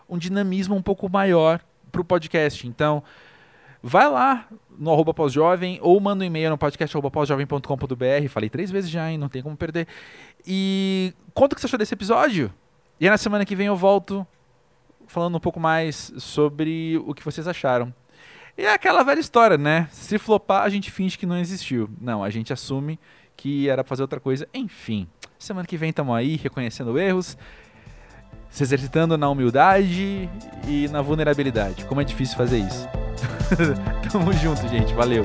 um 0.08 0.18
dinamismo 0.18 0.74
um 0.74 0.82
pouco 0.82 1.10
maior 1.10 1.60
pro 1.92 2.06
podcast. 2.06 2.66
Então, 2.66 3.04
vai 3.84 4.10
lá 4.10 4.48
no 4.78 4.92
arroba 4.92 5.14
pós-jovem 5.14 5.80
ou 5.82 6.00
manda 6.00 6.24
um 6.24 6.28
e-mail 6.28 6.50
no 6.50 6.58
podcast 6.58 6.96
pós-jovem.com.br. 7.12 8.30
Falei 8.30 8.50
três 8.50 8.72
vezes 8.72 8.90
já, 8.90 9.10
hein? 9.10 9.18
Não 9.18 9.30
tem 9.30 9.42
como 9.42 9.56
perder. 9.56 9.88
E 10.46 11.14
conta 11.34 11.54
o 11.54 11.56
que 11.56 11.62
você 11.62 11.68
achou 11.68 11.80
desse 11.80 11.94
episódio. 11.94 12.54
E 13.00 13.10
na 13.10 13.18
semana 13.18 13.46
que 13.46 13.56
vem 13.56 13.68
eu 13.68 13.76
volto 13.76 14.26
falando 15.08 15.36
um 15.36 15.40
pouco 15.40 15.60
mais 15.60 16.14
sobre 16.18 17.02
o 17.06 17.14
que 17.14 17.24
vocês 17.24 17.48
acharam. 17.48 17.94
E 18.58 18.64
é 18.64 18.74
aquela 18.74 19.04
velha 19.04 19.20
história, 19.20 19.58
né? 19.58 19.88
Se 19.92 20.18
flopar, 20.18 20.64
a 20.64 20.70
gente 20.70 20.90
finge 20.90 21.18
que 21.18 21.26
não 21.26 21.38
existiu. 21.38 21.90
Não, 22.00 22.24
a 22.24 22.30
gente 22.30 22.54
assume 22.54 23.00
que 23.36 23.70
era 23.70 23.84
pra 23.84 23.90
fazer 23.90 24.02
outra 24.02 24.20
coisa. 24.20 24.48
Enfim, 24.54 25.08
semana 25.38 25.68
que 25.68 25.78
vem 25.78 25.90
estamos 25.90 26.16
aí 26.16 26.38
reconhecendo 26.38 26.98
erros, 26.98 27.38
se 28.50 28.64
exercitando 28.64 29.18
na 29.18 29.30
humildade 29.30 30.30
e 30.68 30.88
na 30.90 31.02
vulnerabilidade. 31.02 31.84
Como 31.86 32.00
é 32.00 32.04
difícil 32.04 32.38
fazer 32.38 32.60
isso. 32.60 33.05
Tamo 34.12 34.32
junto, 34.34 34.68
gente. 34.68 34.94
Valeu. 34.94 35.24